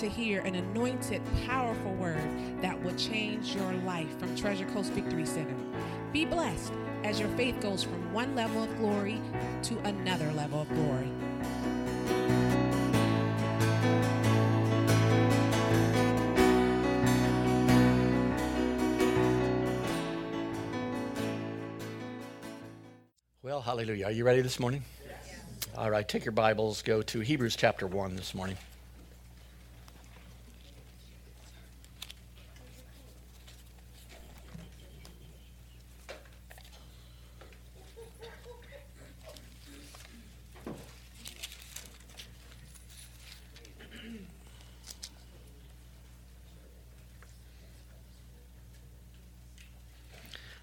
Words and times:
to 0.00 0.08
hear 0.08 0.40
an 0.46 0.54
anointed, 0.54 1.20
powerful 1.46 1.92
word 1.96 2.16
that 2.62 2.82
will 2.82 2.94
change 2.94 3.54
your 3.54 3.70
life 3.84 4.18
from 4.18 4.34
Treasure 4.34 4.64
Coast 4.70 4.92
Victory 4.92 5.26
Center. 5.26 5.54
Be 6.10 6.24
blessed 6.24 6.72
as 7.04 7.20
your 7.20 7.28
faith 7.36 7.60
goes 7.60 7.82
from 7.82 8.10
one 8.10 8.34
level 8.34 8.62
of 8.62 8.78
glory 8.78 9.20
to 9.64 9.78
another 9.80 10.32
level 10.32 10.62
of 10.62 10.70
glory. 10.70 11.10
Well, 23.42 23.60
hallelujah. 23.60 24.06
Are 24.06 24.12
you 24.12 24.24
ready 24.24 24.40
this 24.40 24.58
morning? 24.58 24.82
Yes. 25.06 25.40
All 25.76 25.90
right, 25.90 26.08
take 26.08 26.24
your 26.24 26.32
Bibles, 26.32 26.80
go 26.80 27.02
to 27.02 27.20
Hebrews 27.20 27.54
chapter 27.54 27.86
1 27.86 28.16
this 28.16 28.34
morning. 28.34 28.56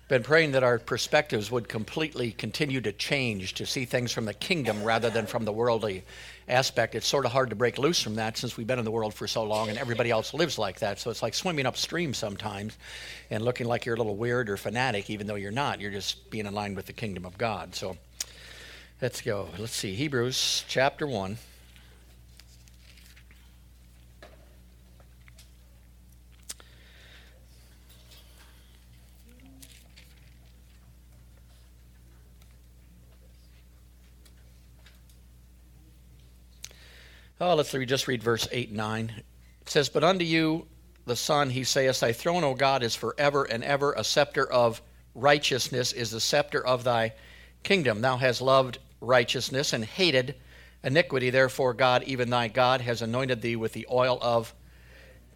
Been 0.07 0.23
praying 0.23 0.53
that 0.53 0.63
our 0.63 0.79
perspectives 0.79 1.51
would 1.51 1.67
completely 1.67 2.31
continue 2.31 2.79
to 2.79 2.93
change 2.93 3.55
to 3.55 3.65
see 3.65 3.83
things 3.83 4.11
from 4.11 4.25
the 4.25 4.33
kingdom 4.33 4.83
rather 4.83 5.09
than 5.09 5.25
from 5.25 5.43
the 5.43 5.51
worldly 5.51 6.03
aspect. 6.47 6.95
It's 6.95 7.05
sort 7.05 7.25
of 7.25 7.31
hard 7.33 7.49
to 7.49 7.57
break 7.57 7.77
loose 7.77 8.01
from 8.01 8.15
that 8.15 8.37
since 8.37 8.55
we've 8.55 8.67
been 8.67 8.79
in 8.79 8.85
the 8.85 8.91
world 8.91 9.13
for 9.13 9.27
so 9.27 9.43
long 9.43 9.67
and 9.69 9.77
everybody 9.77 10.09
else 10.09 10.33
lives 10.33 10.57
like 10.57 10.79
that. 10.79 10.99
So 10.99 11.11
it's 11.11 11.21
like 11.21 11.33
swimming 11.33 11.65
upstream 11.65 12.13
sometimes 12.13 12.77
and 13.29 13.43
looking 13.43 13.67
like 13.67 13.85
you're 13.85 13.95
a 13.95 13.97
little 13.97 14.15
weird 14.15 14.49
or 14.49 14.55
fanatic, 14.55 15.09
even 15.09 15.27
though 15.27 15.35
you're 15.35 15.51
not. 15.51 15.81
You're 15.81 15.91
just 15.91 16.29
being 16.29 16.45
in 16.45 16.53
line 16.53 16.73
with 16.73 16.85
the 16.85 16.93
kingdom 16.93 17.25
of 17.25 17.37
God. 17.37 17.75
So 17.75 17.97
let's 19.01 19.19
go. 19.21 19.49
Let's 19.57 19.75
see. 19.75 19.93
Hebrews 19.93 20.63
chapter 20.69 21.05
1. 21.05 21.37
Oh, 37.39 37.53
let's 37.53 37.73
read, 37.73 37.87
just 37.87 38.07
read 38.07 38.23
verse 38.23 38.47
8 38.51 38.69
and 38.69 38.77
9. 38.77 39.13
It 39.61 39.69
says, 39.69 39.89
But 39.89 40.03
unto 40.03 40.25
you, 40.25 40.65
the 41.05 41.15
Son, 41.15 41.51
he 41.51 41.63
saith, 41.63 41.99
Thy 41.99 42.11
throne, 42.11 42.43
O 42.43 42.55
God, 42.55 42.81
is 42.81 42.95
forever 42.95 43.43
and 43.43 43.63
ever. 43.63 43.93
A 43.93 44.03
scepter 44.03 44.51
of 44.51 44.81
righteousness 45.13 45.93
is 45.93 46.09
the 46.09 46.19
scepter 46.19 46.65
of 46.65 46.83
thy 46.83 47.13
kingdom. 47.61 48.01
Thou 48.01 48.17
hast 48.17 48.41
loved 48.41 48.79
righteousness 49.01 49.73
and 49.73 49.85
hated 49.85 50.35
iniquity. 50.83 51.29
Therefore, 51.29 51.75
God, 51.75 52.03
even 52.03 52.31
thy 52.31 52.47
God, 52.47 52.81
has 52.81 53.03
anointed 53.03 53.41
thee 53.41 53.55
with 53.55 53.73
the 53.73 53.87
oil 53.91 54.17
of 54.21 54.55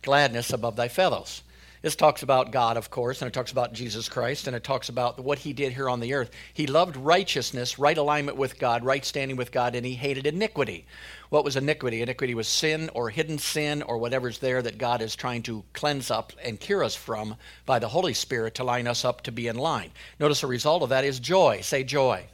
gladness 0.02 0.52
above 0.52 0.76
thy 0.76 0.88
fellows. 0.88 1.44
This 1.82 1.96
talks 1.96 2.22
about 2.22 2.52
God, 2.52 2.78
of 2.78 2.92
course, 2.92 3.22
and 3.22 3.28
it 3.28 3.34
talks 3.34 3.52
about 3.52 3.74
Jesus 3.74 4.08
Christ, 4.08 4.46
and 4.46 4.56
it 4.56 4.64
talks 4.64 4.88
about 4.88 5.20
what 5.20 5.40
he 5.40 5.52
did 5.52 5.74
here 5.74 5.90
on 5.90 6.00
the 6.00 6.14
earth. 6.14 6.30
He 6.54 6.68
loved 6.68 6.96
righteousness, 6.96 7.80
right 7.80 7.98
alignment 7.98 8.38
with 8.38 8.60
God, 8.60 8.86
right 8.86 9.04
standing 9.04 9.36
with 9.36 9.52
God, 9.52 9.74
and 9.74 9.84
he 9.84 9.96
hated 9.96 10.28
iniquity. 10.28 10.86
What 11.30 11.44
was 11.44 11.56
iniquity? 11.56 12.04
Iniquity 12.04 12.36
was 12.36 12.48
sin 12.48 12.92
or 12.94 13.10
hidden 13.10 13.40
sin 13.40 13.82
or 13.82 13.98
whatever's 13.98 14.38
there 14.38 14.62
that 14.62 14.78
God 14.78 15.02
is 15.02 15.16
trying 15.16 15.42
to 15.44 15.64
cleanse 15.74 16.12
up 16.12 16.34
and 16.44 16.60
cure 16.60 16.84
us 16.84 16.96
from 16.96 17.36
by 17.66 17.80
the 17.80 17.90
Holy 17.90 18.14
Spirit 18.14 18.54
to 18.56 18.64
line 18.64 18.88
us 18.88 19.04
up 19.04 19.22
to 19.24 19.32
be 19.32 19.48
in 19.48 19.56
line. 19.56 19.90
Notice 20.20 20.42
the 20.42 20.48
result 20.48 20.84
of 20.84 20.90
that 20.90 21.04
is 21.04 21.20
joy. 21.20 21.62
Say 21.62 21.84
joy 21.84 22.28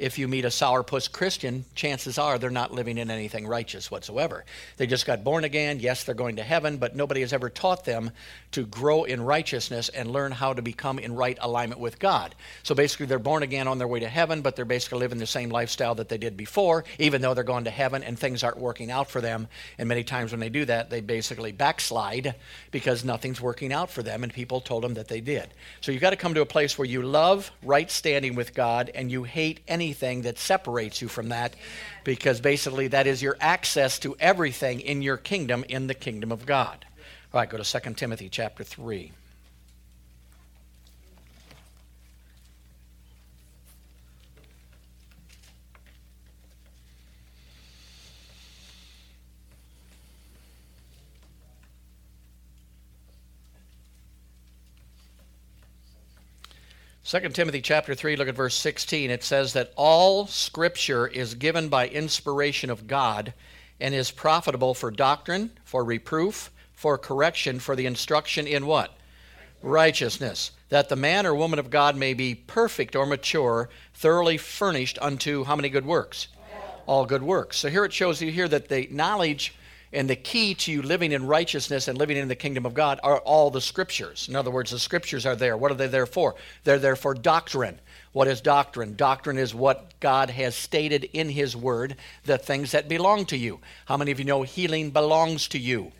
if 0.00 0.18
you 0.18 0.26
meet 0.26 0.44
a 0.44 0.48
sourpuss 0.48 1.10
Christian, 1.10 1.64
chances 1.74 2.18
are 2.18 2.38
they're 2.38 2.50
not 2.50 2.72
living 2.72 2.98
in 2.98 3.10
anything 3.10 3.46
righteous 3.46 3.90
whatsoever. 3.90 4.44
They 4.78 4.86
just 4.86 5.06
got 5.06 5.22
born 5.22 5.44
again. 5.44 5.78
Yes, 5.78 6.04
they're 6.04 6.14
going 6.14 6.36
to 6.36 6.42
heaven, 6.42 6.78
but 6.78 6.96
nobody 6.96 7.20
has 7.20 7.32
ever 7.32 7.50
taught 7.50 7.84
them 7.84 8.10
to 8.52 8.64
grow 8.66 9.04
in 9.04 9.22
righteousness 9.22 9.90
and 9.90 10.10
learn 10.10 10.32
how 10.32 10.54
to 10.54 10.62
become 10.62 10.98
in 10.98 11.14
right 11.14 11.38
alignment 11.40 11.80
with 11.80 11.98
God. 11.98 12.34
So 12.62 12.74
basically, 12.74 13.06
they're 13.06 13.18
born 13.18 13.42
again 13.42 13.68
on 13.68 13.78
their 13.78 13.86
way 13.86 14.00
to 14.00 14.08
heaven, 14.08 14.40
but 14.40 14.56
they're 14.56 14.64
basically 14.64 14.98
living 14.98 15.18
the 15.18 15.26
same 15.26 15.50
lifestyle 15.50 15.94
that 15.96 16.08
they 16.08 16.18
did 16.18 16.36
before, 16.36 16.84
even 16.98 17.20
though 17.20 17.34
they're 17.34 17.44
going 17.44 17.64
to 17.64 17.70
heaven 17.70 18.02
and 18.02 18.18
things 18.18 18.42
aren't 18.42 18.58
working 18.58 18.90
out 18.90 19.10
for 19.10 19.20
them. 19.20 19.48
And 19.78 19.88
many 19.88 20.02
times 20.02 20.32
when 20.32 20.40
they 20.40 20.48
do 20.48 20.64
that, 20.64 20.90
they 20.90 21.00
basically 21.00 21.52
backslide 21.52 22.34
because 22.70 23.04
nothing's 23.04 23.40
working 23.40 23.72
out 23.72 23.90
for 23.90 24.02
them, 24.02 24.24
and 24.24 24.32
people 24.32 24.60
told 24.60 24.82
them 24.82 24.94
that 24.94 25.08
they 25.08 25.20
did. 25.20 25.48
So 25.80 25.92
you've 25.92 26.00
got 26.00 26.10
to 26.10 26.16
come 26.16 26.34
to 26.34 26.40
a 26.40 26.46
place 26.46 26.78
where 26.78 26.88
you 26.88 27.02
love 27.02 27.50
right 27.62 27.90
standing 27.90 28.34
with 28.34 28.54
God 28.54 28.90
and 28.94 29.10
you 29.12 29.24
hate 29.24 29.60
any 29.68 29.89
anything 29.90 30.22
that 30.22 30.38
separates 30.38 31.02
you 31.02 31.08
from 31.08 31.30
that 31.30 31.52
because 32.04 32.40
basically 32.40 32.86
that 32.86 33.08
is 33.08 33.20
your 33.20 33.36
access 33.40 33.98
to 33.98 34.14
everything 34.20 34.78
in 34.80 35.02
your 35.02 35.16
kingdom 35.16 35.64
in 35.68 35.88
the 35.88 35.94
kingdom 35.94 36.30
of 36.30 36.46
God. 36.46 36.84
All 37.34 37.40
right, 37.40 37.50
go 37.50 37.58
to 37.58 37.80
2 37.80 37.94
Timothy 37.94 38.28
chapter 38.28 38.62
3. 38.62 39.10
2 57.10 57.18
Timothy 57.30 57.60
chapter 57.60 57.92
3 57.92 58.14
look 58.14 58.28
at 58.28 58.36
verse 58.36 58.54
16 58.54 59.10
it 59.10 59.24
says 59.24 59.52
that 59.52 59.72
all 59.74 60.28
scripture 60.28 61.08
is 61.08 61.34
given 61.34 61.68
by 61.68 61.88
inspiration 61.88 62.70
of 62.70 62.86
God 62.86 63.34
and 63.80 63.92
is 63.92 64.12
profitable 64.12 64.74
for 64.74 64.92
doctrine, 64.92 65.50
for 65.64 65.82
reproof, 65.82 66.52
for 66.72 66.96
correction, 66.96 67.58
for 67.58 67.74
the 67.74 67.86
instruction 67.86 68.46
in 68.46 68.64
what? 68.64 68.96
Righteousness, 69.60 70.52
that 70.68 70.88
the 70.88 70.94
man 70.94 71.26
or 71.26 71.34
woman 71.34 71.58
of 71.58 71.68
God 71.68 71.96
may 71.96 72.14
be 72.14 72.36
perfect 72.36 72.94
or 72.94 73.06
mature, 73.06 73.70
thoroughly 73.92 74.36
furnished 74.36 74.96
unto 75.02 75.42
how 75.42 75.56
many 75.56 75.68
good 75.68 75.86
works? 75.86 76.28
All 76.86 77.06
good 77.06 77.24
works. 77.24 77.56
So 77.56 77.70
here 77.70 77.84
it 77.84 77.92
shows 77.92 78.22
you 78.22 78.30
here 78.30 78.46
that 78.46 78.68
the 78.68 78.86
knowledge 78.88 79.52
and 79.92 80.08
the 80.08 80.16
key 80.16 80.54
to 80.54 80.70
you 80.70 80.82
living 80.82 81.10
in 81.10 81.26
righteousness 81.26 81.88
and 81.88 81.98
living 81.98 82.16
in 82.16 82.28
the 82.28 82.36
kingdom 82.36 82.64
of 82.64 82.74
God 82.74 83.00
are 83.02 83.18
all 83.18 83.50
the 83.50 83.60
scriptures. 83.60 84.28
In 84.28 84.36
other 84.36 84.50
words, 84.50 84.70
the 84.70 84.78
scriptures 84.78 85.26
are 85.26 85.34
there. 85.34 85.56
What 85.56 85.72
are 85.72 85.76
they 85.76 85.88
there 85.88 86.06
for? 86.06 86.36
They're 86.62 86.78
there 86.78 86.96
for 86.96 87.12
doctrine. 87.12 87.80
What 88.12 88.28
is 88.28 88.40
doctrine? 88.40 88.94
Doctrine 88.94 89.38
is 89.38 89.54
what 89.54 89.98
God 89.98 90.30
has 90.30 90.54
stated 90.54 91.04
in 91.12 91.28
His 91.28 91.56
Word, 91.56 91.96
the 92.24 92.38
things 92.38 92.72
that 92.72 92.88
belong 92.88 93.24
to 93.26 93.36
you. 93.36 93.60
How 93.86 93.96
many 93.96 94.12
of 94.12 94.18
you 94.18 94.24
know 94.24 94.42
healing 94.42 94.90
belongs 94.90 95.48
to 95.48 95.58
you? 95.58 95.92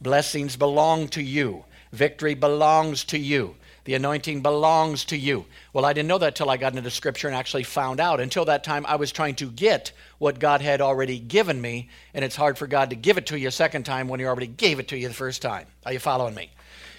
Blessings 0.00 0.56
belong 0.56 1.08
to 1.08 1.22
you. 1.22 1.64
Victory 1.92 2.34
belongs 2.34 3.04
to 3.04 3.18
you. 3.18 3.56
The 3.88 3.94
anointing 3.94 4.42
belongs 4.42 5.06
to 5.06 5.16
you. 5.16 5.46
Well, 5.72 5.86
I 5.86 5.94
didn't 5.94 6.08
know 6.08 6.18
that 6.18 6.34
till 6.34 6.50
I 6.50 6.58
got 6.58 6.76
into 6.76 6.90
scripture 6.90 7.26
and 7.26 7.34
actually 7.34 7.62
found 7.62 8.00
out. 8.00 8.20
Until 8.20 8.44
that 8.44 8.62
time, 8.62 8.84
I 8.84 8.96
was 8.96 9.10
trying 9.10 9.34
to 9.36 9.50
get 9.50 9.92
what 10.18 10.38
God 10.38 10.60
had 10.60 10.82
already 10.82 11.18
given 11.18 11.58
me, 11.58 11.88
and 12.12 12.22
it's 12.22 12.36
hard 12.36 12.58
for 12.58 12.66
God 12.66 12.90
to 12.90 12.96
give 12.96 13.16
it 13.16 13.24
to 13.28 13.38
you 13.38 13.48
a 13.48 13.50
second 13.50 13.84
time 13.84 14.06
when 14.06 14.20
He 14.20 14.26
already 14.26 14.46
gave 14.46 14.78
it 14.78 14.88
to 14.88 14.98
you 14.98 15.08
the 15.08 15.14
first 15.14 15.40
time. 15.40 15.68
Are 15.86 15.92
you 15.94 16.00
following 16.00 16.34
me? 16.34 16.50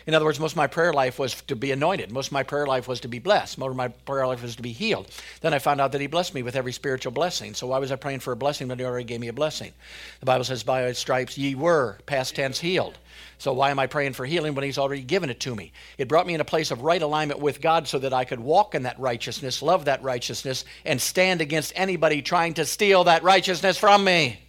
In 0.09 0.15
other 0.15 0.25
words, 0.25 0.39
most 0.39 0.53
of 0.53 0.57
my 0.57 0.65
prayer 0.65 0.91
life 0.91 1.19
was 1.19 1.39
to 1.43 1.55
be 1.55 1.69
anointed. 1.69 2.11
Most 2.11 2.29
of 2.29 2.31
my 2.31 2.41
prayer 2.41 2.65
life 2.65 2.87
was 2.87 2.99
to 3.01 3.07
be 3.07 3.19
blessed. 3.19 3.59
Most 3.59 3.69
of 3.69 3.75
my 3.75 3.89
prayer 3.89 4.25
life 4.25 4.41
was 4.41 4.55
to 4.55 4.63
be 4.63 4.71
healed. 4.71 5.07
Then 5.41 5.53
I 5.53 5.59
found 5.59 5.79
out 5.79 5.91
that 5.91 6.01
He 6.01 6.07
blessed 6.07 6.33
me 6.33 6.41
with 6.41 6.55
every 6.55 6.73
spiritual 6.73 7.11
blessing. 7.11 7.53
So 7.53 7.67
why 7.67 7.77
was 7.77 7.91
I 7.91 7.95
praying 7.95 8.21
for 8.21 8.31
a 8.31 8.35
blessing 8.35 8.69
when 8.69 8.79
He 8.79 8.85
already 8.85 9.05
gave 9.05 9.19
me 9.19 9.27
a 9.27 9.33
blessing? 9.33 9.71
The 10.19 10.25
Bible 10.25 10.45
says, 10.45 10.63
By 10.63 10.81
His 10.81 10.97
stripes 10.97 11.37
ye 11.37 11.53
were, 11.53 11.99
past 12.07 12.35
tense, 12.35 12.59
healed. 12.59 12.97
So 13.37 13.53
why 13.53 13.69
am 13.69 13.77
I 13.77 13.85
praying 13.85 14.13
for 14.13 14.25
healing 14.25 14.55
when 14.55 14.65
He's 14.65 14.79
already 14.79 15.03
given 15.03 15.29
it 15.29 15.41
to 15.41 15.53
me? 15.53 15.73
It 15.99 16.07
brought 16.07 16.25
me 16.25 16.33
in 16.33 16.41
a 16.41 16.43
place 16.43 16.71
of 16.71 16.81
right 16.81 17.03
alignment 17.03 17.39
with 17.39 17.61
God 17.61 17.87
so 17.87 17.99
that 17.99 18.11
I 18.11 18.25
could 18.25 18.39
walk 18.39 18.73
in 18.73 18.81
that 18.83 18.99
righteousness, 18.99 19.61
love 19.61 19.85
that 19.85 20.01
righteousness, 20.01 20.65
and 20.85 20.99
stand 20.99 21.39
against 21.39 21.71
anybody 21.75 22.23
trying 22.23 22.55
to 22.55 22.65
steal 22.65 23.03
that 23.03 23.21
righteousness 23.21 23.77
from 23.77 24.05
me. 24.05 24.39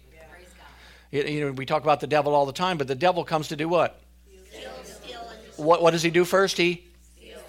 Yeah. 1.11 1.21
You 1.21 1.45
know, 1.45 1.51
we 1.51 1.67
talk 1.67 1.83
about 1.83 1.99
the 1.99 2.07
devil 2.07 2.33
all 2.33 2.47
the 2.47 2.51
time, 2.51 2.79
but 2.79 2.87
the 2.87 2.95
devil 2.95 3.23
comes 3.23 3.49
to 3.49 3.55
do 3.55 3.69
what? 3.69 4.01
What, 5.61 5.81
what 5.81 5.91
does 5.91 6.03
he 6.03 6.09
do 6.09 6.25
first? 6.25 6.57
He 6.57 6.87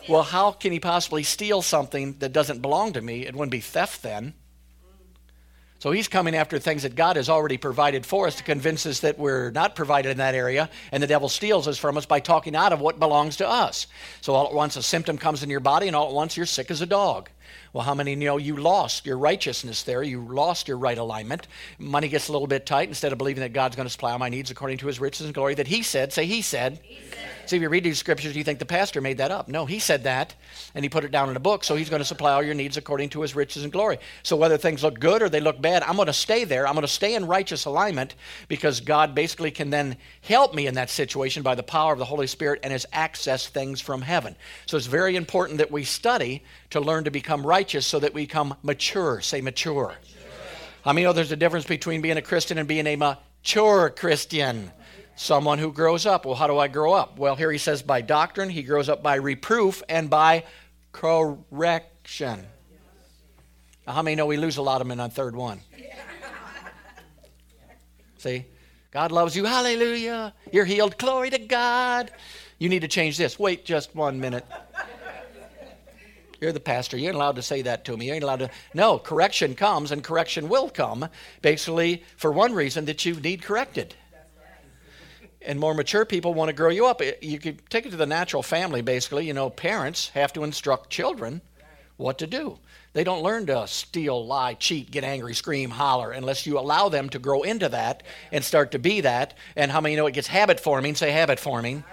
well, 0.09 0.23
how 0.23 0.51
can 0.53 0.73
he 0.73 0.81
possibly 0.81 1.23
steal 1.23 1.63
something 1.63 2.17
that 2.19 2.33
doesn't 2.33 2.61
belong 2.61 2.95
to 2.95 3.01
me? 3.01 3.25
It 3.25 3.35
wouldn't 3.35 3.53
be 3.53 3.61
theft 3.61 4.03
then. 4.03 4.35
So 5.79 5.91
he's 5.91 6.07
coming 6.07 6.37
after 6.37 6.59
things 6.61 6.85
that 6.85 6.95
God 6.95 7.17
has 7.17 7.29
already 7.29 7.57
provided 7.57 8.07
for 8.07 8.29
us 8.29 8.37
to 8.37 8.45
convince 8.45 8.87
us 8.87 9.01
that 9.01 9.19
we're 9.19 9.51
not 9.51 9.75
provided 9.75 10.11
in 10.11 10.19
that 10.19 10.37
area, 10.37 10.71
and 10.93 11.03
the 11.03 11.09
devil 11.09 11.29
steals 11.29 11.67
us 11.67 11.77
from 11.77 11.97
us 11.97 12.07
by 12.07 12.21
talking 12.21 12.55
out 12.55 12.73
of 12.73 12.81
what 12.81 13.01
belongs 13.01 13.37
to 13.39 13.49
us. 13.49 13.89
So 14.21 14.35
all 14.35 14.47
at 14.47 14.55
once 14.55 14.77
a 14.77 14.83
symptom 14.83 15.19
comes 15.19 15.43
in 15.43 15.51
your 15.51 15.61
body, 15.61 15.89
and 15.89 15.97
all 15.97 16.09
at 16.09 16.15
once 16.15 16.37
you're 16.37 16.47
sick 16.47 16.71
as 16.71 16.83
a 16.83 16.87
dog. 16.87 17.31
Well, 17.73 17.85
how 17.85 17.95
many 17.95 18.15
know 18.15 18.37
you 18.37 18.57
lost 18.57 19.07
your 19.07 19.19
righteousness 19.19 19.83
there? 19.83 20.03
You 20.03 20.21
lost 20.21 20.69
your 20.69 20.79
right 20.79 20.99
alignment. 20.99 21.49
Money 21.79 22.09
gets 22.09 22.29
a 22.29 22.33
little 22.33 22.47
bit 22.47 22.67
tight. 22.67 22.89
Instead 22.89 23.13
of 23.13 23.19
believing 23.19 23.43
that 23.43 23.53
God's 23.53 23.77
going 23.77 23.87
to 23.87 23.91
supply 23.91 24.13
all 24.13 24.19
my 24.19 24.29
needs 24.29 24.51
according 24.51 24.79
to 24.79 24.87
his 24.87 25.01
riches 25.01 25.27
and 25.27 25.35
glory, 25.35 25.55
that 25.55 25.69
he 25.69 25.83
said, 25.83 26.13
say, 26.13 26.27
he 26.27 26.43
said. 26.43 26.81
He 26.83 26.99
said. 27.11 27.33
See, 27.47 27.57
if 27.57 27.63
you 27.63 27.69
read 27.69 27.85
these 27.85 27.99
scriptures, 27.99 28.37
you 28.37 28.45
think 28.45 28.61
the 28.61 28.65
pastor 28.65 29.01
made 29.01 29.19
that 29.19 29.31
up. 29.31 29.49
No, 29.49 29.67
he 29.67 29.79
said 29.79 30.05
that, 30.05 30.35
and 30.75 30.85
he 30.85 30.89
put 30.89 31.05
it 31.05 31.11
down 31.11 31.29
in 31.29 31.37
a 31.37 31.41
book, 31.41 31.65
so 31.65 31.75
he's 31.75 31.91
going 31.91 32.01
to 32.01 32.07
supply 32.07 32.33
all 32.33 32.43
your 32.43 32.55
needs 32.55 32.77
according 32.77 33.09
to 33.11 33.23
his 33.23 33.35
riches 33.35 33.65
and 33.65 33.73
glory. 33.73 33.99
So 34.23 34.37
whether 34.37 34.57
things 34.57 34.83
look 34.83 35.01
good 35.01 35.23
or 35.23 35.29
they 35.29 35.41
look 35.41 35.61
bad, 35.61 35.83
I'm 35.83 35.97
going 35.97 36.07
to 36.07 36.13
stay 36.13 36.45
there. 36.45 36.67
I'm 36.67 36.75
going 36.75 36.83
to 36.83 36.89
stay 36.89 37.15
in 37.15 37.27
righteous 37.27 37.65
alignment 37.65 38.15
because 38.49 38.81
God 38.81 39.15
basically 39.15 39.51
can 39.51 39.71
then 39.71 39.97
help 40.23 40.55
me 40.55 40.67
in 40.67 40.75
that 40.75 40.89
situation 40.89 41.43
by 41.43 41.55
the 41.55 41.63
power 41.63 41.93
of 41.93 41.99
the 41.99 42.05
Holy 42.05 42.27
Spirit 42.29 42.61
and 42.63 42.73
his 42.73 42.87
access 42.93 43.49
things 43.49 43.81
from 43.81 44.03
heaven. 44.03 44.37
So 44.67 44.77
it's 44.77 44.87
very 44.87 45.17
important 45.17 45.59
that 45.59 45.71
we 45.71 45.85
study 45.85 46.43
to 46.71 46.81
learn 46.81 47.05
to 47.05 47.11
become 47.11 47.42
righteous 47.47 47.87
so 47.87 47.99
that 48.01 48.15
we 48.15 48.23
become 48.23 48.55
mature. 48.63 49.21
Say 49.21 49.41
mature. 49.41 49.89
mature. 49.89 50.23
I 50.85 50.93
mean, 50.93 51.05
know 51.05 51.13
there's 51.13 51.33
a 51.33 51.37
difference 51.37 51.67
between 51.67 52.01
being 52.01 52.17
a 52.17 52.23
Christian 52.23 52.59
and 52.59 52.69
being 52.69 52.87
a 52.87 52.97
mature 52.97 53.91
Christian? 53.91 54.71
someone 55.15 55.59
who 55.59 55.73
grows 55.73 56.07
up. 56.07 56.27
Well, 56.27 56.35
how 56.35 56.47
do 56.47 56.59
I 56.59 56.69
grow 56.69 56.93
up? 56.93 57.19
Well, 57.19 57.37
here 57.37 57.51
he 57.51 57.59
says 57.59 57.83
by 57.83 58.01
doctrine, 58.01 58.49
he 58.49 58.63
grows 58.63 58.89
up 58.89 59.03
by 59.03 59.17
reproof 59.17 59.83
and 59.89 60.09
by 60.11 60.45
correction. 60.93 62.47
Now, 63.87 63.95
how 63.95 64.03
many 64.03 64.17
know 64.17 64.27
we 64.27 64.37
lose 64.37 64.57
a 64.57 64.63
lot 64.63 64.81
of 64.81 64.91
in 64.91 65.01
on 65.01 65.11
third 65.11 65.35
one? 65.35 65.61
See? 68.19 68.47
God 68.93 69.11
loves 69.11 69.35
you. 69.35 69.45
Hallelujah. 69.45 70.35
You're 70.53 70.67
healed. 70.67 70.99
Glory 70.99 71.31
to 71.31 71.39
God. 71.39 72.11
You 72.59 72.69
need 72.69 72.81
to 72.81 72.89
change 72.89 73.17
this. 73.17 73.39
Wait 73.39 73.65
just 73.65 73.95
one 73.97 74.21
minute. 74.21 74.45
You're 76.43 76.53
the 76.53 76.61
pastor. 76.61 76.97
You 76.97 77.07
ain't 77.07 77.15
allowed 77.15 77.37
to 77.37 77.43
say 77.43 77.63
that 77.63 77.85
to 77.85 77.97
me. 77.97 78.09
You 78.09 78.15
ain't 78.15 78.25
allowed 78.25 78.41
to. 78.41 78.51
No, 78.75 78.99
correction 78.99 79.55
comes 79.55 79.93
and 79.93 80.03
correction 80.03 80.49
will 80.49 80.69
come 80.69 81.09
basically 81.41 82.03
for 82.17 82.33
one 82.33 82.53
reason 82.53 82.85
that 82.87 83.07
you 83.07 83.15
need 83.15 83.43
corrected 83.43 83.95
and 85.45 85.59
more 85.59 85.75
mature 85.75 86.05
people 86.05 86.35
want 86.35 86.49
to 86.49 86.53
grow 86.53 86.69
you 86.71 86.87
up. 86.87 87.01
You 87.21 87.39
could 87.39 87.69
take 87.71 87.87
it 87.87 87.91
to 87.91 87.97
the 87.97 88.07
natural 88.07 88.43
family, 88.43 88.83
basically. 88.83 89.27
You 89.27 89.35
know, 89.35 89.51
parents 89.51 90.09
have 90.11 90.33
to 90.35 90.45
instruct 90.45 90.91
children 90.91 91.43
what 91.97 92.19
to 92.19 92.27
do. 92.27 92.59
They 92.93 93.05
don't 93.05 93.23
learn 93.23 93.47
to 93.47 93.67
steal, 93.67 94.27
lie, 94.27 94.55
cheat, 94.55 94.91
get 94.91 95.05
angry, 95.05 95.35
scream, 95.35 95.71
holler, 95.71 96.11
unless 96.11 96.47
you 96.47 96.59
allow 96.59 96.89
them 96.89 97.09
to 97.11 97.19
grow 97.19 97.43
into 97.43 97.69
that 97.71 98.03
and 98.31 98.45
start 98.45 98.73
to 98.73 98.79
be 98.79 99.01
that. 99.03 99.35
And 99.57 99.71
how 99.71 99.81
many 99.81 99.97
know 99.97 100.07
it 100.07 100.15
gets 100.15 100.29
habit 100.29 100.61
forming? 100.61 100.95
Say 100.95 101.11
habit 101.11 101.39
forming. 101.39 101.85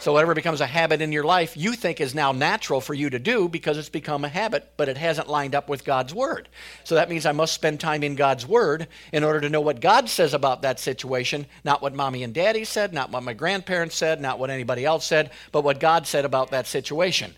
So, 0.00 0.14
whatever 0.14 0.32
becomes 0.34 0.62
a 0.62 0.66
habit 0.66 1.02
in 1.02 1.12
your 1.12 1.24
life, 1.24 1.58
you 1.58 1.74
think 1.74 2.00
is 2.00 2.14
now 2.14 2.32
natural 2.32 2.80
for 2.80 2.94
you 2.94 3.10
to 3.10 3.18
do 3.18 3.50
because 3.50 3.76
it's 3.76 3.90
become 3.90 4.24
a 4.24 4.30
habit, 4.30 4.72
but 4.78 4.88
it 4.88 4.96
hasn't 4.96 5.28
lined 5.28 5.54
up 5.54 5.68
with 5.68 5.84
God's 5.84 6.14
Word. 6.14 6.48
So, 6.84 6.94
that 6.94 7.10
means 7.10 7.26
I 7.26 7.32
must 7.32 7.52
spend 7.52 7.80
time 7.80 8.02
in 8.02 8.14
God's 8.14 8.46
Word 8.46 8.88
in 9.12 9.24
order 9.24 9.42
to 9.42 9.50
know 9.50 9.60
what 9.60 9.82
God 9.82 10.08
says 10.08 10.32
about 10.32 10.62
that 10.62 10.80
situation, 10.80 11.44
not 11.64 11.82
what 11.82 11.94
mommy 11.94 12.22
and 12.22 12.32
daddy 12.32 12.64
said, 12.64 12.94
not 12.94 13.10
what 13.10 13.22
my 13.22 13.34
grandparents 13.34 13.94
said, 13.94 14.22
not 14.22 14.38
what 14.38 14.48
anybody 14.48 14.86
else 14.86 15.04
said, 15.04 15.32
but 15.52 15.64
what 15.64 15.80
God 15.80 16.06
said 16.06 16.24
about 16.24 16.50
that 16.52 16.66
situation. 16.66 17.34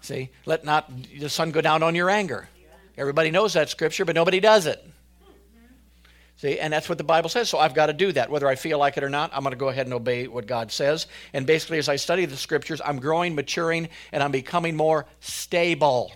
See, 0.00 0.30
let 0.46 0.64
not 0.64 0.90
the 1.18 1.28
sun 1.28 1.50
go 1.50 1.60
down 1.60 1.82
on 1.82 1.94
your 1.94 2.08
anger. 2.08 2.48
Everybody 2.96 3.30
knows 3.30 3.52
that 3.52 3.68
scripture, 3.68 4.06
but 4.06 4.14
nobody 4.14 4.40
does 4.40 4.64
it. 4.64 4.82
See, 6.42 6.58
and 6.58 6.72
that's 6.72 6.88
what 6.88 6.98
the 6.98 7.04
Bible 7.04 7.30
says. 7.30 7.48
So 7.48 7.58
I've 7.58 7.72
got 7.72 7.86
to 7.86 7.92
do 7.92 8.10
that. 8.10 8.28
Whether 8.28 8.48
I 8.48 8.56
feel 8.56 8.76
like 8.76 8.96
it 8.96 9.04
or 9.04 9.08
not, 9.08 9.30
I'm 9.32 9.44
going 9.44 9.52
to 9.52 9.56
go 9.56 9.68
ahead 9.68 9.86
and 9.86 9.94
obey 9.94 10.26
what 10.26 10.44
God 10.44 10.72
says. 10.72 11.06
And 11.32 11.46
basically, 11.46 11.78
as 11.78 11.88
I 11.88 11.94
study 11.94 12.24
the 12.26 12.36
scriptures, 12.36 12.80
I'm 12.84 12.98
growing, 12.98 13.36
maturing, 13.36 13.88
and 14.10 14.24
I'm 14.24 14.32
becoming 14.32 14.74
more 14.74 15.06
stable. 15.20 16.10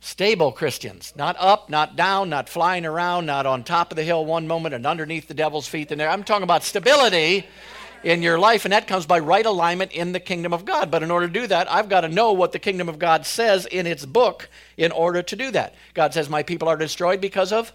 Stable 0.00 0.52
Christians. 0.52 1.14
Not 1.16 1.36
up, 1.38 1.70
not 1.70 1.96
down, 1.96 2.28
not 2.28 2.50
flying 2.50 2.84
around, 2.84 3.24
not 3.24 3.46
on 3.46 3.64
top 3.64 3.90
of 3.90 3.96
the 3.96 4.04
hill 4.04 4.26
one 4.26 4.46
moment 4.46 4.74
and 4.74 4.84
underneath 4.84 5.26
the 5.26 5.32
devil's 5.32 5.68
feet. 5.68 5.90
And 5.90 6.02
I'm 6.02 6.24
talking 6.24 6.42
about 6.42 6.64
stability 6.64 7.46
in 8.02 8.22
your 8.22 8.38
life, 8.38 8.64
and 8.64 8.72
that 8.72 8.86
comes 8.86 9.06
by 9.06 9.18
right 9.18 9.44
alignment 9.44 9.92
in 9.92 10.12
the 10.12 10.20
kingdom 10.20 10.52
of 10.52 10.64
God. 10.64 10.90
But 10.90 11.02
in 11.02 11.10
order 11.10 11.26
to 11.26 11.32
do 11.32 11.46
that, 11.48 11.70
I've 11.70 11.88
got 11.88 12.02
to 12.02 12.08
know 12.08 12.32
what 12.32 12.52
the 12.52 12.58
kingdom 12.58 12.88
of 12.88 12.98
God 12.98 13.26
says 13.26 13.66
in 13.66 13.86
its 13.86 14.06
book 14.06 14.48
in 14.76 14.92
order 14.92 15.22
to 15.22 15.36
do 15.36 15.50
that. 15.50 15.74
God 15.94 16.14
says, 16.14 16.28
My 16.28 16.42
people 16.42 16.68
are 16.68 16.76
destroyed 16.76 17.20
because 17.20 17.52
of? 17.52 17.72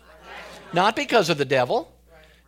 Not 0.73 0.95
because 0.95 1.29
of 1.29 1.37
the 1.37 1.45
devil, 1.45 1.91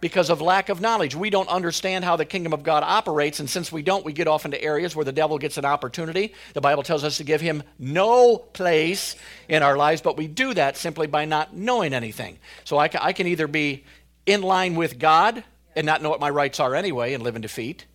because 0.01 0.29
of 0.29 0.41
lack 0.41 0.69
of 0.69 0.81
knowledge. 0.81 1.15
We 1.15 1.29
don't 1.29 1.49
understand 1.49 2.03
how 2.03 2.15
the 2.15 2.25
kingdom 2.25 2.53
of 2.53 2.63
God 2.63 2.83
operates, 2.83 3.39
and 3.39 3.49
since 3.49 3.71
we 3.71 3.81
don't, 3.83 4.05
we 4.05 4.13
get 4.13 4.27
off 4.27 4.45
into 4.45 4.61
areas 4.61 4.95
where 4.95 5.05
the 5.05 5.11
devil 5.11 5.37
gets 5.37 5.57
an 5.57 5.65
opportunity. 5.65 6.33
The 6.53 6.61
Bible 6.61 6.83
tells 6.83 7.03
us 7.03 7.17
to 7.17 7.23
give 7.23 7.41
him 7.41 7.63
no 7.79 8.37
place 8.37 9.15
in 9.47 9.63
our 9.63 9.77
lives, 9.77 10.01
but 10.01 10.17
we 10.17 10.27
do 10.27 10.53
that 10.55 10.77
simply 10.77 11.07
by 11.07 11.25
not 11.25 11.55
knowing 11.55 11.93
anything. 11.93 12.39
So 12.63 12.77
I 12.77 12.87
can 12.87 13.27
either 13.27 13.47
be 13.47 13.85
in 14.25 14.41
line 14.41 14.75
with 14.75 14.99
God 14.99 15.43
and 15.77 15.85
not 15.85 16.01
know 16.01 16.09
what 16.09 16.19
my 16.19 16.29
rights 16.29 16.59
are 16.59 16.75
anyway 16.75 17.13
and 17.13 17.23
live 17.23 17.35
in 17.35 17.41
defeat. 17.41 17.85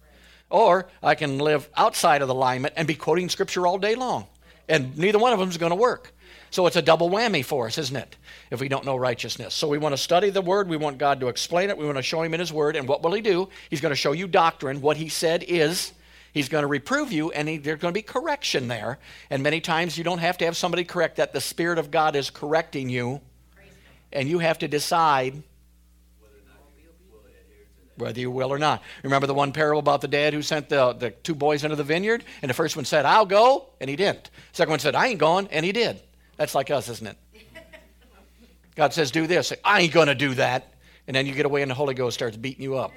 Or 0.48 0.86
I 1.02 1.14
can 1.14 1.38
live 1.38 1.68
outside 1.76 2.22
of 2.22 2.28
the 2.28 2.34
alignment 2.34 2.74
and 2.76 2.86
be 2.88 2.94
quoting 2.94 3.28
scripture 3.28 3.66
all 3.66 3.78
day 3.78 3.94
long. 3.94 4.26
And 4.68 4.96
neither 4.96 5.18
one 5.18 5.32
of 5.32 5.38
them 5.38 5.48
is 5.50 5.58
going 5.58 5.70
to 5.70 5.76
work. 5.76 6.14
So 6.50 6.66
it's 6.66 6.76
a 6.76 6.82
double 6.82 7.10
whammy 7.10 7.44
for 7.44 7.66
us, 7.66 7.78
isn't 7.78 7.96
it? 7.96 8.16
If 8.50 8.60
we 8.60 8.68
don't 8.68 8.84
know 8.84 8.96
righteousness. 8.96 9.54
So 9.54 9.66
we 9.66 9.78
want 9.78 9.94
to 9.94 9.96
study 9.96 10.30
the 10.30 10.42
word. 10.42 10.68
We 10.68 10.76
want 10.76 10.98
God 10.98 11.20
to 11.20 11.28
explain 11.28 11.70
it. 11.70 11.78
We 11.78 11.86
want 11.86 11.96
to 11.96 12.02
show 12.02 12.22
him 12.22 12.34
in 12.34 12.40
his 12.40 12.52
word. 12.52 12.76
And 12.76 12.86
what 12.86 13.02
will 13.02 13.12
he 13.12 13.22
do? 13.22 13.48
He's 13.70 13.80
going 13.80 13.90
to 13.90 13.96
show 13.96 14.12
you 14.12 14.28
doctrine. 14.28 14.80
What 14.80 14.96
he 14.96 15.08
said 15.08 15.44
is. 15.46 15.92
He's 16.34 16.48
going 16.48 16.62
to 16.62 16.68
reprove 16.68 17.12
you, 17.12 17.30
and 17.30 17.46
he, 17.46 17.58
there's 17.58 17.78
going 17.78 17.92
to 17.92 17.98
be 17.98 18.00
correction 18.00 18.66
there. 18.66 18.98
And 19.28 19.42
many 19.42 19.60
times 19.60 19.98
you 19.98 20.04
don't 20.04 20.20
have 20.20 20.38
to 20.38 20.46
have 20.46 20.56
somebody 20.56 20.82
correct 20.82 21.16
that. 21.16 21.34
The 21.34 21.42
Spirit 21.42 21.78
of 21.78 21.90
God 21.90 22.16
is 22.16 22.30
correcting 22.30 22.88
you, 22.88 23.20
and 24.14 24.26
you 24.26 24.38
have 24.38 24.58
to 24.60 24.68
decide 24.68 25.42
whether 28.02 28.20
you 28.20 28.30
will 28.30 28.52
or 28.52 28.58
not. 28.58 28.82
Remember 29.02 29.26
the 29.26 29.34
one 29.34 29.52
parable 29.52 29.78
about 29.78 30.00
the 30.00 30.08
dad 30.08 30.34
who 30.34 30.42
sent 30.42 30.68
the, 30.68 30.92
the 30.92 31.10
two 31.10 31.34
boys 31.34 31.64
into 31.64 31.76
the 31.76 31.84
vineyard? 31.84 32.24
And 32.42 32.50
the 32.50 32.54
first 32.54 32.76
one 32.76 32.84
said, 32.84 33.06
I'll 33.06 33.26
go, 33.26 33.68
and 33.80 33.88
he 33.88 33.96
didn't. 33.96 34.24
The 34.24 34.56
second 34.56 34.70
one 34.70 34.80
said, 34.80 34.94
I 34.94 35.08
ain't 35.08 35.18
going, 35.18 35.48
and 35.48 35.64
he 35.64 35.72
did. 35.72 36.00
That's 36.36 36.54
like 36.54 36.70
us, 36.70 36.88
isn't 36.88 37.06
it? 37.06 37.16
God 38.74 38.92
says, 38.92 39.10
do 39.10 39.26
this. 39.26 39.52
I 39.64 39.82
ain't 39.82 39.92
going 39.92 40.08
to 40.08 40.14
do 40.14 40.34
that. 40.34 40.72
And 41.06 41.16
then 41.16 41.26
you 41.26 41.34
get 41.34 41.46
away, 41.46 41.62
and 41.62 41.70
the 41.70 41.74
Holy 41.74 41.94
Ghost 41.94 42.14
starts 42.14 42.36
beating 42.36 42.62
you 42.62 42.76
up. 42.76 42.92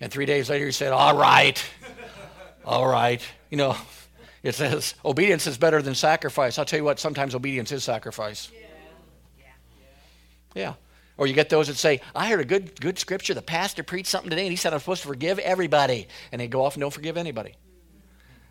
And 0.00 0.10
three 0.10 0.26
days 0.26 0.50
later, 0.50 0.66
he 0.66 0.72
said, 0.72 0.92
All 0.92 1.16
right. 1.16 1.64
All 2.64 2.86
right. 2.86 3.22
You 3.50 3.56
know, 3.56 3.76
it 4.42 4.54
says 4.54 4.94
obedience 5.04 5.46
is 5.46 5.56
better 5.56 5.80
than 5.80 5.94
sacrifice. 5.94 6.58
I'll 6.58 6.64
tell 6.64 6.78
you 6.78 6.84
what, 6.84 6.98
sometimes 6.98 7.34
obedience 7.34 7.70
is 7.70 7.84
sacrifice. 7.84 8.50
Yeah. 8.52 9.46
yeah. 10.54 10.74
Or 11.22 11.28
you 11.28 11.34
get 11.34 11.50
those 11.50 11.68
that 11.68 11.76
say, 11.76 12.00
I 12.16 12.28
heard 12.28 12.40
a 12.40 12.44
good, 12.44 12.80
good 12.80 12.98
scripture. 12.98 13.32
The 13.32 13.42
pastor 13.42 13.84
preached 13.84 14.08
something 14.08 14.28
today 14.28 14.42
and 14.42 14.50
he 14.50 14.56
said 14.56 14.72
I'm 14.72 14.80
supposed 14.80 15.02
to 15.02 15.06
forgive 15.06 15.38
everybody. 15.38 16.08
And 16.32 16.40
they 16.40 16.48
go 16.48 16.64
off 16.64 16.74
and 16.74 16.80
don't 16.80 16.92
forgive 16.92 17.16
anybody. 17.16 17.54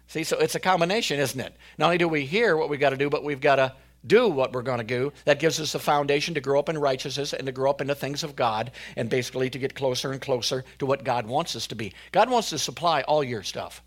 See, 0.07 0.23
so 0.23 0.37
it's 0.37 0.55
a 0.55 0.59
combination, 0.61 1.19
isn't 1.19 1.37
it? 1.37 1.53
Not 1.77 1.87
only 1.87 1.97
do 1.97 2.07
we 2.07 2.25
hear 2.25 2.55
what 2.55 2.69
we've 2.69 2.79
got 2.79 2.91
to 2.91 2.95
do, 2.95 3.09
but 3.09 3.25
we've 3.25 3.41
got 3.41 3.57
to 3.57 3.73
do 4.07 4.29
what 4.29 4.53
we're 4.53 4.61
going 4.61 4.77
to 4.77 4.85
do. 4.85 5.11
That 5.25 5.41
gives 5.41 5.59
us 5.59 5.75
a 5.75 5.79
foundation 5.79 6.33
to 6.35 6.39
grow 6.39 6.59
up 6.59 6.69
in 6.69 6.77
righteousness 6.77 7.33
and 7.33 7.45
to 7.45 7.51
grow 7.51 7.69
up 7.69 7.81
in 7.81 7.87
the 7.87 7.93
things 7.93 8.23
of 8.23 8.37
God 8.37 8.71
and 8.95 9.09
basically 9.09 9.49
to 9.49 9.59
get 9.59 9.75
closer 9.75 10.13
and 10.13 10.21
closer 10.21 10.63
to 10.79 10.85
what 10.85 11.03
God 11.03 11.27
wants 11.27 11.57
us 11.57 11.67
to 11.67 11.75
be. 11.75 11.93
God 12.13 12.29
wants 12.29 12.51
to 12.51 12.57
supply 12.57 13.01
all 13.01 13.21
your 13.21 13.43
stuff. 13.43 13.83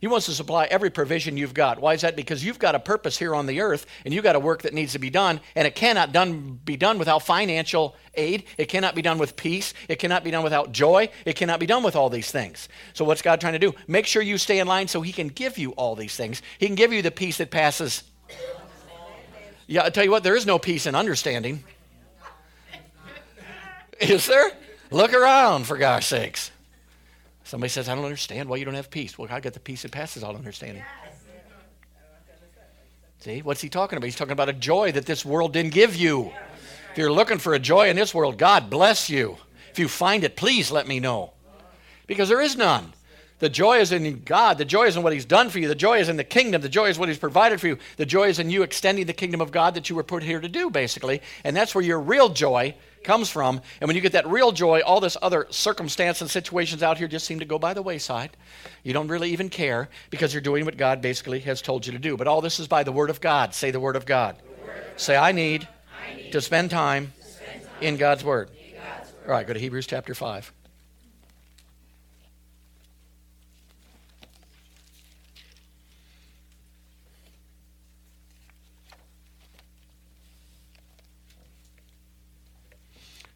He 0.00 0.06
wants 0.06 0.26
to 0.26 0.32
supply 0.32 0.66
every 0.66 0.90
provision 0.90 1.36
you've 1.36 1.54
got. 1.54 1.80
Why 1.80 1.94
is 1.94 2.02
that? 2.02 2.16
Because 2.16 2.44
you've 2.44 2.58
got 2.58 2.74
a 2.74 2.78
purpose 2.78 3.16
here 3.16 3.34
on 3.34 3.46
the 3.46 3.60
earth 3.60 3.86
and 4.04 4.12
you've 4.12 4.24
got 4.24 4.36
a 4.36 4.40
work 4.40 4.62
that 4.62 4.74
needs 4.74 4.92
to 4.92 4.98
be 4.98 5.10
done, 5.10 5.40
and 5.54 5.66
it 5.66 5.74
cannot 5.74 6.12
done, 6.12 6.60
be 6.64 6.76
done 6.76 6.98
without 6.98 7.22
financial 7.22 7.96
aid. 8.14 8.44
It 8.58 8.66
cannot 8.66 8.94
be 8.94 9.02
done 9.02 9.18
with 9.18 9.36
peace. 9.36 9.74
It 9.88 9.96
cannot 9.96 10.24
be 10.24 10.30
done 10.30 10.44
without 10.44 10.72
joy. 10.72 11.10
It 11.24 11.34
cannot 11.34 11.60
be 11.60 11.66
done 11.66 11.82
with 11.82 11.96
all 11.96 12.10
these 12.10 12.30
things. 12.30 12.68
So, 12.94 13.04
what's 13.04 13.22
God 13.22 13.40
trying 13.40 13.54
to 13.54 13.58
do? 13.58 13.74
Make 13.86 14.06
sure 14.06 14.22
you 14.22 14.38
stay 14.38 14.58
in 14.58 14.66
line 14.66 14.88
so 14.88 15.02
He 15.02 15.12
can 15.12 15.28
give 15.28 15.58
you 15.58 15.72
all 15.72 15.94
these 15.94 16.16
things. 16.16 16.42
He 16.58 16.66
can 16.66 16.74
give 16.74 16.92
you 16.92 17.02
the 17.02 17.10
peace 17.10 17.38
that 17.38 17.50
passes. 17.50 18.02
Yeah, 19.66 19.84
I 19.84 19.90
tell 19.90 20.04
you 20.04 20.10
what, 20.10 20.22
there 20.22 20.36
is 20.36 20.46
no 20.46 20.58
peace 20.58 20.86
in 20.86 20.94
understanding. 20.94 21.64
Is 24.00 24.26
there? 24.26 24.52
Look 24.90 25.12
around, 25.12 25.66
for 25.66 25.76
gosh 25.76 26.06
sakes. 26.06 26.50
Somebody 27.46 27.68
says, 27.68 27.88
I 27.88 27.94
don't 27.94 28.04
understand 28.04 28.48
why 28.48 28.56
you 28.56 28.64
don't 28.64 28.74
have 28.74 28.90
peace. 28.90 29.16
Well, 29.16 29.28
I 29.30 29.38
got 29.38 29.52
the 29.52 29.60
peace 29.60 29.82
that 29.82 29.92
passes 29.92 30.24
all 30.24 30.34
understanding. 30.34 30.82
See, 33.20 33.40
what's 33.40 33.60
he 33.60 33.68
talking 33.68 33.96
about? 33.96 34.06
He's 34.06 34.16
talking 34.16 34.32
about 34.32 34.48
a 34.48 34.52
joy 34.52 34.90
that 34.90 35.06
this 35.06 35.24
world 35.24 35.52
didn't 35.52 35.72
give 35.72 35.94
you. 35.94 36.32
If 36.90 36.98
you're 36.98 37.12
looking 37.12 37.38
for 37.38 37.54
a 37.54 37.60
joy 37.60 37.88
in 37.88 37.94
this 37.94 38.12
world, 38.12 38.36
God 38.36 38.68
bless 38.68 39.08
you. 39.08 39.36
If 39.70 39.78
you 39.78 39.86
find 39.86 40.24
it, 40.24 40.34
please 40.34 40.72
let 40.72 40.88
me 40.88 40.98
know. 40.98 41.34
Because 42.08 42.28
there 42.28 42.40
is 42.40 42.56
none. 42.56 42.92
The 43.38 43.48
joy 43.48 43.78
is 43.78 43.92
in 43.92 44.22
God. 44.24 44.58
The 44.58 44.64
joy 44.64 44.86
is 44.86 44.96
in 44.96 45.04
what 45.04 45.12
He's 45.12 45.24
done 45.24 45.48
for 45.48 45.60
you. 45.60 45.68
The 45.68 45.76
joy 45.76 46.00
is 46.00 46.08
in 46.08 46.16
the 46.16 46.24
kingdom. 46.24 46.62
The 46.62 46.68
joy 46.68 46.88
is 46.88 46.98
what 46.98 47.08
He's 47.08 47.18
provided 47.18 47.60
for 47.60 47.68
you. 47.68 47.78
The 47.96 48.06
joy 48.06 48.28
is 48.28 48.40
in 48.40 48.50
you 48.50 48.62
extending 48.62 49.06
the 49.06 49.12
kingdom 49.12 49.40
of 49.40 49.52
God 49.52 49.74
that 49.74 49.88
you 49.88 49.94
were 49.94 50.02
put 50.02 50.24
here 50.24 50.40
to 50.40 50.48
do, 50.48 50.68
basically. 50.68 51.22
And 51.44 51.54
that's 51.54 51.76
where 51.76 51.84
your 51.84 52.00
real 52.00 52.30
joy 52.30 52.74
comes 53.06 53.30
from. 53.30 53.62
And 53.80 53.88
when 53.88 53.96
you 53.96 54.02
get 54.02 54.12
that 54.12 54.26
real 54.26 54.52
joy, 54.52 54.80
all 54.80 55.00
this 55.00 55.16
other 55.22 55.46
circumstance 55.50 56.20
and 56.20 56.30
situations 56.30 56.82
out 56.82 56.98
here 56.98 57.08
just 57.08 57.24
seem 57.24 57.38
to 57.38 57.46
go 57.46 57.58
by 57.58 57.72
the 57.72 57.80
wayside. 57.80 58.36
You 58.82 58.92
don't 58.92 59.08
really 59.08 59.30
even 59.30 59.48
care 59.48 59.88
because 60.10 60.34
you're 60.34 60.42
doing 60.42 60.66
what 60.66 60.76
God 60.76 61.00
basically 61.00 61.40
has 61.40 61.62
told 61.62 61.86
you 61.86 61.92
to 61.92 61.98
do. 61.98 62.16
But 62.16 62.26
all 62.26 62.42
this 62.42 62.60
is 62.60 62.68
by 62.68 62.82
the 62.82 62.92
Word 62.92 63.08
of 63.08 63.20
God. 63.20 63.54
Say 63.54 63.70
the 63.70 63.80
Word 63.80 63.96
of 63.96 64.04
God. 64.04 64.36
Word. 64.66 64.84
Say, 64.96 65.16
I 65.16 65.32
need, 65.32 65.66
I 66.04 66.16
need 66.16 66.32
to, 66.32 66.40
spend 66.42 66.70
time, 66.70 67.12
to 67.16 67.28
spend 67.28 67.62
time 67.62 67.70
in 67.80 67.96
God's 67.96 68.24
Word. 68.24 68.50
In 68.50 68.76
God's 68.76 69.12
Word. 69.12 69.26
All 69.26 69.32
right, 69.32 69.46
go 69.46 69.54
to 69.54 69.60
Hebrews 69.60 69.86
chapter 69.86 70.14
5. 70.14 70.52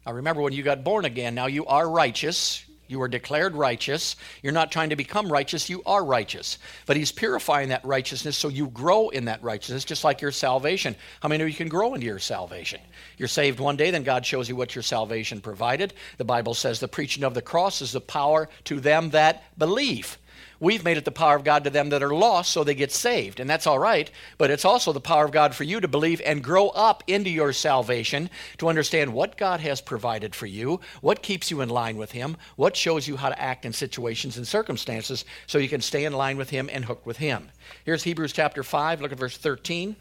Now 0.05 0.13
remember, 0.13 0.41
when 0.41 0.53
you 0.53 0.63
got 0.63 0.83
born 0.83 1.05
again, 1.05 1.35
now 1.35 1.47
you 1.47 1.65
are 1.65 1.89
righteous. 1.89 2.65
You 2.91 3.01
are 3.01 3.07
declared 3.07 3.55
righteous. 3.55 4.17
You're 4.43 4.51
not 4.51 4.69
trying 4.69 4.89
to 4.89 4.97
become 4.97 5.31
righteous, 5.31 5.69
you 5.69 5.81
are 5.85 6.03
righteous. 6.03 6.57
But 6.85 6.97
He's 6.97 7.11
purifying 7.11 7.69
that 7.69 7.85
righteousness 7.85 8.37
so 8.37 8.49
you 8.49 8.67
grow 8.67 9.07
in 9.09 9.25
that 9.25 9.41
righteousness, 9.41 9.85
just 9.85 10.03
like 10.03 10.19
your 10.19 10.33
salvation. 10.33 10.97
How 11.21 11.29
many 11.29 11.41
of 11.41 11.49
you 11.49 11.55
can 11.55 11.69
grow 11.69 11.93
into 11.93 12.05
your 12.05 12.19
salvation? 12.19 12.81
You're 13.17 13.29
saved 13.29 13.61
one 13.61 13.77
day, 13.77 13.91
then 13.91 14.03
God 14.03 14.25
shows 14.25 14.49
you 14.49 14.57
what 14.57 14.75
your 14.75 14.81
salvation 14.81 15.39
provided. 15.39 15.93
The 16.17 16.25
Bible 16.25 16.53
says 16.53 16.81
the 16.81 16.89
preaching 16.89 17.23
of 17.23 17.33
the 17.33 17.41
cross 17.41 17.81
is 17.81 17.93
the 17.93 18.01
power 18.01 18.49
to 18.65 18.81
them 18.81 19.11
that 19.11 19.57
believe. 19.57 20.17
We've 20.61 20.83
made 20.83 20.97
it 20.97 21.05
the 21.05 21.11
power 21.11 21.35
of 21.35 21.43
God 21.43 21.63
to 21.63 21.71
them 21.71 21.89
that 21.89 22.03
are 22.03 22.13
lost 22.13 22.51
so 22.51 22.63
they 22.63 22.75
get 22.75 22.91
saved. 22.91 23.39
And 23.39 23.49
that's 23.49 23.65
all 23.65 23.79
right. 23.79 24.11
But 24.37 24.51
it's 24.51 24.63
also 24.63 24.93
the 24.93 25.01
power 25.01 25.25
of 25.25 25.31
God 25.31 25.55
for 25.55 25.63
you 25.63 25.81
to 25.81 25.87
believe 25.87 26.21
and 26.23 26.43
grow 26.43 26.69
up 26.69 27.03
into 27.07 27.31
your 27.31 27.51
salvation 27.51 28.29
to 28.59 28.69
understand 28.69 29.11
what 29.11 29.37
God 29.37 29.59
has 29.61 29.81
provided 29.81 30.35
for 30.35 30.45
you, 30.45 30.79
what 31.01 31.23
keeps 31.23 31.49
you 31.49 31.61
in 31.61 31.69
line 31.69 31.97
with 31.97 32.11
Him, 32.11 32.37
what 32.57 32.77
shows 32.77 33.07
you 33.07 33.17
how 33.17 33.29
to 33.29 33.41
act 33.41 33.65
in 33.65 33.73
situations 33.73 34.37
and 34.37 34.47
circumstances 34.47 35.25
so 35.47 35.57
you 35.57 35.67
can 35.67 35.81
stay 35.81 36.05
in 36.05 36.13
line 36.13 36.37
with 36.37 36.51
Him 36.51 36.69
and 36.71 36.85
hook 36.85 37.07
with 37.07 37.17
Him. 37.17 37.49
Here's 37.83 38.03
Hebrews 38.03 38.31
chapter 38.31 38.61
5. 38.61 39.01
Look 39.01 39.11
at 39.11 39.17
verse 39.17 39.37
13. 39.37 39.95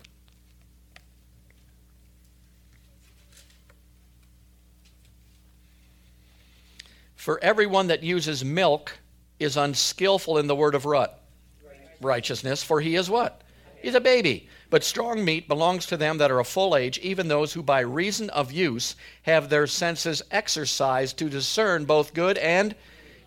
For 7.17 7.43
everyone 7.43 7.87
that 7.87 8.03
uses 8.03 8.45
milk 8.45 9.00
is 9.41 9.57
unskillful 9.57 10.39
in 10.39 10.47
the 10.47 10.55
word 10.55 10.75
of 10.75 10.85
rut. 10.85 11.21
Righteousness, 12.01 12.63
for 12.63 12.81
he 12.81 12.95
is 12.95 13.11
what? 13.11 13.43
He's 13.83 13.95
a 13.95 14.01
baby. 14.01 14.49
But 14.69 14.85
strong 14.85 15.25
meat 15.25 15.49
belongs 15.49 15.87
to 15.87 15.97
them 15.97 16.19
that 16.19 16.31
are 16.31 16.39
of 16.39 16.47
full 16.47 16.77
age, 16.77 16.99
even 16.99 17.29
those 17.29 17.53
who 17.53 17.63
by 17.63 17.81
reason 17.81 18.31
of 18.31 18.53
use 18.53 18.95
have 19.23 19.49
their 19.49 19.67
senses 19.67 20.23
exercised 20.31 21.19
to 21.19 21.29
discern 21.29 21.87
both 21.87 22.15
good 22.15 22.39
and 22.39 22.75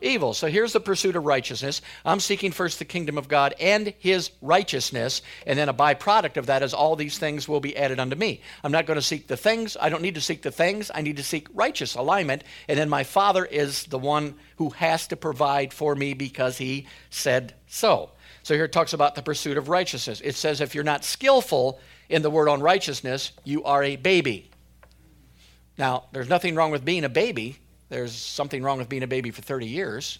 evil. 0.04 0.34
So 0.34 0.48
here's 0.48 0.74
the 0.74 0.80
pursuit 0.80 1.16
of 1.16 1.26
righteousness. 1.26 1.82
I'm 2.06 2.20
seeking 2.20 2.52
first 2.52 2.80
the 2.80 2.86
kingdom 2.86 3.18
of 3.18 3.28
God 3.28 3.56
and 3.60 3.94
his 4.00 4.32
righteousness, 4.42 5.22
and 5.48 5.58
then 5.58 5.70
a 5.70 5.74
byproduct 5.74 6.38
of 6.38 6.48
that 6.48 6.64
is 6.64 6.74
all 6.74 6.96
these 6.96 7.18
things 7.18 7.48
will 7.48 7.60
be 7.60 7.76
added 7.76 8.00
unto 8.00 8.16
me. 8.16 8.42
I'm 8.64 8.72
not 8.72 8.86
going 8.86 8.96
to 8.96 9.02
seek 9.02 9.28
the 9.28 9.38
things. 9.38 9.76
I 9.80 9.90
don't 9.90 10.02
need 10.02 10.16
to 10.16 10.22
seek 10.22 10.42
the 10.42 10.52
things. 10.52 10.92
I 10.94 11.02
need 11.02 11.18
to 11.18 11.24
seek 11.24 11.48
righteous 11.54 11.96
alignment, 11.96 12.44
and 12.68 12.78
then 12.78 12.90
my 12.90 13.04
Father 13.04 13.46
is 13.46 13.86
the 13.86 14.00
one 14.00 14.36
who 14.58 14.70
has 14.72 15.08
to 15.08 15.16
provide 15.16 15.74
for 15.74 15.96
me 15.96 16.14
because 16.14 16.58
he 16.58 16.88
said 17.10 17.56
so. 17.68 18.12
So 18.44 18.54
here 18.54 18.66
it 18.66 18.74
talks 18.74 18.94
about 18.94 19.16
the 19.16 19.22
pursuit 19.22 19.58
of 19.58 19.70
righteousness. 19.70 20.22
It 20.24 20.36
says 20.36 20.60
if 20.60 20.76
you're 20.76 20.84
not 20.84 21.06
skillful 21.06 21.80
in 22.10 22.22
the 22.22 22.30
word 22.30 22.50
on 22.50 22.62
righteousness, 22.62 23.32
you 23.44 23.64
are 23.64 23.82
a 23.82 23.96
baby. 23.96 24.52
Now, 25.78 26.06
there's 26.12 26.30
nothing 26.30 26.56
wrong 26.56 26.70
with 26.70 26.86
being 26.86 27.04
a 27.04 27.10
baby. 27.10 27.58
There's 27.94 28.16
something 28.16 28.64
wrong 28.64 28.80
with 28.80 28.90
being 28.90 29.04
a 29.04 29.08
baby 29.08 29.30
for 29.30 29.44
30 29.44 29.68
years 29.68 30.18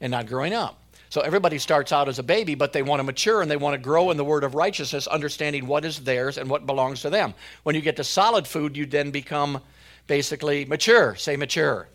and 0.00 0.10
not 0.10 0.26
growing 0.26 0.52
up. 0.52 0.82
So 1.08 1.20
everybody 1.20 1.56
starts 1.58 1.92
out 1.92 2.08
as 2.08 2.18
a 2.18 2.22
baby, 2.24 2.56
but 2.56 2.72
they 2.72 2.82
want 2.82 2.98
to 2.98 3.04
mature 3.04 3.42
and 3.42 3.48
they 3.48 3.56
want 3.56 3.74
to 3.74 3.78
grow 3.78 4.10
in 4.10 4.16
the 4.16 4.24
word 4.24 4.42
of 4.42 4.56
righteousness, 4.56 5.06
understanding 5.06 5.68
what 5.68 5.84
is 5.84 6.00
theirs 6.00 6.36
and 6.36 6.50
what 6.50 6.66
belongs 6.66 7.02
to 7.02 7.10
them. 7.10 7.32
When 7.62 7.76
you 7.76 7.80
get 7.80 7.94
to 7.98 8.04
solid 8.04 8.44
food, 8.44 8.76
you 8.76 8.86
then 8.86 9.12
become 9.12 9.60
basically 10.08 10.64
mature. 10.64 11.14
Say 11.14 11.36
mature. 11.36 11.86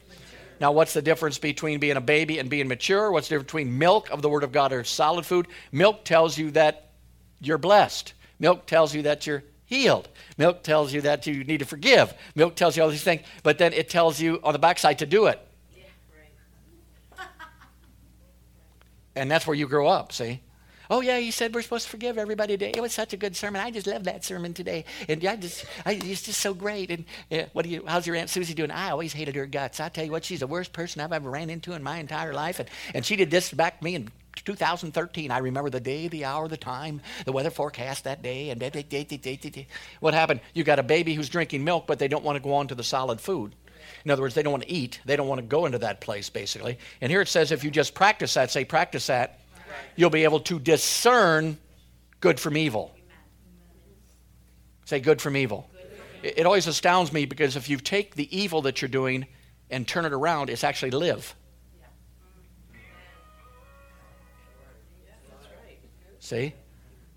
Now, 0.62 0.72
what's 0.72 0.94
the 0.94 1.01
difference 1.01 1.38
between 1.38 1.82
being 1.82 1.98
a 1.98 2.01
baby 2.01 2.39
and 2.39 2.50
being 2.50 2.70
mature? 2.70 3.12
What's 3.12 3.27
the 3.27 3.36
difference 3.36 3.48
between 3.48 3.77
milk 3.77 4.10
of 4.12 4.22
the 4.22 4.30
Word 4.30 4.46
of 4.46 4.53
God 4.53 4.72
or 4.72 4.86
solid 4.86 5.25
food? 5.25 5.48
Milk 5.74 6.06
tells 6.06 6.38
you 6.38 6.51
that 6.51 6.91
you're 7.41 7.58
blessed. 7.58 8.13
Milk 8.39 8.65
tells 8.65 8.96
you 8.96 9.01
that 9.01 9.27
you're 9.27 9.44
healed. 9.71 10.09
Milk 10.37 10.63
tells 10.63 10.93
you 10.93 10.99
that 11.01 11.25
you 11.25 11.45
need 11.45 11.59
to 11.59 11.65
forgive. 11.65 12.13
Milk 12.35 12.55
tells 12.55 12.75
you 12.75 12.83
all 12.83 12.89
these 12.89 13.03
things, 13.03 13.21
but 13.41 13.57
then 13.57 13.71
it 13.71 13.89
tells 13.89 14.19
you 14.19 14.39
on 14.43 14.51
the 14.51 14.59
backside 14.59 14.99
to 14.99 15.05
do 15.05 15.27
it. 15.27 15.39
and 19.15 19.31
that's 19.31 19.47
where 19.47 19.55
you 19.55 19.67
grow 19.67 19.87
up, 19.87 20.11
see? 20.11 20.41
Oh 20.91 21.00
yeah, 21.00 21.17
you 21.17 21.31
said 21.31 21.55
we're 21.55 21.62
supposed 21.62 21.86
to 21.86 21.89
forgive 21.89 22.17
everybody 22.17 22.57
today. 22.57 22.74
It 22.75 22.81
was 22.81 22.91
such 22.91 23.13
a 23.13 23.17
good 23.17 23.33
sermon. 23.33 23.62
I 23.62 23.71
just 23.71 23.88
love 23.88 24.03
that 24.03 24.25
sermon 24.25 24.53
today, 24.53 24.83
and 25.07 25.25
I 25.25 25.38
just, 25.38 25.65
I, 25.86 25.93
it's 25.93 26.24
just 26.24 26.41
so 26.41 26.53
great. 26.53 26.91
And 26.91 27.05
yeah, 27.29 27.45
what 27.53 27.63
do 27.63 27.69
you? 27.69 27.86
How's 27.88 28.05
your 28.05 28.17
aunt 28.17 28.29
Susie 28.29 28.53
doing? 28.53 28.71
I 28.71 28.89
always 28.89 29.13
hated 29.13 29.36
her 29.36 29.45
guts. 29.45 29.79
I 29.79 29.88
tell 29.88 30.03
you 30.03 30.12
what, 30.12 30.25
she's 30.25 30.41
the 30.41 30.48
worst 30.48 30.74
person 30.74 31.01
I've 31.01 31.13
ever 31.13 31.29
ran 31.29 31.50
into 31.50 31.71
in 31.71 31.81
my 31.81 31.98
entire 31.98 32.33
life, 32.33 32.60
and 32.60 32.67
and 32.93 33.05
she 33.05 33.15
did 33.15 33.31
this 33.31 33.53
back 33.53 33.79
to 33.79 33.86
me 33.86 33.95
and 33.95 34.12
2013. 34.43 35.31
I 35.31 35.38
remember 35.38 35.69
the 35.69 35.79
day, 35.79 36.10
the 36.10 36.25
hour, 36.25 36.50
the 36.50 36.57
time, 36.57 37.00
the 37.24 37.31
weather 37.31 37.51
forecast 37.51 38.03
that 38.03 38.21
day, 38.21 38.50
and 38.50 38.62
what 40.01 40.13
happened? 40.13 40.41
You 40.53 40.65
got 40.65 40.79
a 40.79 40.83
baby 40.83 41.13
who's 41.13 41.29
drinking 41.29 41.63
milk, 41.63 41.88
but 41.88 42.00
they 42.00 42.10
don't 42.10 42.25
want 42.25 42.36
to 42.36 42.43
go 42.43 42.53
on 42.55 42.67
to 42.67 42.75
the 42.75 42.83
solid 42.83 43.21
food. 43.21 43.55
In 44.03 44.12
other 44.12 44.21
words, 44.21 44.36
they 44.36 44.43
don't 44.43 44.51
want 44.51 44.63
to 44.63 44.71
eat. 44.71 45.00
They 45.05 45.15
don't 45.15 45.29
want 45.29 45.39
to 45.39 45.48
go 45.48 45.65
into 45.65 45.77
that 45.79 46.01
place, 46.01 46.29
basically. 46.29 46.77
And 47.00 47.10
here 47.10 47.21
it 47.21 47.29
says 47.29 47.53
if 47.53 47.63
you 47.63 47.71
just 47.71 47.93
practice 47.93 48.33
that, 48.33 48.51
say, 48.51 48.65
practice 48.65 49.07
that, 49.07 49.40
you'll 49.95 50.09
be 50.09 50.23
able 50.23 50.39
to 50.41 50.59
discern 50.59 51.57
good 52.19 52.39
from 52.39 52.57
evil. 52.57 52.95
Say, 54.85 54.99
good 54.99 55.21
from 55.21 55.37
evil. 55.37 55.69
It, 56.23 56.45
always 56.45 56.67
astounds 56.67 57.11
me 57.11 57.25
because 57.25 57.55
if 57.55 57.69
you 57.69 57.77
take 57.77 58.15
the 58.15 58.35
evil 58.37 58.61
that 58.63 58.81
you're 58.81 58.89
doing 58.89 59.25
and 59.69 59.87
turn 59.87 60.05
it 60.05 60.13
around, 60.13 60.49
it's 60.49 60.63
actually 60.63 60.91
live. 60.91 61.35
See? 66.19 66.53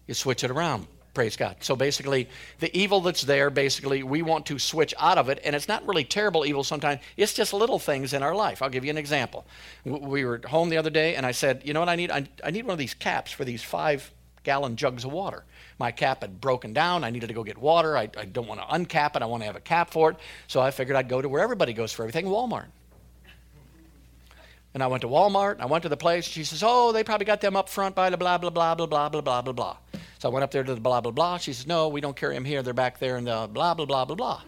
You 0.06 0.14
switch 0.14 0.44
it 0.44 0.50
around. 0.50 0.86
Praise 1.14 1.36
God. 1.36 1.56
So 1.60 1.76
basically, 1.76 2.28
the 2.58 2.76
evil 2.76 3.00
that's 3.00 3.22
there, 3.22 3.48
basically, 3.48 4.02
we 4.02 4.22
want 4.22 4.46
to 4.46 4.58
switch 4.58 4.92
out 4.98 5.16
of 5.16 5.28
it. 5.28 5.40
And 5.44 5.54
it's 5.54 5.68
not 5.68 5.86
really 5.86 6.02
terrible 6.02 6.44
evil 6.44 6.64
sometimes, 6.64 7.00
it's 7.16 7.32
just 7.32 7.52
little 7.52 7.78
things 7.78 8.12
in 8.12 8.22
our 8.22 8.34
life. 8.34 8.60
I'll 8.60 8.68
give 8.68 8.84
you 8.84 8.90
an 8.90 8.98
example. 8.98 9.46
We 9.84 10.24
were 10.24 10.40
home 10.44 10.70
the 10.70 10.76
other 10.76 10.90
day, 10.90 11.14
and 11.14 11.24
I 11.24 11.30
said, 11.30 11.62
You 11.64 11.72
know 11.72 11.80
what 11.80 11.88
I 11.88 11.94
need? 11.94 12.10
I, 12.10 12.28
I 12.42 12.50
need 12.50 12.64
one 12.64 12.72
of 12.72 12.78
these 12.78 12.94
caps 12.94 13.30
for 13.30 13.44
these 13.44 13.62
five 13.62 14.10
gallon 14.42 14.74
jugs 14.74 15.04
of 15.04 15.12
water. 15.12 15.44
My 15.78 15.92
cap 15.92 16.22
had 16.22 16.40
broken 16.40 16.72
down. 16.72 17.04
I 17.04 17.10
needed 17.10 17.28
to 17.28 17.34
go 17.34 17.44
get 17.44 17.58
water. 17.58 17.96
I, 17.96 18.10
I 18.16 18.24
don't 18.24 18.48
want 18.48 18.60
to 18.60 18.66
uncap 18.66 19.14
it. 19.14 19.22
I 19.22 19.26
want 19.26 19.42
to 19.42 19.46
have 19.46 19.56
a 19.56 19.60
cap 19.60 19.90
for 19.90 20.10
it. 20.10 20.16
So 20.48 20.60
I 20.60 20.72
figured 20.72 20.96
I'd 20.96 21.08
go 21.08 21.22
to 21.22 21.28
where 21.28 21.42
everybody 21.42 21.72
goes 21.72 21.92
for 21.92 22.02
everything 22.02 22.26
Walmart. 22.26 22.66
And 24.74 24.82
I 24.82 24.88
went 24.88 25.02
to 25.02 25.08
Walmart. 25.08 25.52
And 25.52 25.62
I 25.62 25.66
went 25.66 25.82
to 25.82 25.88
the 25.88 25.96
place. 25.96 26.24
She 26.24 26.44
says, 26.44 26.62
Oh, 26.64 26.92
they 26.92 27.04
probably 27.04 27.24
got 27.24 27.40
them 27.40 27.56
up 27.56 27.68
front 27.68 27.94
by 27.94 28.10
the 28.10 28.16
blah, 28.16 28.38
blah, 28.38 28.50
blah, 28.50 28.74
blah, 28.74 28.86
blah, 28.86 29.08
blah, 29.08 29.42
blah, 29.42 29.52
blah. 29.52 29.76
So 30.24 30.30
I 30.30 30.32
went 30.32 30.42
up 30.42 30.52
there 30.52 30.64
to 30.64 30.74
the 30.74 30.80
blah 30.80 31.02
blah 31.02 31.12
blah. 31.12 31.36
She 31.36 31.52
says, 31.52 31.66
"No, 31.66 31.88
we 31.88 32.00
don't 32.00 32.16
carry 32.16 32.32
them 32.32 32.46
here. 32.46 32.62
They're 32.62 32.72
back 32.72 32.98
there 32.98 33.18
in 33.18 33.24
the 33.24 33.46
blah 33.52 33.74
blah 33.74 33.84
blah 33.84 34.06
blah 34.06 34.16
blah." 34.16 34.40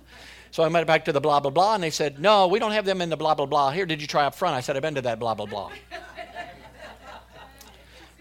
So 0.51 0.63
I 0.63 0.69
went 0.69 0.87
back 0.87 1.05
to 1.05 1.13
the 1.13 1.21
blah 1.21 1.39
blah 1.39 1.51
blah, 1.51 1.75
and 1.75 1.83
they 1.83 1.91
said, 1.91 2.19
"No, 2.19 2.47
we 2.47 2.59
don't 2.59 2.73
have 2.73 2.87
them 2.87 3.03
in 3.03 3.11
the 3.11 3.17
blah 3.19 3.35
blah 3.35 3.45
blah 3.45 3.71
here. 3.73 3.85
Did 3.85 4.01
you 4.01 4.09
try 4.09 4.25
up 4.25 4.35
front?" 4.35 4.57
I 4.57 4.61
said, 4.61 4.75
"I've 4.77 4.81
been 4.81 4.95
to 4.95 5.03
that 5.03 5.19
blah 5.19 5.35
blah 5.35 5.45
blah." 5.45 5.71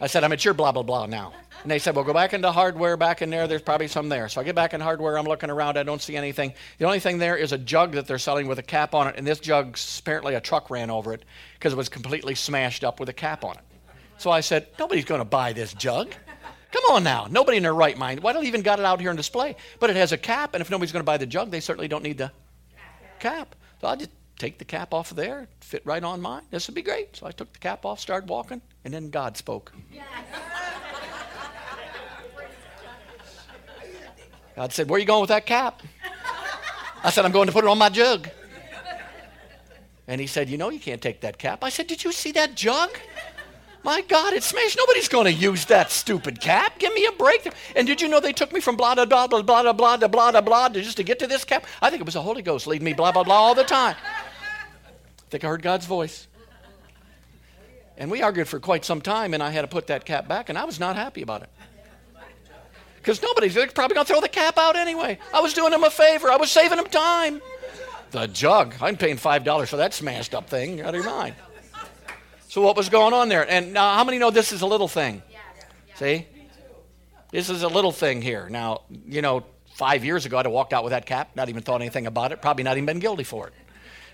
I 0.02 0.08
said, 0.08 0.26
"I'm 0.26 0.34
at 0.34 0.44
your 0.44 0.54
blah 0.54 0.74
blah 0.74 0.84
blah 0.84 1.06
now." 1.06 1.32
And 1.64 1.72
they 1.72 1.80
said, 1.80 1.96
well, 1.96 2.04
go 2.04 2.14
back 2.14 2.34
into 2.34 2.52
hardware 2.52 2.96
back 2.98 3.22
in 3.24 3.30
there. 3.32 3.48
There's 3.48 3.62
probably 3.62 3.88
some 3.88 4.08
there. 4.08 4.30
So 4.30 4.40
I 4.40 4.44
get 4.44 4.54
back 4.54 4.76
in 4.76 4.82
hardware. 4.82 5.18
I'm 5.18 5.26
looking 5.26 5.50
around. 5.50 5.80
I 5.80 5.84
don't 5.84 6.02
see 6.02 6.16
anything. 6.16 6.54
The 6.78 6.86
only 6.86 7.00
thing 7.00 7.18
there 7.18 7.36
is 7.38 7.54
a 7.54 7.58
jug 7.58 7.94
that 7.94 8.06
they're 8.06 8.20
selling 8.20 8.48
with 8.48 8.60
a 8.60 8.64
cap 8.64 8.94
on 8.94 9.08
it. 9.08 9.16
And 9.18 9.26
this 9.26 9.40
jug, 9.40 9.80
apparently 9.98 10.36
a 10.36 10.42
truck 10.42 10.70
ran 10.70 10.92
over 10.92 11.12
it 11.12 11.26
because 11.56 11.74
it 11.74 11.76
was 11.76 11.90
completely 11.90 12.36
smashed 12.36 12.84
up 12.84 13.00
with 13.00 13.10
a 13.10 13.14
cap 13.14 13.44
on 13.44 13.56
it. 13.56 13.64
So 14.20 14.30
I 14.30 14.42
said, 14.42 14.68
nobody's 14.78 15.06
going 15.06 15.22
to 15.22 15.26
buy 15.26 15.54
this 15.54 15.74
jug. 15.74 16.14
Come 16.76 16.96
on 16.96 17.04
now. 17.06 17.26
Nobody 17.32 17.56
in 17.56 17.64
their 17.64 17.74
right 17.74 17.98
mind. 17.98 18.20
Why 18.20 18.34
don't 18.34 18.46
even 18.46 18.62
got 18.62 18.80
it 18.80 18.86
out 18.86 19.00
here 19.00 19.10
on 19.10 19.16
display? 19.16 19.56
But 19.80 19.90
it 19.90 19.96
has 19.96 20.12
a 20.12 20.18
cap. 20.18 20.54
And 20.54 20.62
if 20.62 20.70
nobody's 20.70 20.92
going 20.92 21.00
to 21.00 21.06
buy 21.06 21.16
the 21.16 21.26
jug, 21.26 21.50
they 21.50 21.62
certainly 21.62 21.88
don't 21.88 22.04
need 22.04 22.18
the 22.18 22.34
cap. 23.20 23.56
So 23.80 23.88
I 23.88 23.96
just 23.96 24.10
take 24.38 24.58
the 24.58 24.66
cap 24.66 24.94
off 24.94 25.10
of 25.10 25.16
there, 25.16 25.48
fit 25.62 25.84
right 25.86 26.04
on 26.04 26.20
mine. 26.20 26.42
This 26.52 26.68
would 26.68 26.76
be 26.76 26.82
great. 26.82 27.16
So 27.16 27.28
I 27.28 27.32
took 27.32 27.54
the 27.54 27.60
cap 27.60 27.86
off, 27.86 28.02
started 28.02 28.30
walking, 28.30 28.62
and 28.84 28.94
then 28.94 29.10
God 29.10 29.38
spoke. 29.38 29.72
God 34.58 34.74
said, 34.74 34.90
Where 34.90 34.98
are 34.98 35.00
you 35.00 35.06
going 35.06 35.22
with 35.22 35.30
that 35.30 35.46
cap? 35.46 35.82
I 37.06 37.10
said, 37.10 37.24
I'm 37.24 37.32
going 37.32 37.48
to 37.48 37.54
put 37.54 37.64
it 37.64 37.70
on 37.70 37.78
my 37.78 37.88
jug. 37.88 38.28
And 40.10 40.20
he 40.20 40.28
said, 40.28 40.50
You 40.50 40.58
know, 40.58 40.70
you 40.70 40.82
can't 40.82 41.02
take 41.02 41.22
that 41.22 41.38
cap. 41.38 41.64
I 41.64 41.70
said, 41.70 41.88
Did 41.88 42.04
you 42.04 42.12
see 42.12 42.34
that 42.34 42.54
jug? 42.56 42.90
My 43.86 44.02
God, 44.02 44.34
it's 44.34 44.48
smashed. 44.48 44.78
Nobody's 44.80 45.08
going 45.08 45.26
to 45.26 45.32
use 45.32 45.66
that 45.66 45.92
stupid 45.92 46.42
cap. 46.42 46.80
Give 46.80 46.92
me 46.96 47.06
a 47.06 47.12
break. 47.12 47.48
And 47.76 47.86
did 47.86 48.02
you 48.02 48.08
know 48.08 48.20
they 48.20 48.34
took 48.34 48.52
me 48.52 48.60
from 48.60 48.76
blah, 48.76 48.96
blah, 48.96 49.06
blah, 49.06 49.28
blah, 49.28 49.44
blah, 49.44 49.74
blah, 49.74 49.74
blah, 49.74 50.08
blah, 50.08 50.42
blah, 50.42 50.70
just 50.70 50.98
to 50.98 51.04
get 51.04 51.20
to 51.20 51.28
this 51.28 51.44
cap? 51.44 51.68
I 51.84 51.92
think 51.92 52.02
it 52.02 52.06
was 52.06 52.16
the 52.16 52.22
Holy 52.24 52.42
Ghost 52.42 52.66
leading 52.66 52.84
me 52.84 52.94
blah, 52.94 53.12
blah, 53.12 53.24
blah 53.24 53.36
all 53.36 53.54
the 53.54 53.64
time. 53.64 53.96
I 53.96 55.30
think 55.30 55.44
I 55.44 55.50
heard 55.50 55.62
God's 55.62 55.86
voice. 55.86 56.28
And 57.96 58.10
we 58.10 58.24
argued 58.24 58.48
for 58.48 58.60
quite 58.60 58.84
some 58.84 59.02
time, 59.02 59.36
and 59.36 59.44
I 59.44 59.52
had 59.52 59.62
to 59.62 59.68
put 59.68 59.86
that 59.88 60.04
cap 60.04 60.28
back, 60.28 60.50
and 60.50 60.58
I 60.58 60.66
was 60.66 60.80
not 60.80 60.96
happy 60.96 61.22
about 61.22 61.44
it. 61.44 61.50
Because 62.96 63.22
nobody's 63.22 63.54
probably 63.54 63.94
going 63.94 64.08
to 64.08 64.12
throw 64.12 64.20
the 64.20 64.28
cap 64.28 64.58
out 64.58 64.76
anyway. 64.76 65.20
I 65.32 65.42
was 65.42 65.54
doing 65.54 65.70
them 65.70 65.84
a 65.84 65.92
favor, 65.92 66.32
I 66.32 66.38
was 66.38 66.50
saving 66.50 66.78
them 66.78 66.88
time. 66.88 67.40
The 68.10 68.26
jug, 68.26 68.74
I'm 68.82 68.98
paying 68.98 69.18
$5 69.18 69.68
for 69.68 69.78
that 69.78 69.94
smashed 69.94 70.34
up 70.34 70.50
thing. 70.50 70.82
Out 70.82 70.96
of 70.96 70.96
your 70.96 71.04
mind. 71.04 71.36
So 72.56 72.62
what 72.62 72.78
was 72.78 72.88
going 72.88 73.14
on 73.14 73.28
there? 73.28 73.46
And 73.52 73.74
now, 73.74 73.96
how 73.96 74.06
many 74.06 74.18
know 74.18 74.32
this 74.32 74.54
is 74.54 74.62
a 74.62 74.66
little 74.66 74.88
thing? 74.88 75.22
See? 75.96 76.26
This 77.30 77.50
is 77.50 77.64
a 77.64 77.68
little 77.68 77.92
thing 77.92 78.22
here. 78.22 78.48
Now, 78.48 78.84
you 79.06 79.22
know, 79.22 79.44
five 79.74 80.06
years 80.06 80.26
ago, 80.26 80.38
I'd 80.38 80.46
have 80.46 80.54
walked 80.54 80.72
out 80.72 80.86
with 80.86 80.92
that 80.92 81.06
cap, 81.06 81.32
not 81.36 81.50
even 81.50 81.64
thought 81.64 81.82
anything 81.82 82.08
about 82.08 82.32
it, 82.32 82.42
probably 82.42 82.64
not 82.64 82.78
even 82.78 82.86
been 82.86 83.00
guilty 83.00 83.26
for 83.26 83.48
it. 83.48 83.54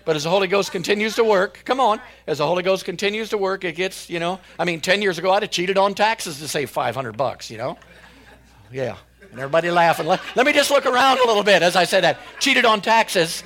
But 0.04 0.16
as 0.16 0.24
the 0.24 0.30
Holy 0.30 0.48
Ghost 0.48 0.72
continues 0.72 1.14
to 1.14 1.22
work, 1.22 1.62
come 1.64 1.78
on, 1.78 2.00
as 2.26 2.38
the 2.38 2.46
Holy 2.48 2.64
Ghost 2.64 2.84
continues 2.84 3.28
to 3.28 3.38
work, 3.38 3.62
it 3.62 3.76
gets, 3.76 4.10
you 4.10 4.18
know, 4.18 4.40
I 4.58 4.64
mean, 4.64 4.80
10 4.80 5.02
years 5.02 5.18
ago, 5.18 5.30
I'd 5.30 5.42
have 5.42 5.52
cheated 5.52 5.78
on 5.78 5.94
taxes 5.94 6.40
to 6.40 6.48
save 6.48 6.68
500 6.68 7.16
bucks, 7.16 7.48
you 7.48 7.58
know? 7.58 7.78
Yeah. 8.72 8.96
And 9.30 9.38
everybody 9.38 9.70
laughing. 9.70 10.08
Let, 10.08 10.20
let 10.34 10.46
me 10.46 10.52
just 10.52 10.72
look 10.72 10.84
around 10.84 11.20
a 11.20 11.26
little 11.28 11.44
bit 11.44 11.62
as 11.62 11.76
I 11.76 11.84
said 11.84 12.02
that. 12.02 12.18
Cheated 12.40 12.64
on 12.64 12.80
taxes. 12.80 13.44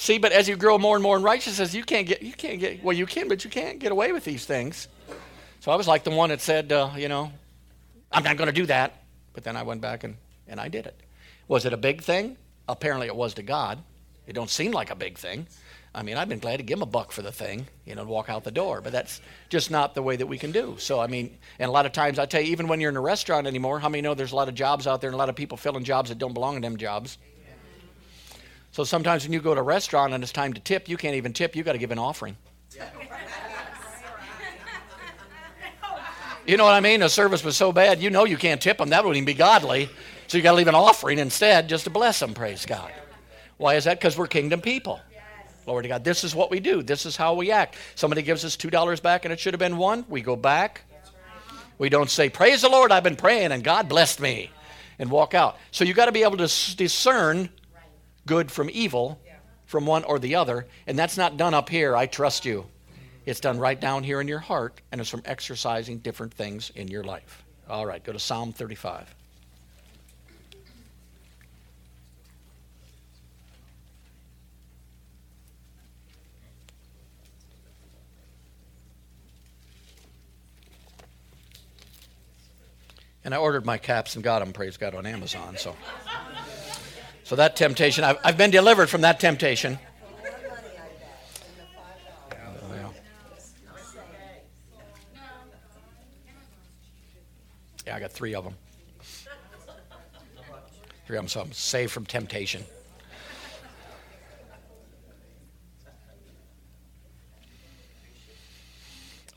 See, 0.00 0.16
but 0.16 0.32
as 0.32 0.48
you 0.48 0.56
grow 0.56 0.78
more 0.78 0.96
and 0.96 1.02
more 1.02 1.18
in 1.18 1.22
righteousness, 1.22 1.74
you 1.74 1.84
can't 1.84 2.06
get, 2.06 2.22
you 2.22 2.32
can't 2.32 2.58
get, 2.58 2.82
well, 2.82 2.96
you 2.96 3.04
can, 3.04 3.28
but 3.28 3.44
you 3.44 3.50
can't 3.50 3.78
get 3.78 3.92
away 3.92 4.12
with 4.12 4.24
these 4.24 4.46
things. 4.46 4.88
So 5.60 5.70
I 5.70 5.76
was 5.76 5.86
like 5.86 6.04
the 6.04 6.10
one 6.10 6.30
that 6.30 6.40
said, 6.40 6.72
uh, 6.72 6.92
you 6.96 7.06
know, 7.06 7.30
I'm 8.10 8.22
not 8.22 8.38
going 8.38 8.46
to 8.46 8.52
do 8.52 8.64
that. 8.64 9.02
But 9.34 9.44
then 9.44 9.58
I 9.58 9.62
went 9.62 9.82
back 9.82 10.02
and, 10.02 10.16
and 10.48 10.58
I 10.58 10.68
did 10.68 10.86
it. 10.86 10.98
Was 11.48 11.66
it 11.66 11.74
a 11.74 11.76
big 11.76 12.00
thing? 12.00 12.38
Apparently 12.66 13.08
it 13.08 13.14
was 13.14 13.34
to 13.34 13.42
God. 13.42 13.78
It 14.26 14.32
don't 14.32 14.48
seem 14.48 14.72
like 14.72 14.90
a 14.90 14.94
big 14.94 15.18
thing. 15.18 15.46
I 15.94 16.02
mean, 16.02 16.16
I've 16.16 16.30
been 16.30 16.38
glad 16.38 16.56
to 16.56 16.62
give 16.62 16.78
him 16.78 16.82
a 16.82 16.86
buck 16.86 17.12
for 17.12 17.20
the 17.20 17.30
thing, 17.30 17.66
you 17.84 17.94
know, 17.94 18.00
and 18.00 18.08
walk 18.08 18.30
out 18.30 18.42
the 18.42 18.50
door. 18.50 18.80
But 18.80 18.92
that's 18.92 19.20
just 19.50 19.70
not 19.70 19.94
the 19.94 20.00
way 20.00 20.16
that 20.16 20.26
we 20.26 20.38
can 20.38 20.50
do. 20.50 20.76
So, 20.78 20.98
I 20.98 21.08
mean, 21.08 21.36
and 21.58 21.68
a 21.68 21.72
lot 21.72 21.84
of 21.84 21.92
times 21.92 22.18
I 22.18 22.24
tell 22.24 22.40
you, 22.40 22.52
even 22.52 22.68
when 22.68 22.80
you're 22.80 22.90
in 22.90 22.96
a 22.96 23.02
restaurant 23.02 23.46
anymore, 23.46 23.78
how 23.78 23.90
many 23.90 24.00
know 24.00 24.14
there's 24.14 24.32
a 24.32 24.36
lot 24.36 24.48
of 24.48 24.54
jobs 24.54 24.86
out 24.86 25.02
there 25.02 25.08
and 25.08 25.14
a 25.14 25.18
lot 25.18 25.28
of 25.28 25.36
people 25.36 25.58
filling 25.58 25.84
jobs 25.84 26.08
that 26.08 26.16
don't 26.16 26.32
belong 26.32 26.56
in 26.56 26.62
them 26.62 26.78
jobs? 26.78 27.18
So 28.72 28.84
sometimes 28.84 29.24
when 29.24 29.32
you 29.32 29.40
go 29.40 29.54
to 29.54 29.60
a 29.60 29.64
restaurant 29.64 30.14
and 30.14 30.22
it's 30.22 30.32
time 30.32 30.52
to 30.52 30.60
tip, 30.60 30.88
you 30.88 30.96
can't 30.96 31.16
even 31.16 31.32
tip, 31.32 31.56
you 31.56 31.62
got 31.62 31.72
to 31.72 31.78
give 31.78 31.90
an 31.90 31.98
offering. 31.98 32.36
You 36.46 36.56
know 36.56 36.64
what 36.64 36.74
I 36.74 36.80
mean? 36.80 37.00
The 37.00 37.08
service 37.08 37.44
was 37.44 37.56
so 37.56 37.72
bad, 37.72 38.00
you 38.00 38.10
know 38.10 38.24
you 38.24 38.36
can't 38.36 38.60
tip 38.60 38.78
them. 38.78 38.90
That 38.90 39.04
wouldn't 39.04 39.16
even 39.16 39.26
be 39.26 39.34
godly. 39.34 39.88
So 40.26 40.38
you 40.38 40.42
got 40.42 40.52
to 40.52 40.56
leave 40.56 40.68
an 40.68 40.74
offering 40.74 41.18
instead 41.18 41.68
just 41.68 41.84
to 41.84 41.90
bless 41.90 42.20
them, 42.20 42.34
praise 42.34 42.64
God. 42.64 42.92
Why 43.56 43.74
is 43.74 43.84
that? 43.84 43.98
Because 43.98 44.16
we're 44.16 44.26
kingdom 44.26 44.60
people. 44.60 45.00
Glory 45.64 45.82
to 45.82 45.88
God. 45.88 46.04
This 46.04 46.24
is 46.24 46.34
what 46.34 46.50
we 46.50 46.58
do. 46.60 46.82
This 46.82 47.04
is 47.04 47.16
how 47.16 47.34
we 47.34 47.50
act. 47.50 47.76
Somebody 47.94 48.22
gives 48.22 48.44
us 48.44 48.56
$2 48.56 49.02
back 49.02 49.24
and 49.24 49.32
it 49.32 49.38
should 49.38 49.52
have 49.52 49.58
been 49.58 49.76
one. 49.76 50.04
We 50.08 50.22
go 50.22 50.34
back. 50.36 50.82
We 51.78 51.88
don't 51.88 52.10
say, 52.10 52.28
Praise 52.28 52.62
the 52.62 52.68
Lord, 52.68 52.92
I've 52.92 53.04
been 53.04 53.16
praying 53.16 53.52
and 53.52 53.62
God 53.62 53.88
blessed 53.88 54.20
me, 54.20 54.50
and 54.98 55.10
walk 55.10 55.34
out. 55.34 55.56
So 55.70 55.84
you 55.84 55.94
got 55.94 56.06
to 56.06 56.12
be 56.12 56.22
able 56.22 56.36
to 56.38 56.76
discern 56.76 57.48
good 58.26 58.50
from 58.50 58.70
evil 58.72 59.20
from 59.70 59.86
one 59.86 60.02
or 60.02 60.18
the 60.18 60.34
other. 60.34 60.66
And 60.88 60.98
that's 60.98 61.16
not 61.16 61.36
done 61.36 61.54
up 61.54 61.68
here, 61.68 61.96
I 61.96 62.06
trust 62.06 62.44
you. 62.44 62.66
It's 63.24 63.38
done 63.38 63.58
right 63.58 63.80
down 63.80 64.02
here 64.02 64.20
in 64.20 64.26
your 64.26 64.40
heart, 64.40 64.80
and 64.90 65.00
it's 65.00 65.08
from 65.08 65.22
exercising 65.24 65.98
different 65.98 66.34
things 66.34 66.70
in 66.74 66.88
your 66.88 67.04
life. 67.04 67.44
All 67.68 67.86
right, 67.86 68.02
go 68.02 68.12
to 68.12 68.18
Psalm 68.18 68.52
35. 68.52 69.14
And 83.22 83.34
I 83.34 83.36
ordered 83.36 83.66
my 83.66 83.78
caps 83.78 84.16
and 84.16 84.24
got 84.24 84.40
them, 84.40 84.52
praise 84.52 84.76
God, 84.76 84.94
on 84.94 85.06
Amazon. 85.06 85.56
So. 85.58 85.76
So 87.30 87.36
that 87.36 87.54
temptation, 87.54 88.02
I've, 88.02 88.18
I've 88.24 88.36
been 88.36 88.50
delivered 88.50 88.90
from 88.90 89.02
that 89.02 89.20
temptation. 89.20 89.78
Yeah, 97.86 97.94
I 97.94 98.00
got 98.00 98.10
three 98.10 98.34
of 98.34 98.42
them. 98.42 98.54
Three 101.06 101.16
of 101.18 101.22
them, 101.22 101.28
so 101.28 101.42
I'm 101.42 101.52
saved 101.52 101.92
from 101.92 102.04
temptation. 102.04 102.64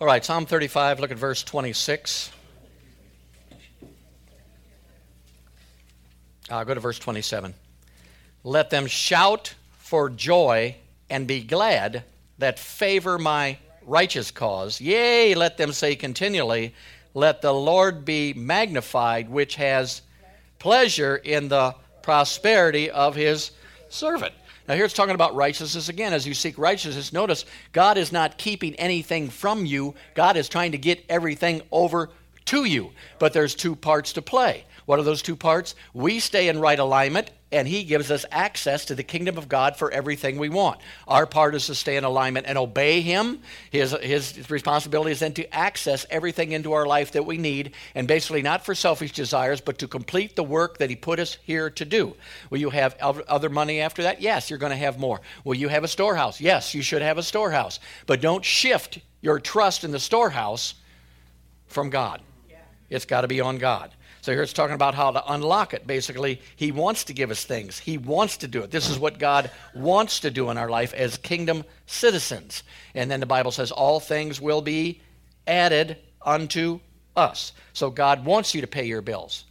All 0.02 0.08
right, 0.08 0.26
Psalm 0.26 0.48
35, 0.48 1.00
look 1.00 1.12
at 1.12 1.20
verse 1.20 1.44
26. 1.44 2.32
Uh, 6.50 6.64
go 6.64 6.74
to 6.74 6.80
verse 6.80 6.98
27. 6.98 7.54
Let 8.44 8.70
them 8.70 8.88
shout 8.88 9.54
for 9.78 10.10
joy 10.10 10.76
and 11.10 11.28
be 11.28 11.42
glad 11.42 12.04
that 12.40 12.60
favor 12.60 13.18
my 13.18 13.58
righteous 13.86 14.32
cause. 14.32 14.82
Yea, 14.82 15.36
let 15.36 15.58
them 15.58 15.72
say 15.72 15.96
continually, 15.96 16.74
Let 17.14 17.42
the 17.42 17.54
Lord 17.54 18.06
be 18.06 18.34
magnified, 18.34 19.30
which 19.30 19.56
has 19.56 20.02
pleasure 20.60 21.16
in 21.18 21.48
the 21.48 21.76
prosperity 22.02 22.90
of 22.90 23.16
his 23.16 23.52
servant. 23.90 24.34
Now, 24.68 24.76
here 24.76 24.86
it's 24.86 24.94
talking 24.94 25.16
about 25.16 25.36
righteousness 25.36 25.90
again. 25.90 26.14
As 26.14 26.26
you 26.26 26.34
seek 26.34 26.58
righteousness, 26.58 27.12
notice 27.12 27.46
God 27.74 27.98
is 27.98 28.12
not 28.12 28.38
keeping 28.38 28.76
anything 28.76 29.30
from 29.30 29.66
you, 29.66 29.94
God 30.16 30.38
is 30.38 30.48
trying 30.48 30.72
to 30.72 30.78
get 30.78 31.04
everything 31.10 31.62
over 31.72 32.10
to 32.46 32.66
you. 32.66 32.92
But 33.20 33.34
there's 33.34 33.56
two 33.56 33.76
parts 33.76 34.14
to 34.14 34.22
play. 34.22 34.64
What 34.86 35.00
are 35.00 35.04
those 35.04 35.22
two 35.22 35.36
parts? 35.36 35.76
We 35.94 36.20
stay 36.20 36.50
in 36.50 36.60
right 36.60 36.80
alignment, 36.80 37.32
and 37.54 37.68
He 37.68 37.84
gives 37.84 38.12
us 38.12 38.26
access 38.32 38.86
to 38.86 38.96
the 38.96 39.04
kingdom 39.04 39.38
of 39.38 39.48
God 39.48 39.78
for 39.78 39.92
everything 39.92 40.38
we 40.38 40.50
want. 40.50 40.82
Our 41.08 41.26
part 41.26 41.56
is 41.56 41.68
to 41.68 41.76
stay 41.76 41.96
in 41.96 42.04
alignment 42.04 42.48
and 42.48 42.58
obey 42.58 43.02
Him. 43.02 43.40
His, 43.72 43.92
his 44.02 44.50
responsibility 44.50 45.12
is 45.12 45.20
then 45.20 45.34
to 45.36 45.56
access 45.56 46.06
everything 46.10 46.52
into 46.52 46.74
our 46.74 46.86
life 46.86 47.12
that 47.14 47.26
we 47.26 47.38
need, 47.38 47.74
and 47.96 48.08
basically 48.08 48.42
not 48.42 48.66
for 48.66 48.76
selfish 48.76 49.14
desires, 49.14 49.62
but 49.62 49.78
to 49.78 49.88
complete 49.88 50.36
the 50.36 50.44
work 50.44 50.80
that 50.80 50.90
He 50.90 50.96
put 50.96 51.20
us 51.20 51.38
here 51.44 51.70
to 51.70 51.86
do. 51.86 52.16
Will 52.50 52.60
you 52.60 52.72
have 52.72 52.98
other 53.00 53.50
money 53.50 53.80
after 53.80 54.04
that? 54.04 54.22
Yes, 54.22 54.50
you're 54.50 54.60
going 54.60 54.72
to 54.72 54.76
have 54.76 55.00
more. 55.00 55.22
Will 55.44 55.56
you 55.56 55.70
have 55.70 55.84
a 55.84 55.88
storehouse? 55.88 56.42
Yes, 56.42 56.74
you 56.74 56.82
should 56.82 57.02
have 57.02 57.18
a 57.18 57.24
storehouse. 57.24 57.80
But 58.08 58.20
don't 58.20 58.44
shift 58.44 59.00
your 59.22 59.40
trust 59.40 59.84
in 59.84 59.92
the 59.92 60.00
storehouse 60.00 60.74
from 61.68 61.90
God. 61.90 62.22
It's 62.90 63.06
got 63.06 63.22
to 63.22 63.28
be 63.28 63.42
on 63.42 63.58
God. 63.58 63.92
So 64.24 64.32
here 64.32 64.42
it's 64.42 64.54
talking 64.54 64.74
about 64.74 64.96
how 64.96 65.12
to 65.12 65.34
unlock 65.34 65.74
it. 65.74 65.86
Basically, 65.86 66.40
He 66.56 66.72
wants 66.72 67.04
to 67.04 67.14
give 67.14 67.30
us 67.30 67.44
things, 67.44 67.78
He 67.78 67.98
wants 67.98 68.38
to 68.38 68.48
do 68.48 68.64
it. 68.64 68.72
This 68.72 68.90
is 68.90 68.98
what 68.98 69.20
God 69.20 69.52
wants 69.76 70.22
to 70.22 70.32
do 70.32 70.50
in 70.50 70.58
our 70.58 70.70
life 70.70 70.94
as 70.94 71.18
kingdom 71.18 71.66
citizens. 71.88 72.64
And 72.96 73.12
then 73.12 73.20
the 73.20 73.26
Bible 73.26 73.52
says, 73.52 73.70
All 73.70 74.00
things 74.00 74.40
will 74.40 74.62
be 74.62 75.02
added 75.46 75.98
unto 76.22 76.80
us. 77.18 77.52
So 77.74 77.90
God 77.90 78.24
wants 78.24 78.56
you 78.56 78.62
to 78.62 78.68
pay 78.68 78.86
your 78.86 79.02
bills, 79.02 79.44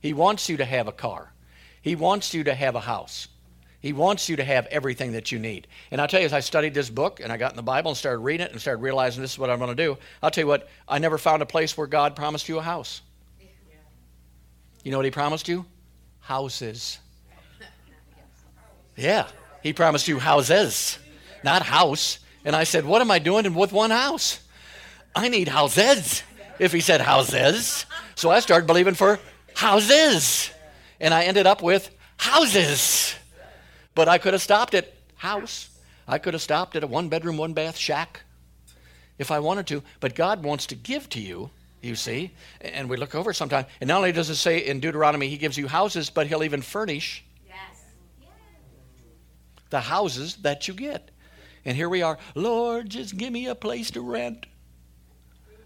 He 0.00 0.12
wants 0.12 0.48
you 0.48 0.58
to 0.58 0.64
have 0.64 0.86
a 0.86 0.92
car, 0.92 1.32
He 1.82 1.96
wants 1.96 2.32
you 2.32 2.44
to 2.44 2.54
have 2.54 2.76
a 2.76 2.80
house. 2.80 3.26
He 3.80 3.92
wants 3.92 4.30
you 4.30 4.36
to 4.36 4.44
have 4.44 4.64
everything 4.66 5.12
that 5.12 5.30
you 5.30 5.38
need. 5.38 5.66
And 5.90 6.00
I'll 6.00 6.08
tell 6.08 6.20
you, 6.20 6.24
as 6.24 6.32
I 6.32 6.40
studied 6.40 6.72
this 6.72 6.88
book 6.88 7.20
and 7.20 7.30
I 7.30 7.36
got 7.36 7.50
in 7.50 7.56
the 7.56 7.62
Bible 7.62 7.90
and 7.90 7.98
started 7.98 8.20
reading 8.20 8.46
it 8.46 8.52
and 8.52 8.58
started 8.58 8.80
realizing 8.80 9.20
this 9.20 9.32
is 9.32 9.38
what 9.38 9.50
I'm 9.50 9.58
going 9.58 9.76
to 9.76 9.84
do, 9.84 9.98
I'll 10.22 10.30
tell 10.30 10.44
you 10.44 10.48
what, 10.48 10.70
I 10.88 10.98
never 10.98 11.18
found 11.18 11.42
a 11.42 11.46
place 11.46 11.76
where 11.76 11.86
God 11.86 12.16
promised 12.16 12.48
you 12.48 12.58
a 12.58 12.62
house. 12.62 13.02
You 14.84 14.90
know 14.90 14.98
what 14.98 15.06
he 15.06 15.10
promised 15.10 15.48
you? 15.48 15.64
Houses. 16.20 16.98
Yeah, 18.96 19.26
he 19.62 19.72
promised 19.72 20.06
you 20.06 20.20
houses, 20.20 20.98
not 21.42 21.62
house. 21.62 22.20
And 22.44 22.54
I 22.54 22.64
said, 22.64 22.84
What 22.84 23.00
am 23.00 23.10
I 23.10 23.18
doing 23.18 23.52
with 23.54 23.72
one 23.72 23.90
house? 23.90 24.38
I 25.16 25.28
need 25.28 25.48
houses. 25.48 26.22
If 26.58 26.72
he 26.72 26.80
said 26.80 27.00
houses. 27.00 27.86
So 28.14 28.30
I 28.30 28.38
started 28.38 28.66
believing 28.66 28.94
for 28.94 29.18
houses. 29.54 30.50
And 31.00 31.12
I 31.12 31.24
ended 31.24 31.46
up 31.46 31.62
with 31.62 31.90
houses. 32.16 33.14
But 33.94 34.08
I 34.08 34.18
could 34.18 34.34
have 34.34 34.42
stopped 34.42 34.74
at 34.74 34.92
house. 35.16 35.68
I 36.06 36.18
could 36.18 36.34
have 36.34 36.42
stopped 36.42 36.76
at 36.76 36.84
a 36.84 36.86
one 36.86 37.08
bedroom, 37.08 37.36
one 37.36 37.54
bath 37.54 37.76
shack 37.76 38.20
if 39.18 39.30
I 39.30 39.40
wanted 39.40 39.66
to. 39.68 39.82
But 39.98 40.14
God 40.14 40.44
wants 40.44 40.66
to 40.66 40.76
give 40.76 41.08
to 41.10 41.20
you 41.20 41.50
you 41.84 41.94
see. 41.94 42.32
And 42.60 42.88
we 42.88 42.96
look 42.96 43.14
over 43.14 43.32
sometimes. 43.32 43.66
And 43.80 43.88
not 43.88 43.98
only 43.98 44.12
does 44.12 44.30
it 44.30 44.36
say 44.36 44.58
in 44.58 44.80
Deuteronomy, 44.80 45.28
he 45.28 45.36
gives 45.36 45.56
you 45.56 45.68
houses, 45.68 46.10
but 46.10 46.26
he'll 46.26 46.44
even 46.44 46.62
furnish 46.62 47.24
yes. 47.46 47.84
the 49.70 49.80
houses 49.80 50.36
that 50.36 50.68
you 50.68 50.74
get. 50.74 51.10
And 51.64 51.76
here 51.76 51.88
we 51.88 52.02
are, 52.02 52.18
Lord, 52.34 52.90
just 52.90 53.16
give 53.16 53.32
me 53.32 53.46
a 53.46 53.54
place 53.54 53.90
to 53.92 54.00
rent. 54.00 54.46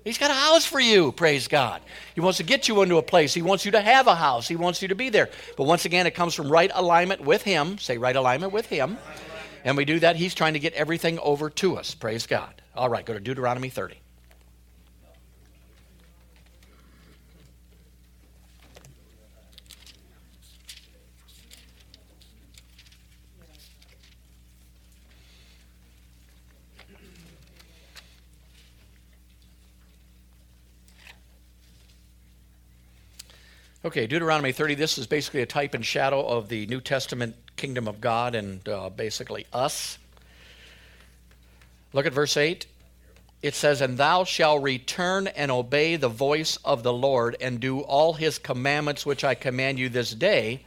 He's 0.04 0.16
got 0.16 0.30
a 0.30 0.34
house 0.34 0.64
for 0.64 0.80
you, 0.80 1.12
praise 1.12 1.48
God. 1.48 1.82
He 2.14 2.20
wants 2.20 2.38
to 2.38 2.44
get 2.44 2.68
you 2.68 2.80
into 2.82 2.96
a 2.96 3.02
place. 3.02 3.34
He 3.34 3.42
wants 3.42 3.64
you 3.64 3.72
to 3.72 3.80
have 3.80 4.06
a 4.06 4.14
house. 4.14 4.48
He 4.48 4.56
wants 4.56 4.80
you 4.80 4.88
to 4.88 4.94
be 4.94 5.10
there. 5.10 5.28
But 5.56 5.64
once 5.64 5.84
again, 5.84 6.06
it 6.06 6.12
comes 6.12 6.34
from 6.34 6.48
right 6.48 6.70
alignment 6.72 7.20
with 7.22 7.42
Him. 7.42 7.78
Say 7.78 7.98
right 7.98 8.16
alignment 8.16 8.52
with 8.52 8.66
Him. 8.66 8.96
And 9.64 9.76
we 9.76 9.84
do 9.84 9.98
that. 10.00 10.16
He's 10.16 10.34
trying 10.34 10.54
to 10.54 10.60
get 10.60 10.72
everything 10.74 11.18
over 11.18 11.50
to 11.50 11.76
us, 11.76 11.94
praise 11.94 12.26
God. 12.26 12.62
All 12.74 12.88
right, 12.88 13.04
go 13.04 13.12
to 13.12 13.20
Deuteronomy 13.20 13.68
30. 13.68 13.96
Okay, 33.88 34.06
Deuteronomy 34.06 34.52
30, 34.52 34.74
this 34.74 34.98
is 34.98 35.06
basically 35.06 35.40
a 35.40 35.46
type 35.46 35.72
and 35.72 35.82
shadow 35.82 36.20
of 36.20 36.50
the 36.50 36.66
New 36.66 36.78
Testament 36.78 37.34
kingdom 37.56 37.88
of 37.88 38.02
God 38.02 38.34
and 38.34 38.68
uh, 38.68 38.90
basically 38.90 39.46
us. 39.50 39.96
Look 41.94 42.04
at 42.04 42.12
verse 42.12 42.36
8. 42.36 42.66
It 43.40 43.54
says, 43.54 43.80
And 43.80 43.96
thou 43.96 44.24
shalt 44.24 44.62
return 44.62 45.26
and 45.28 45.50
obey 45.50 45.96
the 45.96 46.10
voice 46.10 46.58
of 46.66 46.82
the 46.82 46.92
Lord, 46.92 47.38
and 47.40 47.60
do 47.60 47.80
all 47.80 48.12
his 48.12 48.38
commandments 48.38 49.06
which 49.06 49.24
I 49.24 49.34
command 49.34 49.78
you 49.78 49.88
this 49.88 50.14
day, 50.14 50.66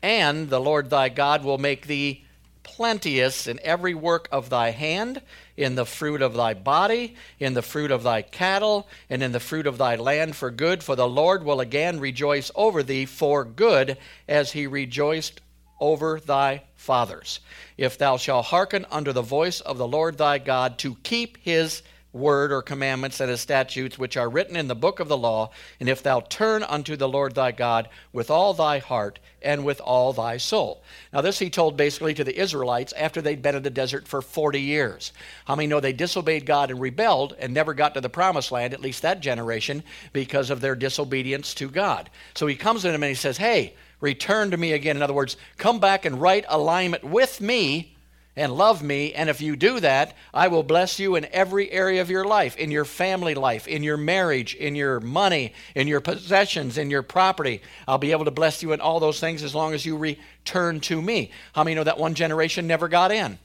and 0.00 0.48
the 0.48 0.60
Lord 0.60 0.88
thy 0.88 1.08
God 1.08 1.42
will 1.42 1.58
make 1.58 1.88
thee 1.88 2.24
plenteous 2.62 3.48
in 3.48 3.58
every 3.64 3.94
work 3.94 4.28
of 4.30 4.50
thy 4.50 4.70
hand, 4.70 5.20
in 5.62 5.74
the 5.74 5.86
fruit 5.86 6.22
of 6.22 6.34
thy 6.34 6.54
body, 6.54 7.14
in 7.38 7.54
the 7.54 7.62
fruit 7.62 7.90
of 7.90 8.02
thy 8.02 8.22
cattle, 8.22 8.88
and 9.08 9.22
in 9.22 9.32
the 9.32 9.40
fruit 9.40 9.66
of 9.66 9.78
thy 9.78 9.96
land 9.96 10.36
for 10.36 10.50
good. 10.50 10.82
For 10.82 10.96
the 10.96 11.08
Lord 11.08 11.44
will 11.44 11.60
again 11.60 12.00
rejoice 12.00 12.50
over 12.54 12.82
thee 12.82 13.06
for 13.06 13.44
good, 13.44 13.96
as 14.28 14.52
he 14.52 14.66
rejoiced 14.66 15.40
over 15.80 16.20
thy 16.20 16.62
fathers. 16.74 17.40
If 17.76 17.98
thou 17.98 18.16
shalt 18.16 18.46
hearken 18.46 18.86
unto 18.90 19.12
the 19.12 19.22
voice 19.22 19.60
of 19.60 19.78
the 19.78 19.88
Lord 19.88 20.18
thy 20.18 20.38
God 20.38 20.78
to 20.78 20.96
keep 21.02 21.38
his 21.42 21.82
word 22.12 22.52
or 22.52 22.62
commandments 22.62 23.20
and 23.20 23.30
his 23.30 23.40
statutes 23.40 23.98
which 23.98 24.16
are 24.16 24.28
written 24.28 24.56
in 24.56 24.68
the 24.68 24.74
book 24.74 25.00
of 25.00 25.08
the 25.08 25.16
law, 25.16 25.50
and 25.80 25.88
if 25.88 26.02
thou 26.02 26.20
turn 26.20 26.62
unto 26.62 26.96
the 26.96 27.08
Lord 27.08 27.34
thy 27.34 27.52
God 27.52 27.88
with 28.12 28.30
all 28.30 28.52
thy 28.54 28.78
heart 28.78 29.18
and 29.40 29.64
with 29.64 29.80
all 29.80 30.12
thy 30.12 30.36
soul. 30.36 30.82
Now, 31.12 31.20
this 31.20 31.38
he 31.38 31.50
told 31.50 31.76
basically 31.76 32.14
to 32.14 32.24
the 32.24 32.38
Israelites 32.38 32.92
after 32.92 33.20
they'd 33.20 33.42
been 33.42 33.56
in 33.56 33.62
the 33.62 33.70
desert 33.70 34.06
for 34.06 34.22
40 34.22 34.60
years. 34.60 35.12
How 35.46 35.56
many 35.56 35.66
know 35.66 35.80
they 35.80 35.92
disobeyed 35.92 36.46
God 36.46 36.70
and 36.70 36.80
rebelled 36.80 37.34
and 37.38 37.52
never 37.52 37.74
got 37.74 37.94
to 37.94 38.00
the 38.00 38.08
promised 38.08 38.52
land, 38.52 38.74
at 38.74 38.80
least 38.80 39.02
that 39.02 39.20
generation, 39.20 39.82
because 40.12 40.50
of 40.50 40.60
their 40.60 40.74
disobedience 40.74 41.54
to 41.54 41.68
God? 41.68 42.10
So 42.34 42.46
he 42.46 42.56
comes 42.56 42.82
to 42.82 42.92
them 42.92 43.02
and 43.02 43.10
he 43.10 43.14
says, 43.14 43.38
Hey, 43.38 43.74
return 44.00 44.50
to 44.50 44.56
me 44.56 44.72
again. 44.72 44.96
In 44.96 45.02
other 45.02 45.14
words, 45.14 45.36
come 45.56 45.80
back 45.80 46.04
and 46.04 46.20
right 46.20 46.44
alignment 46.48 47.04
with 47.04 47.40
me 47.40 47.96
and 48.36 48.56
love 48.56 48.82
me. 48.82 49.12
And 49.12 49.28
if 49.28 49.40
you 49.40 49.56
do 49.56 49.80
that, 49.80 50.16
I 50.32 50.48
will 50.48 50.62
bless 50.62 50.98
you 50.98 51.16
in 51.16 51.26
every 51.26 51.70
area 51.70 52.00
of 52.00 52.10
your 52.10 52.24
life 52.24 52.56
in 52.56 52.70
your 52.70 52.84
family 52.84 53.34
life, 53.34 53.68
in 53.68 53.82
your 53.82 53.96
marriage, 53.96 54.54
in 54.54 54.74
your 54.74 55.00
money, 55.00 55.52
in 55.74 55.86
your 55.86 56.00
possessions, 56.00 56.78
in 56.78 56.90
your 56.90 57.02
property. 57.02 57.60
I'll 57.86 57.98
be 57.98 58.12
able 58.12 58.24
to 58.24 58.30
bless 58.30 58.62
you 58.62 58.72
in 58.72 58.80
all 58.80 59.00
those 59.00 59.20
things 59.20 59.42
as 59.42 59.54
long 59.54 59.74
as 59.74 59.84
you 59.84 59.96
return 59.96 60.80
to 60.80 61.00
me. 61.00 61.30
How 61.52 61.64
many 61.64 61.74
know 61.74 61.84
that 61.84 61.98
one 61.98 62.14
generation 62.14 62.66
never 62.66 62.88
got 62.88 63.12
in? 63.12 63.38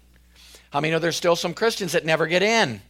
How 0.70 0.82
many 0.82 0.92
know 0.92 1.00
there's 1.00 1.16
still 1.16 1.36
some 1.36 1.54
Christians 1.54 1.94
that 1.94 2.06
never 2.06 2.28
get 2.28 2.44
in? 2.44 2.82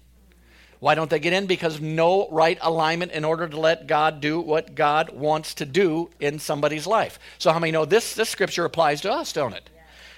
Why 0.80 0.94
don't 0.94 1.10
they 1.10 1.20
get 1.20 1.34
in? 1.34 1.48
Because 1.48 1.82
no 1.82 2.30
right 2.30 2.58
alignment 2.62 3.12
in 3.12 3.26
order 3.26 3.48
to 3.48 3.60
let 3.60 3.88
God 3.88 4.22
do 4.22 4.40
what 4.40 4.76
God 4.76 5.10
wants 5.10 5.56
to 5.56 5.66
do 5.66 6.12
in 6.20 6.38
somebody's 6.38 6.86
life. 6.86 7.18
So, 7.40 7.52
how 7.52 7.58
many 7.58 7.72
know 7.72 7.86
this, 7.86 8.14
this 8.14 8.30
scripture 8.30 8.64
applies 8.64 9.02
to 9.02 9.12
us, 9.12 9.34
don't 9.34 9.54
it? 9.54 9.68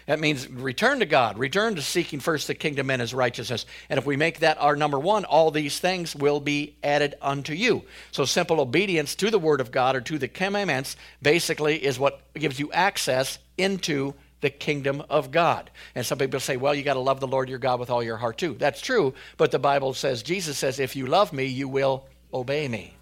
That 0.09 0.19
means 0.19 0.49
return 0.49 1.01
to 1.01 1.05
God, 1.05 1.37
return 1.37 1.75
to 1.75 1.83
seeking 1.83 2.19
first 2.19 2.47
the 2.47 2.55
kingdom 2.55 2.89
and 2.89 2.99
his 2.99 3.13
righteousness. 3.13 3.67
And 3.91 3.99
if 3.99 4.07
we 4.07 4.17
make 4.17 4.39
that 4.39 4.59
our 4.59 4.75
number 4.75 4.97
one, 4.97 5.23
all 5.23 5.51
these 5.51 5.79
things 5.79 6.15
will 6.15 6.39
be 6.39 6.77
added 6.81 7.13
unto 7.21 7.53
you. 7.53 7.83
So 8.11 8.25
simple 8.25 8.59
obedience 8.59 9.13
to 9.17 9.29
the 9.29 9.37
word 9.37 9.61
of 9.61 9.69
God 9.69 9.95
or 9.95 10.01
to 10.01 10.17
the 10.17 10.27
commandments 10.27 10.95
basically 11.21 11.85
is 11.85 11.99
what 11.99 12.21
gives 12.33 12.57
you 12.57 12.71
access 12.71 13.37
into 13.55 14.15
the 14.41 14.49
kingdom 14.49 15.03
of 15.11 15.29
God. 15.29 15.69
And 15.93 16.03
some 16.03 16.17
people 16.17 16.39
say, 16.39 16.57
well, 16.57 16.73
you 16.73 16.81
got 16.81 16.95
to 16.95 17.01
love 17.01 17.19
the 17.19 17.27
Lord 17.27 17.47
your 17.47 17.59
God 17.59 17.79
with 17.79 17.91
all 17.91 18.01
your 18.01 18.17
heart 18.17 18.39
too. 18.39 18.55
That's 18.57 18.81
true, 18.81 19.13
but 19.37 19.51
the 19.51 19.59
Bible 19.59 19.93
says, 19.93 20.23
Jesus 20.23 20.57
says, 20.57 20.79
if 20.79 20.95
you 20.95 21.05
love 21.05 21.31
me, 21.33 21.45
you 21.45 21.67
will 21.67 22.07
obey 22.33 22.67
me. 22.67 22.95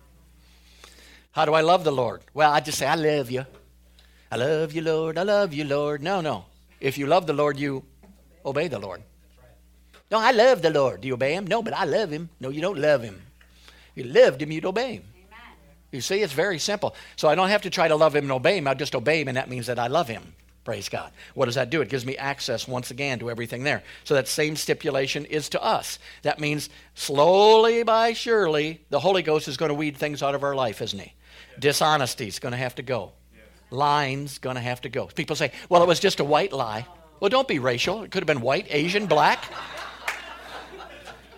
How 1.31 1.45
do 1.45 1.53
I 1.53 1.61
love 1.61 1.85
the 1.85 1.91
Lord? 1.93 2.19
Well, 2.33 2.51
I 2.51 2.59
just 2.59 2.77
say, 2.77 2.85
I 2.85 2.95
love 2.95 3.31
you. 3.31 3.45
I 4.29 4.35
love 4.35 4.73
you, 4.73 4.81
Lord. 4.81 5.17
I 5.17 5.23
love 5.23 5.53
you, 5.53 5.63
Lord. 5.63 6.03
No, 6.03 6.19
no. 6.19 6.43
If 6.79 6.97
you 6.97 7.07
love 7.07 7.27
the 7.27 7.33
Lord, 7.33 7.59
you 7.59 7.83
obey 8.45 8.67
the 8.67 8.79
Lord. 8.79 9.01
No, 10.09 10.19
I 10.19 10.31
love 10.31 10.61
the 10.61 10.69
Lord. 10.69 11.01
Do 11.01 11.07
you 11.07 11.15
obey 11.15 11.33
him? 11.33 11.47
No, 11.47 11.61
but 11.61 11.73
I 11.73 11.83
love 11.83 12.11
him. 12.11 12.29
No, 12.39 12.49
you 12.49 12.61
don't 12.61 12.77
love 12.77 13.01
him. 13.01 13.21
If 13.95 14.05
you 14.05 14.11
loved 14.11 14.41
him, 14.41 14.51
you'd 14.51 14.65
obey 14.65 14.93
him. 14.93 15.03
Amen. 15.15 15.55
You 15.91 16.01
see, 16.01 16.21
it's 16.21 16.33
very 16.33 16.59
simple. 16.59 16.95
So 17.17 17.27
I 17.27 17.35
don't 17.35 17.49
have 17.49 17.63
to 17.63 17.69
try 17.69 17.87
to 17.87 17.95
love 17.95 18.15
him 18.15 18.25
and 18.25 18.31
obey 18.31 18.57
him. 18.57 18.67
I 18.67 18.73
just 18.73 18.95
obey 18.95 19.21
him, 19.21 19.27
and 19.27 19.37
that 19.37 19.49
means 19.49 19.67
that 19.67 19.79
I 19.79 19.87
love 19.87 20.07
him. 20.07 20.33
Praise 20.63 20.89
God. 20.89 21.11
What 21.33 21.45
does 21.45 21.55
that 21.55 21.69
do? 21.69 21.81
It 21.81 21.89
gives 21.89 22.05
me 22.05 22.17
access 22.17 22.67
once 22.67 22.91
again 22.91 23.19
to 23.19 23.29
everything 23.29 23.63
there. 23.63 23.83
So 24.03 24.13
that 24.13 24.27
same 24.27 24.55
stipulation 24.55 25.25
is 25.25 25.49
to 25.49 25.63
us. 25.63 25.97
That 26.23 26.39
means 26.39 26.69
slowly 26.93 27.83
by 27.83 28.13
surely, 28.13 28.81
the 28.89 28.99
Holy 28.99 29.23
Ghost 29.23 29.47
is 29.47 29.55
going 29.55 29.69
to 29.69 29.75
weed 29.75 29.97
things 29.97 30.21
out 30.21 30.35
of 30.35 30.43
our 30.43 30.55
life, 30.55 30.81
isn't 30.81 30.99
he? 30.99 31.13
Dishonesty 31.59 32.27
is 32.27 32.39
going 32.39 32.51
to 32.51 32.57
have 32.57 32.75
to 32.75 32.83
go 32.83 33.13
line's 33.69 34.39
going 34.39 34.55
to 34.55 34.61
have 34.61 34.81
to 34.81 34.89
go. 34.89 35.05
People 35.07 35.35
say, 35.35 35.51
well, 35.69 35.83
it 35.83 35.87
was 35.87 35.99
just 35.99 36.19
a 36.19 36.23
white 36.23 36.53
lie. 36.53 36.85
Well, 37.19 37.29
don't 37.29 37.47
be 37.47 37.59
racial. 37.59 38.03
It 38.03 38.11
could 38.11 38.21
have 38.21 38.27
been 38.27 38.41
white, 38.41 38.67
Asian, 38.69 39.07
black. 39.07 39.43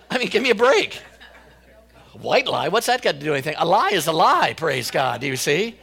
I 0.09 0.17
mean, 0.17 0.27
give 0.27 0.43
me 0.43 0.49
a 0.49 0.55
break. 0.55 1.01
White 2.13 2.47
lie? 2.47 2.67
What's 2.67 2.87
that 2.87 3.01
got 3.01 3.13
to 3.13 3.19
do 3.19 3.31
with 3.31 3.47
anything? 3.47 3.55
A 3.57 3.65
lie 3.65 3.91
is 3.91 4.07
a 4.07 4.11
lie, 4.11 4.53
praise 4.53 4.91
God. 4.91 5.21
Do 5.21 5.27
you 5.27 5.37
see? 5.37 5.75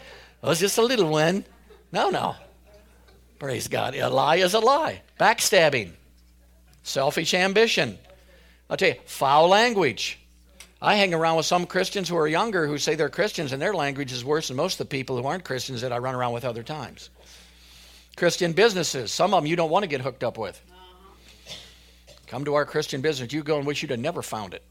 Well, 0.43 0.53
it's 0.53 0.61
just 0.61 0.77
a 0.79 0.83
little 0.83 1.09
one. 1.09 1.45
No, 1.93 2.11
no. 2.11 2.37
Praise 3.39 3.69
God. 3.69 3.95
A 3.95 4.09
lie 4.09 4.37
is 4.37 4.55
a 4.55 4.61
lie. 4.61 5.03
Backstabbing, 5.19 5.93
selfish 6.83 7.33
ambition. 7.33 7.99
I'll 8.69 8.77
tell 8.77 8.91
you, 8.91 8.95
foul 9.07 9.49
language. 9.49 10.19
I 10.87 10.95
hang 10.95 11.13
around 11.13 11.37
with 11.37 11.47
some 11.47 11.67
Christians 11.67 12.09
who 12.09 12.17
are 12.17 12.29
younger 12.29 12.69
who 12.69 12.79
say 12.79 12.95
they're 12.95 13.09
Christians 13.09 13.51
and 13.51 13.61
their 13.61 13.75
language 13.75 14.13
is 14.13 14.25
worse 14.25 14.47
than 14.47 14.57
most 14.57 14.75
of 14.75 14.89
the 14.89 14.97
people 14.97 15.21
who 15.21 15.27
aren't 15.27 15.43
Christians 15.43 15.81
that 15.81 15.93
I 15.93 15.99
run 15.99 16.15
around 16.15 16.33
with 16.33 16.45
other 16.45 16.63
times. 16.63 17.11
Christian 18.17 18.53
businesses, 18.53 19.11
some 19.11 19.35
of 19.35 19.43
them 19.43 19.51
you 19.51 19.57
don't 19.57 19.69
want 19.69 19.83
to 19.83 19.89
get 19.89 20.01
hooked 20.01 20.23
up 20.23 20.39
with. 20.39 20.63
Come 22.29 22.45
to 22.45 22.55
our 22.55 22.65
Christian 22.65 23.01
business, 23.01 23.33
you 23.33 23.43
go 23.43 23.59
and 23.59 23.67
wish 23.67 23.83
you'd 23.83 23.91
have 23.91 23.99
never 23.99 24.23
found 24.23 24.55
it. 24.55 24.63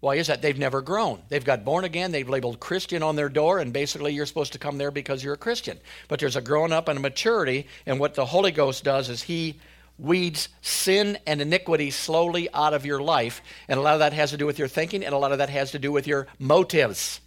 Why 0.00 0.16
is 0.16 0.26
that? 0.26 0.42
They've 0.42 0.58
never 0.58 0.82
grown. 0.82 1.22
They've 1.30 1.42
got 1.42 1.64
born 1.64 1.86
again, 1.86 2.12
they've 2.12 2.28
labeled 2.28 2.60
Christian 2.60 3.02
on 3.02 3.16
their 3.16 3.30
door, 3.30 3.60
and 3.60 3.72
basically 3.72 4.12
you're 4.12 4.26
supposed 4.26 4.52
to 4.52 4.58
come 4.58 4.76
there 4.76 4.90
because 4.90 5.24
you're 5.24 5.32
a 5.32 5.38
Christian. 5.38 5.78
But 6.08 6.20
there's 6.20 6.36
a 6.36 6.42
growing 6.42 6.72
up 6.72 6.88
and 6.88 6.98
a 6.98 7.02
maturity, 7.02 7.68
and 7.86 7.98
what 7.98 8.12
the 8.12 8.26
Holy 8.26 8.50
Ghost 8.50 8.84
does 8.84 9.08
is 9.08 9.22
He 9.22 9.58
weeds 9.98 10.48
sin 10.60 11.18
and 11.26 11.40
iniquity 11.40 11.90
slowly 11.90 12.48
out 12.52 12.74
of 12.74 12.84
your 12.84 13.00
life. 13.00 13.42
And 13.68 13.78
a 13.78 13.82
lot 13.82 13.94
of 13.94 14.00
that 14.00 14.12
has 14.12 14.30
to 14.30 14.36
do 14.36 14.46
with 14.46 14.58
your 14.58 14.68
thinking, 14.68 15.04
and 15.04 15.14
a 15.14 15.18
lot 15.18 15.32
of 15.32 15.38
that 15.38 15.50
has 15.50 15.70
to 15.72 15.78
do 15.78 15.92
with 15.92 16.06
your 16.06 16.26
motives. 16.38 17.20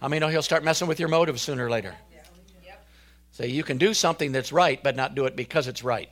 I 0.00 0.08
mean, 0.08 0.22
he'll 0.22 0.42
start 0.42 0.64
messing 0.64 0.86
with 0.88 1.00
your 1.00 1.08
motives 1.08 1.42
sooner 1.42 1.66
or 1.66 1.70
later. 1.70 1.94
Say, 3.32 3.44
so 3.44 3.54
you 3.54 3.62
can 3.62 3.78
do 3.78 3.94
something 3.94 4.32
that's 4.32 4.52
right, 4.52 4.82
but 4.82 4.96
not 4.96 5.14
do 5.14 5.26
it 5.26 5.36
because 5.36 5.68
it's 5.68 5.84
right. 5.84 6.08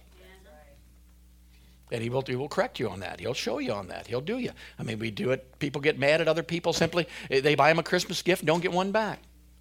And 1.93 2.03
he 2.03 2.11
will, 2.11 2.23
he 2.23 2.35
will 2.35 2.49
correct 2.49 2.81
you 2.81 2.89
on 2.89 3.01
that. 3.01 3.21
He'll 3.21 3.35
show 3.35 3.59
you 3.59 3.73
on 3.73 3.89
that. 3.89 4.09
He'll 4.09 4.21
do 4.21 4.39
you. 4.39 4.51
I 4.79 4.83
mean, 4.83 4.99
we 4.99 5.13
do 5.13 5.31
it. 5.31 5.59
People 5.61 5.81
get 5.81 5.99
mad 5.99 6.21
at 6.21 6.27
other 6.27 6.43
people 6.43 6.73
simply. 6.73 7.07
Eh, 7.31 7.41
they 7.41 7.55
buy 7.55 7.69
them 7.69 7.79
a 7.79 7.85
Christmas 7.85 8.23
gift, 8.23 8.45
don't 8.45 8.61
get 8.61 8.73
one 8.73 8.91
back. 8.91 9.21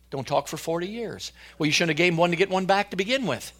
Don't 0.09 0.25
talk 0.25 0.47
for 0.47 0.57
40 0.57 0.87
years. 0.87 1.31
Well, 1.57 1.67
you 1.67 1.71
shouldn't 1.71 1.91
have 1.91 1.97
gave 1.97 2.13
them 2.13 2.17
one 2.17 2.31
to 2.31 2.35
get 2.35 2.49
one 2.49 2.65
back 2.65 2.91
to 2.91 2.97
begin 2.97 3.27
with. 3.27 3.51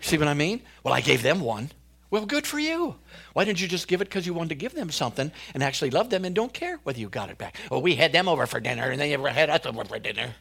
See 0.00 0.18
what 0.18 0.26
I 0.26 0.34
mean? 0.34 0.62
Well, 0.82 0.94
I 0.94 1.00
gave 1.00 1.22
them 1.22 1.40
one. 1.40 1.70
Well, 2.12 2.26
good 2.26 2.46
for 2.46 2.58
you. 2.58 2.96
Why 3.32 3.46
didn't 3.46 3.62
you 3.62 3.66
just 3.66 3.88
give 3.88 4.02
it 4.02 4.04
because 4.04 4.26
you 4.26 4.34
wanted 4.34 4.50
to 4.50 4.54
give 4.56 4.74
them 4.74 4.90
something 4.90 5.32
and 5.54 5.62
actually 5.62 5.88
love 5.88 6.10
them 6.10 6.26
and 6.26 6.34
don't 6.34 6.52
care 6.52 6.78
whether 6.82 7.00
you 7.00 7.08
got 7.08 7.30
it 7.30 7.38
back? 7.38 7.56
Well, 7.70 7.80
we 7.80 7.94
had 7.94 8.12
them 8.12 8.28
over 8.28 8.46
for 8.46 8.60
dinner 8.60 8.90
and 8.90 9.00
they 9.00 9.08
never 9.08 9.30
had 9.30 9.48
us 9.48 9.64
over 9.64 9.82
for 9.86 9.98
dinner. 9.98 10.34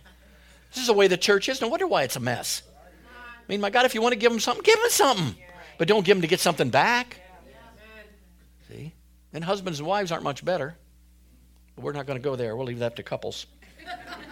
This 0.73 0.81
is 0.81 0.87
the 0.87 0.93
way 0.93 1.07
the 1.07 1.15
church 1.15 1.47
is. 1.47 1.61
No 1.61 1.69
wonder 1.69 1.87
why 1.87 2.03
it's 2.03 2.17
a 2.17 2.19
mess. 2.19 2.61
I 3.07 3.43
mean, 3.47 3.61
my 3.61 3.69
God, 3.69 3.85
if 3.85 3.95
you 3.95 4.01
want 4.01 4.11
to 4.11 4.19
give 4.19 4.33
them 4.33 4.41
something, 4.41 4.63
give 4.63 4.77
them 4.79 4.89
something. 4.89 5.35
But 5.77 5.87
don't 5.87 6.05
give 6.05 6.17
them 6.17 6.23
to 6.23 6.27
get 6.27 6.41
something 6.41 6.69
back. 6.69 7.21
See? 8.67 8.93
And 9.31 9.41
husbands 9.41 9.79
and 9.79 9.87
wives 9.87 10.11
aren't 10.11 10.25
much 10.25 10.43
better. 10.43 10.75
But 11.77 11.85
we're 11.85 11.93
not 11.93 12.05
going 12.05 12.19
to 12.19 12.23
go 12.23 12.35
there. 12.35 12.57
We'll 12.57 12.67
leave 12.67 12.79
that 12.79 12.97
to 12.97 13.03
couples. 13.03 13.45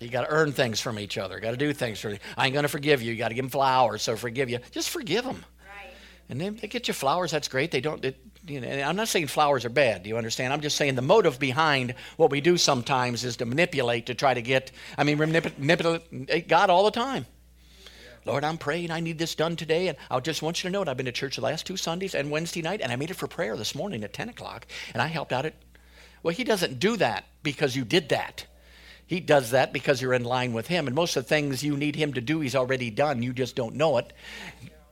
You 0.00 0.08
got 0.08 0.22
to 0.22 0.30
earn 0.30 0.52
things 0.52 0.80
from 0.80 0.98
each 0.98 1.16
other. 1.16 1.40
Got 1.40 1.52
to 1.52 1.56
do 1.56 1.72
things 1.72 2.00
for. 2.00 2.16
I 2.36 2.46
ain't 2.46 2.52
going 2.52 2.64
to 2.64 2.68
forgive 2.68 3.02
you. 3.02 3.12
You 3.12 3.18
got 3.18 3.28
to 3.28 3.34
give 3.34 3.44
them 3.44 3.50
flowers. 3.50 4.02
So 4.02 4.16
forgive 4.16 4.50
you. 4.50 4.58
Just 4.70 4.90
forgive 4.90 5.24
them. 5.24 5.44
Right. 5.60 5.92
And 6.28 6.40
then 6.40 6.56
they 6.56 6.68
get 6.68 6.88
you 6.88 6.94
flowers. 6.94 7.30
That's 7.30 7.48
great. 7.48 7.70
They 7.70 7.80
don't. 7.80 8.04
It, 8.04 8.18
you 8.46 8.60
know, 8.60 8.68
I'm 8.68 8.96
not 8.96 9.08
saying 9.08 9.28
flowers 9.28 9.64
are 9.64 9.70
bad. 9.70 10.02
Do 10.02 10.08
you 10.08 10.16
understand? 10.16 10.52
I'm 10.52 10.60
just 10.60 10.76
saying 10.76 10.94
the 10.94 11.02
motive 11.02 11.38
behind 11.38 11.94
what 12.16 12.30
we 12.30 12.40
do 12.40 12.56
sometimes 12.56 13.24
is 13.24 13.38
to 13.38 13.46
manipulate 13.46 14.06
to 14.06 14.14
try 14.14 14.34
to 14.34 14.42
get. 14.42 14.70
I 14.98 15.04
mean, 15.04 15.18
manipulate 15.18 16.46
God 16.46 16.70
all 16.70 16.84
the 16.84 16.90
time. 16.90 17.26
Lord, 18.26 18.42
I'm 18.44 18.58
praying. 18.58 18.90
I 18.90 19.00
need 19.00 19.18
this 19.18 19.34
done 19.36 19.56
today. 19.56 19.88
And 19.88 19.96
I 20.10 20.18
just 20.20 20.42
want 20.42 20.62
you 20.62 20.68
to 20.68 20.72
know 20.72 20.84
that 20.84 20.90
I've 20.90 20.96
been 20.96 21.06
to 21.06 21.12
church 21.12 21.36
the 21.36 21.42
last 21.42 21.64
two 21.64 21.76
Sundays 21.76 22.14
and 22.14 22.30
Wednesday 22.30 22.60
night, 22.60 22.80
and 22.82 22.92
I 22.92 22.96
made 22.96 23.10
it 23.10 23.14
for 23.14 23.28
prayer 23.28 23.56
this 23.56 23.74
morning 23.74 24.02
at 24.02 24.12
10 24.12 24.28
o'clock, 24.28 24.66
and 24.92 25.00
I 25.00 25.06
helped 25.06 25.32
out 25.32 25.46
at. 25.46 25.54
Well, 26.22 26.34
He 26.34 26.44
doesn't 26.44 26.80
do 26.80 26.96
that 26.96 27.24
because 27.42 27.76
you 27.76 27.84
did 27.84 28.08
that. 28.10 28.44
He 29.06 29.20
does 29.20 29.50
that 29.50 29.72
because 29.72 30.02
you're 30.02 30.14
in 30.14 30.24
line 30.24 30.52
with 30.52 30.66
Him. 30.66 30.86
And 30.86 30.96
most 30.96 31.16
of 31.16 31.24
the 31.24 31.28
things 31.28 31.62
you 31.62 31.76
need 31.76 31.96
Him 31.96 32.12
to 32.14 32.20
do, 32.20 32.40
He's 32.40 32.56
already 32.56 32.90
done. 32.90 33.22
You 33.22 33.32
just 33.32 33.56
don't 33.56 33.76
know 33.76 33.98
it 33.98 34.12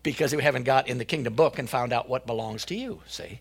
because 0.03 0.33
you 0.33 0.39
haven't 0.39 0.65
got 0.65 0.89
in 0.89 0.99
the 0.99 1.05
kingdom 1.05 1.35
book 1.35 1.59
and 1.59 1.69
found 1.69 1.93
out 1.93 2.09
what 2.09 2.27
belongs 2.27 2.65
to 2.67 2.75
you, 2.75 3.01
see? 3.07 3.41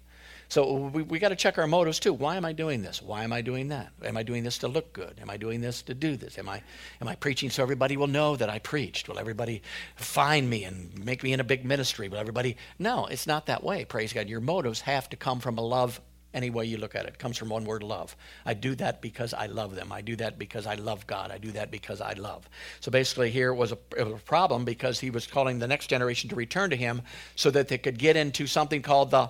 So 0.50 0.76
we, 0.76 1.02
we 1.02 1.20
got 1.20 1.30
to 1.30 1.36
check 1.36 1.58
our 1.58 1.66
motives 1.66 2.00
too. 2.00 2.14
Why 2.14 2.36
am 2.36 2.46
I 2.46 2.54
doing 2.54 2.84
this? 2.84 3.02
Why 3.02 3.24
am 3.24 3.34
I 3.34 3.42
doing 3.42 3.70
that? 3.70 3.92
Am 4.04 4.18
I 4.18 4.24
doing 4.24 4.44
this 4.44 4.60
to 4.60 4.68
look 4.68 4.94
good? 4.94 5.18
Am 5.20 5.30
I 5.30 5.38
doing 5.38 5.62
this 5.62 5.82
to 5.84 5.96
do 5.96 6.16
this? 6.16 6.38
Am 6.38 6.48
I, 6.48 6.62
am 7.02 7.08
I 7.08 7.16
preaching 7.16 7.50
so 7.50 7.64
everybody 7.64 7.98
will 7.98 8.08
know 8.08 8.36
that 8.36 8.50
I 8.50 8.60
preached? 8.60 9.10
Will 9.10 9.18
everybody 9.18 9.64
find 9.96 10.50
me 10.50 10.64
and 10.64 11.04
make 11.04 11.24
me 11.24 11.34
in 11.34 11.40
a 11.40 11.44
big 11.44 11.66
ministry? 11.66 12.08
Will 12.08 12.20
everybody? 12.20 12.58
No, 12.78 13.08
it's 13.08 13.26
not 13.26 13.48
that 13.48 13.64
way. 13.64 13.84
Praise 13.86 14.14
God. 14.14 14.30
Your 14.30 14.42
motives 14.42 14.82
have 14.82 15.10
to 15.10 15.18
come 15.18 15.40
from 15.40 15.58
a 15.58 15.62
love 15.62 16.00
any 16.34 16.50
way 16.50 16.66
you 16.66 16.78
look 16.78 16.96
at 16.96 17.06
it. 17.06 17.10
It 17.10 17.20
comes 17.20 17.38
from 17.38 17.50
one 17.50 17.66
word 17.66 17.84
love. 17.84 18.16
I 18.46 18.54
do 18.54 18.76
that 18.76 19.02
because 19.02 19.34
I 19.34 19.46
love 19.46 19.76
them. 19.76 19.92
I 19.92 20.02
do 20.02 20.16
that 20.18 20.40
because 20.40 20.66
I 20.66 20.76
love 20.76 21.06
God. 21.08 21.32
I 21.32 21.38
do 21.38 21.52
that 21.52 21.72
because 21.72 22.02
I 22.02 22.14
love. 22.14 22.48
So 22.80 22.92
basically, 22.92 23.30
here 23.30 23.54
was 23.54 23.72
a, 23.72 23.78
it 23.98 24.04
was 24.04 24.14
a 24.14 24.26
problem 24.26 24.66
because 24.66 25.00
he 25.00 25.10
was 25.10 25.28
calling 25.28 25.60
the 25.60 25.68
next 25.68 25.88
generation 25.88 26.30
to 26.30 26.36
return 26.36 26.70
to 26.72 26.76
him 26.76 27.02
so 27.36 27.52
that 27.52 27.68
they 27.68 27.78
could 27.78 27.98
get 27.98 28.16
into 28.16 28.48
something 28.48 28.82
called 28.82 29.12
the 29.12 29.30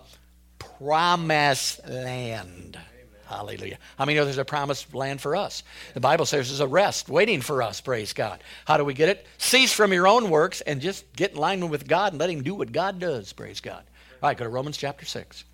promised 0.60 1.88
land. 1.88 2.78
Hallelujah. 3.26 3.80
How 3.98 4.06
many 4.06 4.18
know 4.18 4.26
there's 4.26 4.38
a 4.38 4.46
promised 4.46 4.94
land 4.94 5.20
for 5.20 5.36
us? 5.36 5.64
The 5.94 6.00
Bible 6.00 6.26
says 6.26 6.50
there's 6.50 6.60
a 6.60 6.68
rest 6.68 7.10
waiting 7.10 7.42
for 7.42 7.64
us, 7.64 7.82
praise 7.82 8.14
God. 8.14 8.44
How 8.66 8.78
do 8.78 8.86
we 8.86 8.94
get 8.94 9.10
it? 9.10 9.26
Cease 9.38 9.74
from 9.74 9.92
your 9.92 10.08
own 10.08 10.30
works 10.30 10.62
and 10.62 10.82
just 10.82 11.12
get 11.16 11.32
in 11.32 11.38
line 11.38 11.68
with 11.70 11.88
God 11.88 12.14
and 12.14 12.20
let 12.20 12.30
Him 12.30 12.44
do 12.44 12.54
what 12.54 12.72
God 12.72 13.00
does, 13.00 13.34
praise 13.34 13.60
God. 13.60 13.84
All 14.22 14.30
right, 14.30 14.38
go 14.38 14.44
to 14.44 14.50
Romans 14.50 14.78
chapter 14.78 15.06
6. 15.06 15.46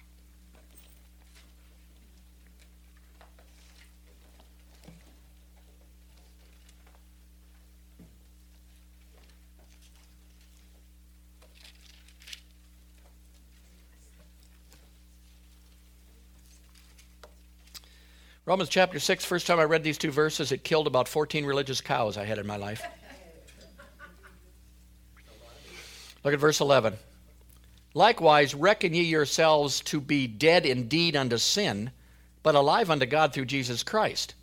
Romans 18.50 18.70
chapter 18.70 19.00
6, 19.00 19.26
first 19.26 19.46
time 19.46 19.60
I 19.60 19.66
read 19.66 19.84
these 19.84 20.00
two 20.00 20.10
verses, 20.10 20.52
it 20.52 20.64
killed 20.64 20.88
about 20.88 21.08
14 21.08 21.46
religious 21.46 21.82
cows 21.82 22.18
I 22.18 22.26
had 22.26 22.40
in 22.40 22.48
my 22.48 22.56
life. 22.56 22.82
Look 26.24 26.34
at 26.34 26.40
verse 26.40 26.60
11. 26.60 26.96
Likewise, 27.94 28.56
reckon 28.56 28.96
ye 28.96 29.04
yourselves 29.04 29.82
to 29.82 30.02
be 30.02 30.26
dead 30.26 30.66
indeed 30.66 31.16
unto 31.16 31.38
sin, 31.38 31.92
but 32.42 32.56
alive 32.56 32.90
unto 32.90 33.06
God 33.06 33.34
through 33.34 33.46
Jesus 33.46 33.84
Christ. 33.84 34.34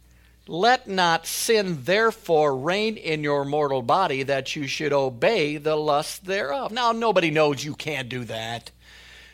Let 0.47 0.87
not 0.87 1.27
sin 1.27 1.83
therefore 1.83 2.57
reign 2.57 2.97
in 2.97 3.25
your 3.25 3.45
mortal 3.45 3.83
body 3.83 4.23
that 4.23 4.55
you 4.55 4.69
should 4.69 4.93
obey 4.93 5.57
the 5.57 5.75
lust 5.75 6.27
thereof. 6.27 6.71
Now, 6.71 6.93
nobody 6.93 7.33
knows 7.33 7.65
you 7.65 7.75
can't 7.75 8.09
do 8.09 8.23
that. 8.27 8.71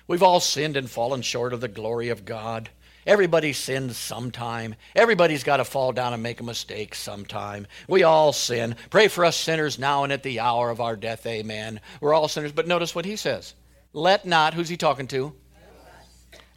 We've 0.07 0.23
all 0.23 0.41
sinned 0.41 0.79
and 0.79 0.89
fallen 0.89 1.21
short 1.21 1.53
of 1.53 1.61
the 1.61 1.69
glory 1.69 2.09
of 2.09 2.25
God. 2.25 2.71
Everybody 3.07 3.53
sins 3.53 3.97
sometime. 3.97 4.77
Everybody's 4.95 5.43
got 5.43 5.57
to 5.57 5.65
fall 5.65 5.93
down 5.93 6.13
and 6.13 6.23
make 6.23 6.41
a 6.41 6.45
mistake 6.45 6.95
sometime. 6.95 7.67
We 7.89 8.05
all 8.05 8.33
sin. 8.33 8.77
Pray 8.91 9.09
for 9.09 9.25
us 9.25 9.37
sinners 9.37 9.79
now 9.79 10.05
and 10.05 10.13
at 10.13 10.23
the 10.23 10.41
hour 10.41 10.71
of 10.71 10.81
our 10.81 10.95
death. 10.95 11.27
Amen. 11.27 11.81
We're 12.01 12.15
all 12.15 12.29
sinners. 12.29 12.53
But 12.53 12.69
notice 12.69 12.95
what 12.95 13.05
he 13.05 13.17
says. 13.17 13.55
Let 13.93 14.25
not, 14.25 14.55
who's 14.55 14.69
he 14.69 14.77
talking 14.77 15.09
to? 15.09 15.35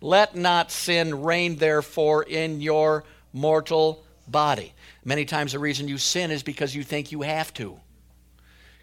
Let 0.02 0.36
not 0.36 0.72
sin 0.72 1.24
reign, 1.24 1.56
therefore, 1.56 2.24
in 2.24 2.62
your 2.62 3.06
mortal 3.34 4.04
body. 4.28 4.74
Many 5.04 5.26
times 5.26 5.54
the 5.54 5.60
reason 5.60 5.88
you 5.88 5.98
sin 5.98 6.30
is 6.30 6.44
because 6.44 6.76
you 6.76 6.84
think 6.84 7.12
you 7.12 7.24
have 7.24 7.54
to 7.56 7.80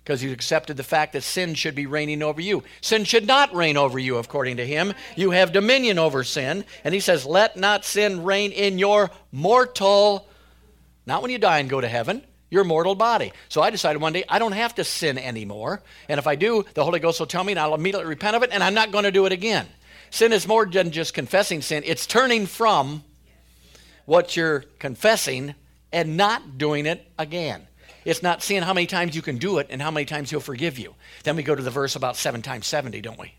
because 0.05 0.23
you 0.23 0.33
accepted 0.33 0.77
the 0.77 0.83
fact 0.83 1.13
that 1.13 1.23
sin 1.23 1.55
should 1.55 1.75
be 1.75 1.87
reigning 1.87 2.23
over 2.23 2.41
you. 2.41 2.65
Sin 2.81 3.05
should 3.05 3.27
not 3.27 3.55
reign 3.55 3.77
over 3.77 3.99
you, 3.99 4.17
according 4.17 4.57
to 4.57 4.67
him. 4.67 4.95
You 5.17 5.31
have 5.31 5.53
dominion 5.53 5.99
over 5.99 6.25
sin. 6.25 6.65
And 6.83 6.93
he 6.93 7.01
says, 7.01 7.25
Let 7.25 7.57
not 7.57 7.85
sin 7.85 8.25
reign 8.25 8.51
in 8.51 8.79
your 8.79 9.11
mortal, 9.31 10.27
not 11.07 11.23
when 11.23 11.31
you 11.31 11.39
die 11.39 11.61
and 11.61 11.71
go 11.71 11.81
to 11.81 11.87
heaven, 11.87 12.25
your 12.51 12.65
mortal 12.65 12.97
body. 12.97 13.33
So 13.49 13.63
I 13.63 13.71
decided 13.71 14.03
one 14.03 14.13
day 14.13 14.25
I 14.29 14.41
don't 14.41 14.53
have 14.53 14.75
to 14.77 14.85
sin 14.85 15.19
anymore. 15.19 15.83
And 16.09 16.19
if 16.19 16.27
I 16.27 16.35
do, 16.35 16.65
the 16.75 16.85
Holy 16.85 16.99
Ghost 16.99 17.21
will 17.21 17.27
tell 17.27 17.45
me 17.45 17.53
and 17.53 17.61
I'll 17.61 17.75
immediately 17.75 18.09
repent 18.09 18.35
of 18.35 18.43
it 18.43 18.51
and 18.53 18.63
I'm 18.63 18.75
not 18.75 18.91
going 18.91 19.05
to 19.05 19.13
do 19.13 19.27
it 19.27 19.33
again. 19.33 19.69
Sin 20.11 20.33
is 20.33 20.47
more 20.47 20.67
than 20.67 20.91
just 20.91 21.15
confessing 21.15 21.63
sin, 21.63 21.85
it's 21.87 22.07
turning 22.07 22.47
from 22.47 23.05
what 24.05 24.37
you're 24.37 24.65
confessing 24.79 25.55
and 25.93 26.17
not 26.17 26.59
doing 26.59 26.87
it 26.87 27.07
again. 27.19 27.67
It's 28.05 28.23
not 28.23 28.43
seeing 28.43 28.63
how 28.63 28.75
many 28.75 28.87
times 28.87 29.15
you 29.15 29.23
can 29.23 29.39
do 29.39 29.59
it 29.59 29.69
and 29.71 29.81
how 29.81 29.91
many 29.91 30.05
times 30.07 30.31
he'll 30.31 30.41
forgive 30.41 30.79
you. 30.79 30.95
Then 31.25 31.37
we 31.37 31.43
go 31.43 31.55
to 31.55 31.63
the 31.63 31.71
verse 31.71 31.97
about 31.97 32.17
seven 32.17 32.43
times 32.43 32.67
70, 32.67 33.01
don't 33.01 33.19
we? 33.19 33.35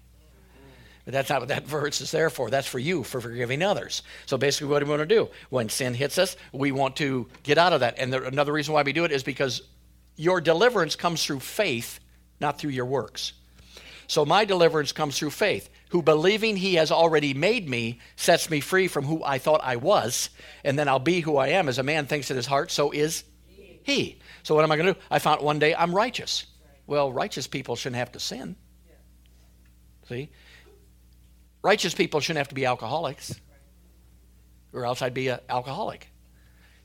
But 1.06 1.14
that's 1.14 1.30
not 1.30 1.42
what 1.42 1.50
that 1.50 1.64
verse 1.68 2.02
is 2.02 2.12
there 2.12 2.30
for. 2.30 2.50
That's 2.50 2.68
for 2.68 2.80
you, 2.80 3.04
for 3.04 3.20
forgiving 3.20 3.62
others. 3.62 4.04
So 4.26 4.38
basically, 4.38 4.68
what 4.68 4.80
do 4.80 4.86
we 4.86 4.92
want 4.92 5.02
to 5.02 5.16
do? 5.16 5.30
When 5.50 5.70
sin 5.70 5.94
hits 5.94 6.18
us, 6.18 6.38
we 6.52 6.72
want 6.72 6.96
to 6.98 7.28
get 7.44 7.58
out 7.58 7.74
of 7.74 7.82
that. 7.82 7.96
And 7.98 8.12
there, 8.12 8.24
another 8.24 8.54
reason 8.54 8.74
why 8.74 8.84
we 8.84 8.94
do 8.94 9.04
it 9.04 9.12
is 9.12 9.24
because 9.24 9.62
your 10.16 10.42
deliverance 10.42 10.96
comes 10.96 11.26
through 11.26 11.40
faith, 11.42 12.00
not 12.40 12.58
through 12.60 12.72
your 12.72 12.86
works. 12.86 13.34
So 14.08 14.26
my 14.26 14.46
deliverance 14.46 14.92
comes 14.92 15.18
through 15.18 15.32
faith, 15.32 15.70
who 15.90 16.02
believing 16.02 16.56
he 16.56 16.76
has 16.76 16.92
already 16.92 17.34
made 17.34 17.68
me 17.68 18.00
sets 18.16 18.50
me 18.50 18.60
free 18.60 18.88
from 18.88 19.06
who 19.06 19.24
I 19.24 19.38
thought 19.38 19.62
I 19.64 19.78
was, 19.78 20.30
and 20.64 20.78
then 20.78 20.88
I'll 20.88 21.00
be 21.00 21.22
who 21.22 21.38
I 21.38 21.50
am. 21.50 21.68
As 21.68 21.80
a 21.80 21.84
man 21.84 22.06
thinks 22.06 22.30
in 22.30 22.38
his 22.38 22.46
heart, 22.46 22.70
so 22.70 22.92
is 22.92 23.24
he. 23.84 24.20
So 24.44 24.56
what 24.56 24.64
am 24.64 24.72
I 24.72 24.78
going 24.78 24.88
to 24.88 24.94
do? 24.94 25.00
I 25.12 25.20
found 25.20 25.42
one 25.42 25.60
day 25.60 25.76
I'm 25.76 25.94
righteous. 25.94 26.46
Well, 26.88 27.12
righteous 27.12 27.48
people 27.48 27.76
shouldn't 27.76 27.98
have 27.98 28.12
to 28.14 28.20
sin. 28.20 28.56
See? 30.10 30.30
Righteous 31.62 31.94
people 31.94 32.20
shouldn't 32.20 32.40
have 32.40 32.50
to 32.50 32.56
be 32.56 32.66
alcoholics, 32.66 33.40
or 34.74 34.86
else 34.86 35.02
I'd 35.02 35.14
be 35.14 35.30
an 35.30 35.40
alcoholic. 35.48 36.10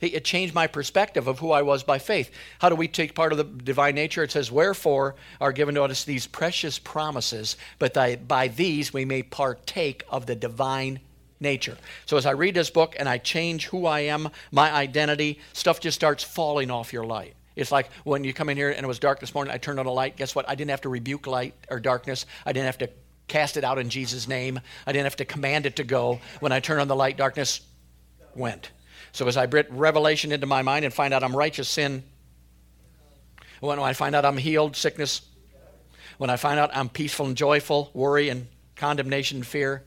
It 0.00 0.24
changed 0.24 0.54
my 0.54 0.68
perspective 0.68 1.26
of 1.26 1.40
who 1.40 1.50
I 1.50 1.62
was 1.62 1.82
by 1.82 1.98
faith. 1.98 2.30
How 2.60 2.68
do 2.68 2.76
we 2.76 2.86
take 2.86 3.16
part 3.16 3.32
of 3.32 3.38
the 3.38 3.42
divine 3.42 3.96
nature? 3.96 4.22
It 4.22 4.30
says, 4.30 4.52
Wherefore 4.52 5.16
are 5.40 5.50
given 5.50 5.74
to 5.74 5.82
us 5.82 6.04
these 6.04 6.28
precious 6.28 6.78
promises, 6.78 7.56
but 7.80 7.94
by 8.28 8.48
these 8.48 8.92
we 8.92 9.04
may 9.04 9.24
partake 9.24 10.04
of 10.08 10.26
the 10.26 10.36
divine 10.36 11.00
nature. 11.40 11.76
So 12.06 12.16
as 12.16 12.26
I 12.26 12.32
read 12.32 12.54
this 12.54 12.70
book 12.70 12.96
and 12.98 13.08
I 13.08 13.18
change 13.18 13.66
who 13.66 13.86
I 13.86 14.00
am, 14.00 14.28
my 14.50 14.72
identity, 14.72 15.40
stuff 15.52 15.80
just 15.80 15.94
starts 15.94 16.24
falling 16.24 16.70
off 16.70 16.92
your 16.92 17.04
light. 17.04 17.34
It's 17.56 17.72
like 17.72 17.90
when 18.04 18.22
you 18.22 18.32
come 18.32 18.48
in 18.48 18.56
here 18.56 18.70
and 18.70 18.84
it 18.84 18.86
was 18.86 18.98
dark 18.98 19.18
this 19.18 19.34
morning, 19.34 19.52
I 19.52 19.58
turned 19.58 19.80
on 19.80 19.86
a 19.86 19.92
light. 19.92 20.16
Guess 20.16 20.34
what? 20.34 20.48
I 20.48 20.54
didn't 20.54 20.70
have 20.70 20.82
to 20.82 20.88
rebuke 20.88 21.26
light 21.26 21.54
or 21.70 21.80
darkness. 21.80 22.24
I 22.46 22.52
didn't 22.52 22.66
have 22.66 22.78
to 22.78 22.90
cast 23.26 23.56
it 23.56 23.64
out 23.64 23.78
in 23.78 23.90
Jesus' 23.90 24.28
name. 24.28 24.60
I 24.86 24.92
didn't 24.92 25.04
have 25.04 25.16
to 25.16 25.24
command 25.24 25.66
it 25.66 25.76
to 25.76 25.84
go. 25.84 26.20
When 26.40 26.52
I 26.52 26.60
turned 26.60 26.80
on 26.80 26.88
the 26.88 26.96
light, 26.96 27.16
darkness 27.16 27.60
went. 28.34 28.70
So 29.12 29.26
as 29.26 29.36
I 29.36 29.46
bring 29.46 29.64
revelation 29.70 30.32
into 30.32 30.46
my 30.46 30.62
mind 30.62 30.84
and 30.84 30.94
find 30.94 31.12
out 31.12 31.24
I'm 31.24 31.36
righteous, 31.36 31.68
sin. 31.68 32.04
When 33.60 33.78
I 33.80 33.92
find 33.92 34.14
out 34.14 34.24
I'm 34.24 34.36
healed, 34.36 34.76
sickness. 34.76 35.22
When 36.18 36.30
I 36.30 36.36
find 36.36 36.60
out 36.60 36.70
I'm 36.72 36.88
peaceful 36.88 37.26
and 37.26 37.36
joyful, 37.36 37.90
worry 37.92 38.28
and 38.28 38.46
condemnation 38.76 39.38
and 39.38 39.46
fear. 39.46 39.82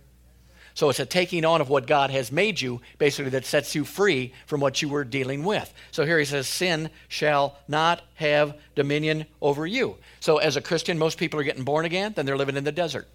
So 0.74 0.90
it's 0.90 1.00
a 1.00 1.06
taking 1.06 1.46
on 1.46 1.62
of 1.62 1.70
what 1.70 1.88
God 1.88 2.10
has 2.12 2.32
made 2.32 2.62
you, 2.62 2.82
basically, 2.98 3.32
that 3.32 3.46
sets 3.46 3.76
you 3.76 3.84
free 3.84 4.34
from 4.46 4.62
what 4.62 4.82
you 4.82 4.90
were 4.90 5.04
dealing 5.04 5.44
with. 5.44 5.74
So 5.92 6.06
here 6.06 6.18
he 6.18 6.26
says, 6.26 6.48
Sin 6.48 6.90
shall 7.08 7.58
not 7.68 8.02
have 8.16 8.58
dominion 8.76 9.26
over 9.42 9.68
you. 9.68 9.98
So 10.20 10.38
as 10.38 10.56
a 10.56 10.62
Christian, 10.62 10.98
most 10.98 11.18
people 11.18 11.40
are 11.40 11.44
getting 11.44 11.64
born 11.64 11.86
again, 11.86 12.14
then 12.16 12.26
they're 12.26 12.38
living 12.38 12.58
in 12.58 12.64
the 12.64 12.72
desert. 12.72 13.08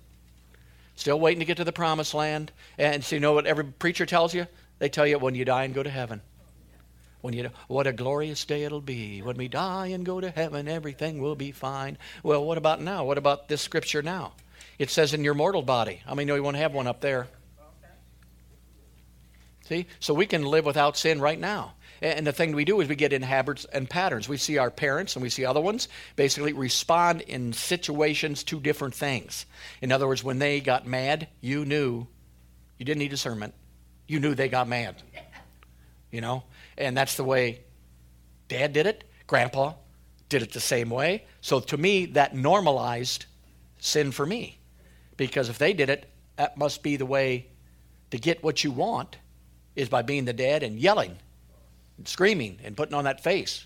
Still 0.96 1.20
waiting 1.20 1.40
to 1.40 1.46
get 1.46 1.58
to 1.58 1.64
the 1.64 1.72
promised 1.72 2.14
land. 2.14 2.52
And 2.78 3.04
so 3.04 3.16
you 3.16 3.20
know 3.20 3.34
what 3.34 3.46
every 3.46 3.64
preacher 3.64 4.06
tells 4.06 4.34
you? 4.34 4.46
They 4.78 4.88
tell 4.88 5.06
you 5.06 5.18
when 5.18 5.34
you 5.34 5.44
die 5.44 5.64
and 5.64 5.74
go 5.74 5.82
to 5.82 5.90
heaven. 5.90 6.22
When 7.20 7.34
you 7.34 7.50
what 7.66 7.86
a 7.86 7.92
glorious 7.92 8.44
day 8.44 8.64
it'll 8.64 8.80
be. 8.80 9.20
When 9.20 9.36
we 9.36 9.48
die 9.48 9.88
and 9.88 10.06
go 10.06 10.20
to 10.20 10.30
heaven, 10.30 10.68
everything 10.68 11.20
will 11.20 11.34
be 11.34 11.50
fine. 11.50 11.98
Well, 12.22 12.44
what 12.44 12.58
about 12.58 12.80
now? 12.80 13.04
What 13.04 13.18
about 13.18 13.48
this 13.48 13.62
scripture 13.62 14.02
now? 14.02 14.32
It 14.78 14.90
says 14.90 15.14
in 15.14 15.24
your 15.24 15.34
mortal 15.34 15.62
body. 15.62 16.02
How 16.06 16.14
many 16.14 16.26
know 16.26 16.34
you 16.34 16.42
won't 16.42 16.56
have 16.56 16.74
one 16.74 16.86
up 16.86 17.00
there? 17.00 17.28
See? 19.68 19.86
So 19.98 20.14
we 20.14 20.26
can 20.26 20.44
live 20.44 20.64
without 20.64 20.96
sin 20.96 21.20
right 21.20 21.38
now. 21.38 21.74
And 22.00 22.26
the 22.26 22.32
thing 22.32 22.54
we 22.54 22.64
do 22.64 22.80
is 22.80 22.88
we 22.88 22.94
get 22.94 23.12
in 23.12 23.22
habits 23.22 23.64
and 23.72 23.88
patterns. 23.88 24.28
We 24.28 24.36
see 24.36 24.58
our 24.58 24.70
parents 24.70 25.16
and 25.16 25.22
we 25.22 25.30
see 25.30 25.44
other 25.44 25.60
ones 25.60 25.88
basically 26.14 26.52
respond 26.52 27.22
in 27.22 27.52
situations 27.52 28.44
to 28.44 28.60
different 28.60 28.94
things. 28.94 29.46
In 29.80 29.90
other 29.90 30.06
words, 30.06 30.22
when 30.22 30.38
they 30.38 30.60
got 30.60 30.86
mad, 30.86 31.26
you 31.40 31.64
knew, 31.64 32.06
you 32.78 32.84
didn't 32.84 32.98
need 32.98 33.10
discernment, 33.10 33.54
you 34.06 34.20
knew 34.20 34.34
they 34.34 34.48
got 34.48 34.68
mad. 34.68 35.02
You 36.10 36.20
know? 36.20 36.44
And 36.78 36.96
that's 36.96 37.16
the 37.16 37.24
way 37.24 37.60
dad 38.48 38.72
did 38.72 38.86
it, 38.86 39.04
grandpa 39.26 39.72
did 40.28 40.42
it 40.42 40.52
the 40.52 40.60
same 40.60 40.90
way. 40.90 41.24
So 41.40 41.60
to 41.60 41.76
me, 41.76 42.06
that 42.06 42.36
normalized 42.36 43.24
sin 43.80 44.12
for 44.12 44.26
me. 44.26 44.58
Because 45.16 45.48
if 45.48 45.58
they 45.58 45.72
did 45.72 45.88
it, 45.88 46.10
that 46.36 46.58
must 46.58 46.82
be 46.82 46.96
the 46.96 47.06
way 47.06 47.46
to 48.10 48.18
get 48.18 48.44
what 48.44 48.62
you 48.62 48.70
want 48.70 49.16
is 49.76 49.88
by 49.88 50.02
being 50.02 50.24
the 50.24 50.32
dad 50.32 50.62
and 50.62 50.78
yelling 50.78 51.16
and 51.98 52.08
screaming 52.08 52.58
and 52.64 52.76
putting 52.76 52.94
on 52.94 53.04
that 53.04 53.22
face. 53.22 53.64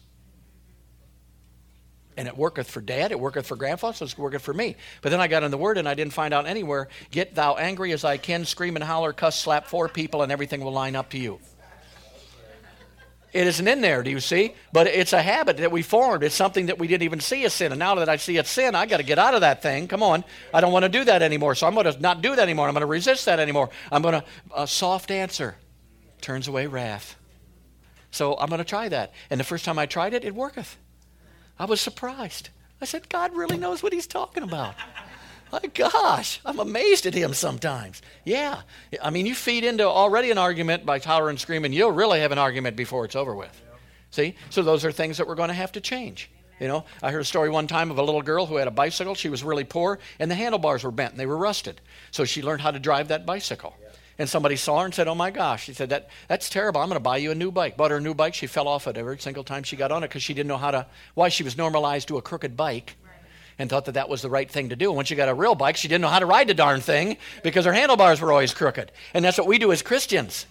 And 2.16 2.28
it 2.28 2.36
worketh 2.36 2.68
for 2.68 2.80
dad, 2.82 3.12
it 3.12 3.20
worketh 3.20 3.46
for 3.46 3.56
grandpa, 3.56 3.92
so 3.92 4.04
it's 4.04 4.18
working 4.18 4.40
for 4.40 4.52
me. 4.52 4.76
But 5.00 5.10
then 5.10 5.20
I 5.20 5.28
got 5.28 5.42
in 5.42 5.50
the 5.50 5.56
word 5.56 5.78
and 5.78 5.88
I 5.88 5.94
didn't 5.94 6.12
find 6.12 6.34
out 6.34 6.46
anywhere, 6.46 6.88
get 7.10 7.34
thou 7.34 7.54
angry 7.54 7.92
as 7.92 8.04
I 8.04 8.18
can, 8.18 8.44
scream 8.44 8.76
and 8.76 8.84
holler, 8.84 9.12
cuss, 9.12 9.38
slap 9.38 9.66
four 9.66 9.88
people, 9.88 10.22
and 10.22 10.30
everything 10.30 10.62
will 10.62 10.72
line 10.72 10.96
up 10.96 11.10
to 11.10 11.18
you. 11.18 11.38
It 13.32 13.46
isn't 13.46 13.68
in 13.68 13.80
there, 13.80 14.02
do 14.02 14.10
you 14.10 14.18
see? 14.18 14.54
But 14.72 14.88
it's 14.88 15.12
a 15.12 15.22
habit 15.22 15.58
that 15.58 15.70
we 15.70 15.82
formed. 15.82 16.24
It's 16.24 16.34
something 16.34 16.66
that 16.66 16.80
we 16.80 16.88
didn't 16.88 17.04
even 17.04 17.20
see 17.20 17.44
as 17.44 17.54
sin. 17.54 17.70
And 17.70 17.78
now 17.78 17.94
that 17.94 18.08
I 18.08 18.16
see 18.16 18.36
it's 18.36 18.50
sin, 18.50 18.74
I 18.74 18.86
got 18.86 18.96
to 18.96 19.04
get 19.04 19.20
out 19.20 19.34
of 19.34 19.42
that 19.42 19.62
thing. 19.62 19.86
Come 19.86 20.02
on. 20.02 20.24
I 20.52 20.60
don't 20.60 20.72
want 20.72 20.82
to 20.82 20.88
do 20.88 21.04
that 21.04 21.22
anymore. 21.22 21.54
So 21.54 21.68
I'm 21.68 21.74
going 21.74 21.86
to 21.86 21.98
not 22.00 22.22
do 22.22 22.34
that 22.34 22.42
anymore. 22.42 22.66
I'm 22.66 22.74
going 22.74 22.80
to 22.80 22.86
resist 22.86 23.26
that 23.26 23.38
anymore. 23.38 23.70
I'm 23.92 24.02
going 24.02 24.20
to, 24.20 24.24
a 24.50 24.58
uh, 24.58 24.66
soft 24.66 25.12
answer 25.12 25.54
turns 26.20 26.48
away 26.48 26.66
wrath. 26.66 27.16
So 28.10 28.36
I'm 28.36 28.48
going 28.48 28.58
to 28.58 28.64
try 28.64 28.88
that. 28.88 29.12
And 29.30 29.38
the 29.38 29.44
first 29.44 29.64
time 29.64 29.78
I 29.78 29.86
tried 29.86 30.14
it, 30.14 30.24
it 30.24 30.34
worketh. 30.34 30.76
I 31.58 31.64
was 31.64 31.80
surprised. 31.80 32.50
I 32.80 32.84
said, 32.84 33.08
God 33.08 33.34
really 33.34 33.56
knows 33.56 33.82
what 33.82 33.92
he's 33.92 34.06
talking 34.06 34.42
about. 34.42 34.74
My 35.52 35.60
gosh, 35.74 36.40
I'm 36.44 36.58
amazed 36.58 37.06
at 37.06 37.14
him 37.14 37.34
sometimes. 37.34 38.00
Yeah. 38.24 38.62
I 39.02 39.10
mean, 39.10 39.26
you 39.26 39.34
feed 39.34 39.64
into 39.64 39.84
already 39.84 40.30
an 40.30 40.38
argument 40.38 40.86
by 40.86 41.00
hollering 41.00 41.30
and 41.30 41.40
screaming, 41.40 41.72
you'll 41.72 41.90
really 41.90 42.20
have 42.20 42.32
an 42.32 42.38
argument 42.38 42.76
before 42.76 43.04
it's 43.04 43.16
over 43.16 43.34
with. 43.34 43.60
See? 44.10 44.36
So 44.50 44.62
those 44.62 44.84
are 44.84 44.92
things 44.92 45.18
that 45.18 45.26
we're 45.26 45.34
going 45.34 45.48
to 45.48 45.54
have 45.54 45.72
to 45.72 45.80
change. 45.80 46.30
You 46.60 46.68
know, 46.68 46.84
I 47.02 47.10
heard 47.10 47.22
a 47.22 47.24
story 47.24 47.48
one 47.48 47.66
time 47.66 47.90
of 47.90 47.98
a 47.98 48.02
little 48.02 48.22
girl 48.22 48.46
who 48.46 48.56
had 48.56 48.68
a 48.68 48.72
bicycle. 48.72 49.14
She 49.14 49.30
was 49.30 49.42
really 49.42 49.64
poor, 49.64 49.98
and 50.18 50.30
the 50.30 50.34
handlebars 50.34 50.84
were 50.84 50.90
bent 50.90 51.12
and 51.12 51.20
they 51.20 51.26
were 51.26 51.36
rusted. 51.36 51.80
So 52.10 52.24
she 52.24 52.42
learned 52.42 52.60
how 52.60 52.70
to 52.70 52.78
drive 52.78 53.08
that 53.08 53.24
bicycle. 53.24 53.74
And 54.20 54.28
somebody 54.28 54.56
saw 54.56 54.80
her 54.80 54.84
and 54.84 54.94
said, 54.94 55.08
Oh 55.08 55.14
my 55.14 55.30
gosh. 55.30 55.64
She 55.64 55.72
said, 55.72 55.88
that, 55.88 56.10
That's 56.28 56.50
terrible. 56.50 56.82
I'm 56.82 56.88
going 56.88 56.96
to 56.96 57.00
buy 57.00 57.16
you 57.16 57.30
a 57.30 57.34
new 57.34 57.50
bike. 57.50 57.78
Bought 57.78 57.90
her 57.90 57.96
a 57.96 58.00
new 58.02 58.12
bike. 58.12 58.34
She 58.34 58.46
fell 58.46 58.68
off 58.68 58.86
it 58.86 58.98
every 58.98 59.18
single 59.18 59.42
time 59.44 59.62
she 59.62 59.76
got 59.76 59.90
on 59.90 60.04
it 60.04 60.08
because 60.08 60.22
she 60.22 60.34
didn't 60.34 60.48
know 60.48 60.58
how 60.58 60.70
to, 60.70 60.86
why 61.14 61.30
she 61.30 61.42
was 61.42 61.56
normalized 61.56 62.08
to 62.08 62.18
a 62.18 62.22
crooked 62.22 62.54
bike 62.54 62.96
and 63.58 63.70
thought 63.70 63.86
that 63.86 63.92
that 63.92 64.10
was 64.10 64.20
the 64.20 64.28
right 64.28 64.50
thing 64.50 64.68
to 64.68 64.76
do. 64.76 64.90
And 64.90 64.96
when 64.98 65.06
she 65.06 65.14
got 65.14 65.30
a 65.30 65.34
real 65.34 65.54
bike, 65.54 65.78
she 65.78 65.88
didn't 65.88 66.02
know 66.02 66.08
how 66.08 66.18
to 66.18 66.26
ride 66.26 66.48
the 66.48 66.54
darn 66.54 66.82
thing 66.82 67.16
because 67.42 67.64
her 67.64 67.72
handlebars 67.72 68.20
were 68.20 68.30
always 68.30 68.52
crooked. 68.52 68.92
And 69.14 69.24
that's 69.24 69.38
what 69.38 69.46
we 69.46 69.56
do 69.56 69.72
as 69.72 69.80
Christians. 69.80 70.44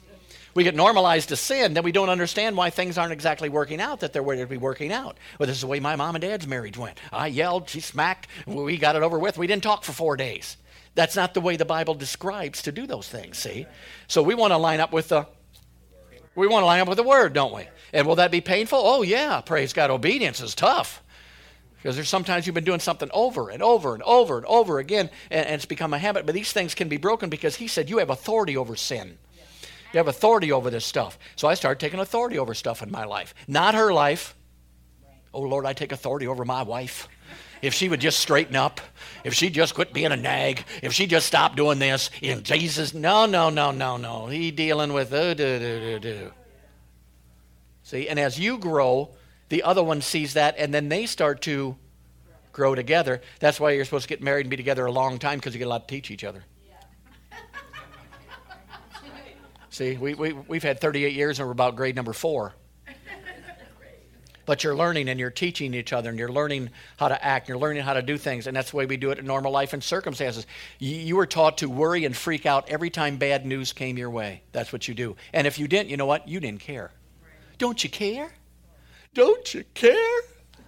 We 0.56 0.64
get 0.64 0.74
normalized 0.74 1.30
to 1.30 1.36
sin, 1.36 1.76
then 1.76 1.84
we 1.84 1.92
don't 1.92 2.10
understand 2.10 2.58
why 2.58 2.72
things 2.72 2.98
aren't 2.98 3.14
exactly 3.14 3.50
working 3.50 3.80
out 3.80 4.00
that 4.00 4.14
they're 4.14 4.24
where 4.24 4.36
to 4.38 4.48
be 4.48 4.58
working 4.58 4.92
out. 4.92 5.16
Well, 5.38 5.46
this 5.46 5.58
is 5.58 5.62
the 5.62 5.68
way 5.68 5.80
my 5.80 5.96
mom 5.96 6.16
and 6.16 6.24
dad's 6.24 6.48
marriage 6.48 6.76
went. 6.76 7.00
I 7.14 7.28
yelled, 7.28 7.70
she 7.70 7.82
smacked, 7.82 8.28
we 8.48 8.78
got 8.78 8.96
it 8.96 9.04
over 9.04 9.20
with. 9.20 9.38
We 9.38 9.46
didn't 9.46 9.62
talk 9.62 9.84
for 9.84 9.92
four 9.92 10.18
days. 10.18 10.58
That's 10.96 11.16
not 11.16 11.34
the 11.34 11.42
way 11.42 11.56
the 11.56 11.66
Bible 11.66 11.96
describes 11.96 12.62
to 12.64 12.72
do 12.72 12.86
those 12.86 13.08
things, 13.08 13.38
see? 13.38 13.68
So 14.08 14.22
we 14.22 14.36
want 14.36 14.52
to 14.52 14.58
line 14.58 14.80
up 14.80 14.92
with 14.92 15.10
the 15.10 15.28
we 16.36 16.48
want 16.48 16.62
to 16.62 16.68
line 16.68 16.80
up 16.80 16.88
with 16.88 16.98
the 16.98 17.04
word, 17.04 17.34
don't 17.34 17.54
we? 17.54 17.68
And 17.92 18.08
will 18.08 18.16
that 18.16 18.32
be 18.32 18.40
painful? 18.40 18.80
Oh 18.82 19.02
yeah, 19.02 19.42
praise 19.42 19.74
God. 19.74 19.90
Obedience 19.90 20.40
is 20.40 20.56
tough. 20.56 21.04
Because 21.78 21.96
there's 21.96 22.10
sometimes 22.10 22.46
you've 22.46 22.54
been 22.54 22.66
doing 22.66 22.80
something 22.80 23.10
over 23.14 23.50
and 23.50 23.64
over 23.64 23.94
and 23.94 24.04
over 24.04 24.38
and 24.38 24.46
over 24.46 24.80
again, 24.80 25.10
and, 25.32 25.46
and, 25.46 25.56
it's 25.56 25.66
become 25.66 25.94
a 25.94 25.98
habit. 25.98 26.26
But 26.26 26.36
these 26.36 26.52
things 26.52 26.76
can 26.76 26.90
be 26.90 26.98
broken 26.98 27.30
because 27.30 27.56
he 27.56 27.68
said 27.68 27.90
you 27.90 28.00
have 28.00 28.10
authority 28.10 28.58
over 28.58 28.76
sin. 28.76 29.18
You 29.94 29.98
have 29.98 30.08
authority 30.08 30.52
over 30.52 30.70
this 30.70 30.86
stuff. 30.86 31.18
So 31.36 31.48
I 31.48 31.54
started 31.54 31.80
taking 31.80 32.00
authority 32.00 32.38
over 32.38 32.54
stuff 32.54 32.84
in 32.84 32.92
my 32.92 33.06
life. 33.06 33.34
Not 33.48 33.76
her 33.76 33.94
life. 33.94 34.36
Oh 35.34 35.42
Lord, 35.42 35.66
I 35.66 35.74
take 35.74 35.92
authority 35.92 36.28
over 36.28 36.44
my 36.46 36.64
wife 36.64 37.08
if 37.62 37.74
she 37.74 37.90
would 37.90 38.00
just 38.00 38.20
straighten 38.20 38.56
up, 38.56 38.82
if 39.24 39.34
she 39.34 39.50
just 39.50 39.76
quit 39.76 39.94
being 39.94 40.12
a 40.12 40.18
nag, 40.18 40.64
if 40.82 40.94
she 40.94 41.08
just 41.08 41.28
stopped 41.28 41.56
doing 41.56 41.80
this, 41.80 42.10
in 42.22 42.44
Jesus, 42.44 42.94
no, 42.94 43.26
no, 43.26 43.50
no, 43.50 43.72
no, 43.72 43.98
no. 43.98 44.28
He 44.28 44.52
dealing 44.52 44.94
with 44.94 45.14
uh, 45.14 45.34
do, 45.34 45.60
do, 45.60 45.80
do, 45.80 46.00
do. 46.00 46.32
See, 47.84 48.08
and 48.08 48.20
as 48.20 48.40
you 48.40 48.58
grow, 48.58 49.10
the 49.50 49.64
other 49.64 49.84
one 49.84 50.02
sees 50.02 50.36
that, 50.36 50.56
and 50.58 50.74
then 50.74 50.90
they 50.90 51.06
start 51.06 51.42
to 51.44 51.76
grow 52.52 52.76
together. 52.76 53.22
That's 53.40 53.60
why 53.60 53.72
you're 53.72 53.86
supposed 53.86 54.04
to 54.04 54.10
get 54.10 54.22
married 54.22 54.42
and 54.42 54.50
be 54.50 54.58
together 54.58 54.86
a 54.86 54.92
long 54.92 55.18
time 55.18 55.40
because 55.40 55.54
you 55.54 55.60
get 55.60 55.66
a 55.66 55.70
lot 55.70 55.88
to 55.88 55.96
teach 55.96 56.12
each 56.12 56.24
other. 56.24 56.44
See, 59.70 59.98
we, 59.98 60.14
we, 60.14 60.34
we've 60.34 60.64
had 60.64 60.80
38 60.80 61.14
years 61.14 61.40
and 61.40 61.48
we're 61.48 61.52
about 61.54 61.76
grade 61.76 61.96
number 61.96 62.14
four 62.14 62.54
but 64.50 64.64
you're 64.64 64.76
learning 64.76 65.08
and 65.10 65.20
you're 65.20 65.30
teaching 65.30 65.76
each 65.76 65.94
other 65.94 66.10
and 66.10 66.18
you're 66.18 66.32
learning 66.32 66.72
how 66.98 67.08
to 67.08 67.24
act 67.24 67.46
and 67.46 67.50
you're 67.50 67.62
learning 67.62 67.84
how 67.84 67.94
to 67.94 68.02
do 68.02 68.18
things 68.18 68.48
and 68.48 68.58
that's 68.58 68.72
the 68.72 68.78
way 68.78 68.88
we 68.88 68.98
do 68.98 69.12
it 69.12 69.20
in 69.20 69.26
normal 69.28 69.52
life 69.52 69.74
and 69.74 69.84
circumstances. 69.84 70.48
You, 70.80 71.16
were 71.18 71.28
taught 71.28 71.60
to 71.60 71.70
worry 71.70 72.04
and 72.04 72.18
freak 72.18 72.48
out 72.48 72.68
every 72.68 72.90
time 72.90 73.18
bad 73.18 73.46
news 73.46 73.74
came 73.74 73.96
your 73.96 74.10
way. 74.10 74.42
That's 74.52 74.74
what 74.74 74.88
you 74.88 74.96
do. 74.96 75.16
And 75.34 75.46
if 75.46 75.60
you 75.60 75.68
didn't 75.68 75.90
you 75.90 75.98
know 75.98 76.08
what? 76.08 76.28
You 76.28 76.40
didn't 76.40 76.62
care. 76.62 76.90
Don't 77.60 77.84
you 77.84 77.92
care? 77.92 78.32
Don't 79.14 79.54
you 79.54 79.66
care? 79.76 80.22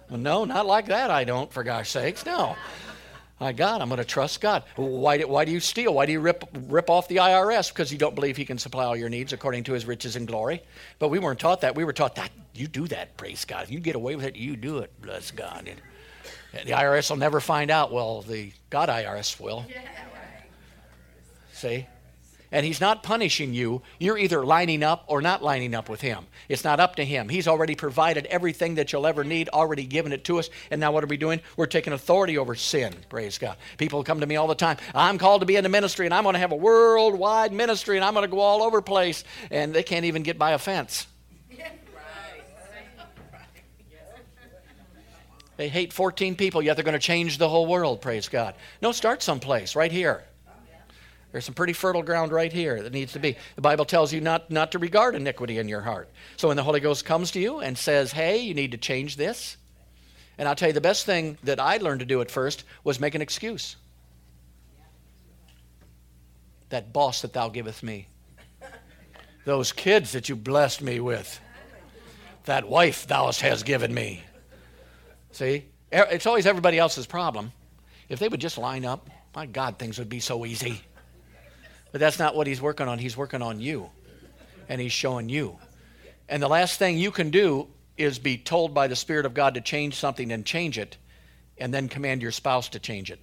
Well, 0.08 0.20
no 0.20 0.44
not 0.44 0.66
like 0.66 0.86
that 0.86 1.10
i 1.10 1.24
don't 1.24 1.50
for 1.50 1.64
gosh 1.64 1.90
sakes 1.90 2.26
no 2.26 2.54
my 3.42 3.52
God, 3.52 3.80
I'm 3.80 3.88
going 3.88 3.98
to 3.98 4.04
trust 4.04 4.40
God. 4.40 4.62
Why 4.76 5.18
do, 5.18 5.26
why 5.26 5.44
do 5.44 5.50
you 5.50 5.58
steal? 5.58 5.94
Why 5.94 6.06
do 6.06 6.12
you 6.12 6.20
rip, 6.20 6.44
rip 6.68 6.88
off 6.88 7.08
the 7.08 7.16
IRS? 7.16 7.70
Because 7.70 7.90
you 7.90 7.98
don't 7.98 8.14
believe 8.14 8.36
He 8.36 8.44
can 8.44 8.56
supply 8.56 8.84
all 8.84 8.96
your 8.96 9.08
needs 9.08 9.32
according 9.32 9.64
to 9.64 9.72
His 9.72 9.84
riches 9.84 10.14
and 10.14 10.28
glory. 10.28 10.62
But 11.00 11.08
we 11.08 11.18
weren't 11.18 11.40
taught 11.40 11.62
that. 11.62 11.74
We 11.74 11.82
were 11.82 11.92
taught 11.92 12.14
that 12.14 12.30
you 12.54 12.68
do 12.68 12.86
that, 12.88 13.16
praise 13.16 13.44
God. 13.44 13.64
If 13.64 13.72
you 13.72 13.80
get 13.80 13.96
away 13.96 14.14
with 14.14 14.24
it, 14.26 14.36
you 14.36 14.54
do 14.54 14.78
it, 14.78 14.92
bless 15.02 15.32
God. 15.32 15.68
And 16.52 16.68
the 16.68 16.72
IRS 16.72 17.10
will 17.10 17.16
never 17.16 17.40
find 17.40 17.70
out. 17.70 17.92
Well, 17.92 18.22
the 18.22 18.52
God 18.70 18.88
IRS 18.88 19.40
will. 19.40 19.66
See? 21.52 21.86
And 22.52 22.64
he's 22.64 22.80
not 22.80 23.02
punishing 23.02 23.54
you. 23.54 23.82
You're 23.98 24.18
either 24.18 24.44
lining 24.44 24.82
up 24.82 25.04
or 25.08 25.20
not 25.20 25.42
lining 25.42 25.74
up 25.74 25.88
with 25.88 26.02
him. 26.02 26.26
It's 26.48 26.62
not 26.62 26.78
up 26.78 26.96
to 26.96 27.04
him. 27.04 27.28
He's 27.28 27.48
already 27.48 27.74
provided 27.74 28.26
everything 28.26 28.76
that 28.76 28.92
you'll 28.92 29.06
ever 29.06 29.24
need, 29.24 29.48
already 29.48 29.84
given 29.84 30.12
it 30.12 30.24
to 30.24 30.38
us. 30.38 30.50
And 30.70 30.80
now 30.80 30.92
what 30.92 31.02
are 31.02 31.08
we 31.08 31.16
doing? 31.16 31.40
We're 31.56 31.66
taking 31.66 31.92
authority 31.92 32.38
over 32.38 32.54
sin. 32.54 32.94
Praise 33.08 33.38
God. 33.38 33.56
People 33.78 34.04
come 34.04 34.20
to 34.20 34.26
me 34.26 34.36
all 34.36 34.46
the 34.46 34.54
time. 34.54 34.76
I'm 34.94 35.18
called 35.18 35.40
to 35.40 35.46
be 35.46 35.56
in 35.56 35.64
the 35.64 35.70
ministry 35.70 36.06
and 36.06 36.14
I'm 36.14 36.22
going 36.24 36.34
to 36.34 36.40
have 36.40 36.52
a 36.52 36.56
worldwide 36.56 37.52
ministry 37.52 37.96
and 37.96 38.04
I'm 38.04 38.14
going 38.14 38.28
to 38.28 38.30
go 38.30 38.40
all 38.40 38.62
over 38.62 38.82
place. 38.82 39.24
And 39.50 39.74
they 39.74 39.82
can't 39.82 40.04
even 40.04 40.22
get 40.22 40.38
by 40.38 40.52
a 40.52 40.58
fence. 40.58 41.06
They 45.56 45.68
hate 45.68 45.92
14 45.92 46.34
people, 46.34 46.62
yet 46.62 46.74
they're 46.74 46.84
going 46.84 46.94
to 46.94 46.98
change 46.98 47.38
the 47.38 47.48
whole 47.48 47.66
world, 47.66 48.00
praise 48.00 48.28
God. 48.28 48.54
No, 48.80 48.90
start 48.90 49.22
someplace, 49.22 49.76
right 49.76 49.92
here. 49.92 50.24
There's 51.32 51.46
some 51.46 51.54
pretty 51.54 51.72
fertile 51.72 52.02
ground 52.02 52.30
right 52.30 52.52
here 52.52 52.82
that 52.82 52.92
needs 52.92 53.14
to 53.14 53.18
be. 53.18 53.36
The 53.56 53.62
Bible 53.62 53.86
tells 53.86 54.12
you 54.12 54.20
not, 54.20 54.50
not 54.50 54.72
to 54.72 54.78
regard 54.78 55.14
iniquity 55.14 55.58
in 55.58 55.66
your 55.66 55.80
heart. 55.80 56.10
So 56.36 56.48
when 56.48 56.58
the 56.58 56.62
Holy 56.62 56.78
Ghost 56.78 57.06
comes 57.06 57.30
to 57.32 57.40
you 57.40 57.60
and 57.60 57.76
says, 57.76 58.12
hey, 58.12 58.38
you 58.38 58.52
need 58.52 58.72
to 58.72 58.78
change 58.78 59.16
this, 59.16 59.56
and 60.36 60.46
I'll 60.46 60.54
tell 60.54 60.68
you 60.68 60.74
the 60.74 60.80
best 60.82 61.06
thing 61.06 61.38
that 61.44 61.58
I 61.58 61.78
learned 61.78 62.00
to 62.00 62.06
do 62.06 62.20
at 62.20 62.30
first 62.30 62.64
was 62.84 63.00
make 63.00 63.14
an 63.14 63.22
excuse. 63.22 63.76
That 66.68 66.92
boss 66.92 67.22
that 67.22 67.32
thou 67.32 67.48
giveth 67.48 67.82
me, 67.82 68.08
those 69.44 69.72
kids 69.72 70.12
that 70.12 70.28
you 70.28 70.36
blessed 70.36 70.82
me 70.82 71.00
with, 71.00 71.40
that 72.44 72.68
wife 72.68 73.06
thou 73.06 73.30
hast 73.32 73.64
given 73.64 73.94
me. 73.94 74.22
See, 75.30 75.64
it's 75.90 76.26
always 76.26 76.46
everybody 76.46 76.78
else's 76.78 77.06
problem. 77.06 77.52
If 78.08 78.18
they 78.18 78.28
would 78.28 78.40
just 78.40 78.58
line 78.58 78.84
up, 78.84 79.08
my 79.34 79.46
God, 79.46 79.78
things 79.78 79.98
would 79.98 80.08
be 80.10 80.20
so 80.20 80.44
easy. 80.44 80.82
But 81.92 82.00
that's 82.00 82.18
not 82.18 82.34
what 82.34 82.46
he's 82.46 82.60
working 82.60 82.88
on. 82.88 82.98
He's 82.98 83.16
working 83.16 83.42
on 83.42 83.60
you. 83.60 83.90
And 84.68 84.80
he's 84.80 84.92
showing 84.92 85.28
you. 85.28 85.58
And 86.28 86.42
the 86.42 86.48
last 86.48 86.78
thing 86.78 86.98
you 86.98 87.10
can 87.10 87.30
do 87.30 87.68
is 87.98 88.18
be 88.18 88.38
told 88.38 88.72
by 88.72 88.88
the 88.88 88.96
Spirit 88.96 89.26
of 89.26 89.34
God 89.34 89.54
to 89.54 89.60
change 89.60 89.94
something 89.96 90.32
and 90.32 90.46
change 90.46 90.78
it, 90.78 90.96
and 91.58 91.72
then 91.74 91.88
command 91.88 92.22
your 92.22 92.32
spouse 92.32 92.70
to 92.70 92.78
change 92.78 93.10
it. 93.10 93.20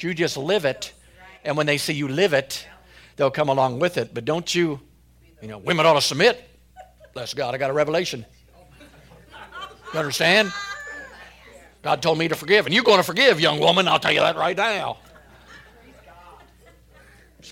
You 0.00 0.14
just 0.14 0.36
live 0.36 0.64
it, 0.64 0.92
and 1.44 1.56
when 1.56 1.66
they 1.66 1.78
see 1.78 1.92
you 1.92 2.08
live 2.08 2.32
it, 2.32 2.66
they'll 3.14 3.30
come 3.30 3.48
along 3.48 3.78
with 3.78 3.98
it. 3.98 4.14
But 4.14 4.24
don't 4.24 4.52
you, 4.52 4.80
you 5.40 5.46
know, 5.46 5.58
women 5.58 5.86
ought 5.86 5.94
to 5.94 6.00
submit. 6.00 6.42
Bless 7.14 7.34
God, 7.34 7.54
I 7.54 7.58
got 7.58 7.70
a 7.70 7.74
revelation. 7.74 8.24
You 9.92 9.98
understand? 9.98 10.50
God 11.82 12.02
told 12.02 12.18
me 12.18 12.28
to 12.28 12.34
forgive, 12.34 12.66
and 12.66 12.74
you're 12.74 12.82
going 12.82 12.96
to 12.98 13.04
forgive, 13.04 13.38
young 13.38 13.60
woman. 13.60 13.86
I'll 13.86 14.00
tell 14.00 14.12
you 14.12 14.20
that 14.20 14.36
right 14.36 14.56
now. 14.56 14.98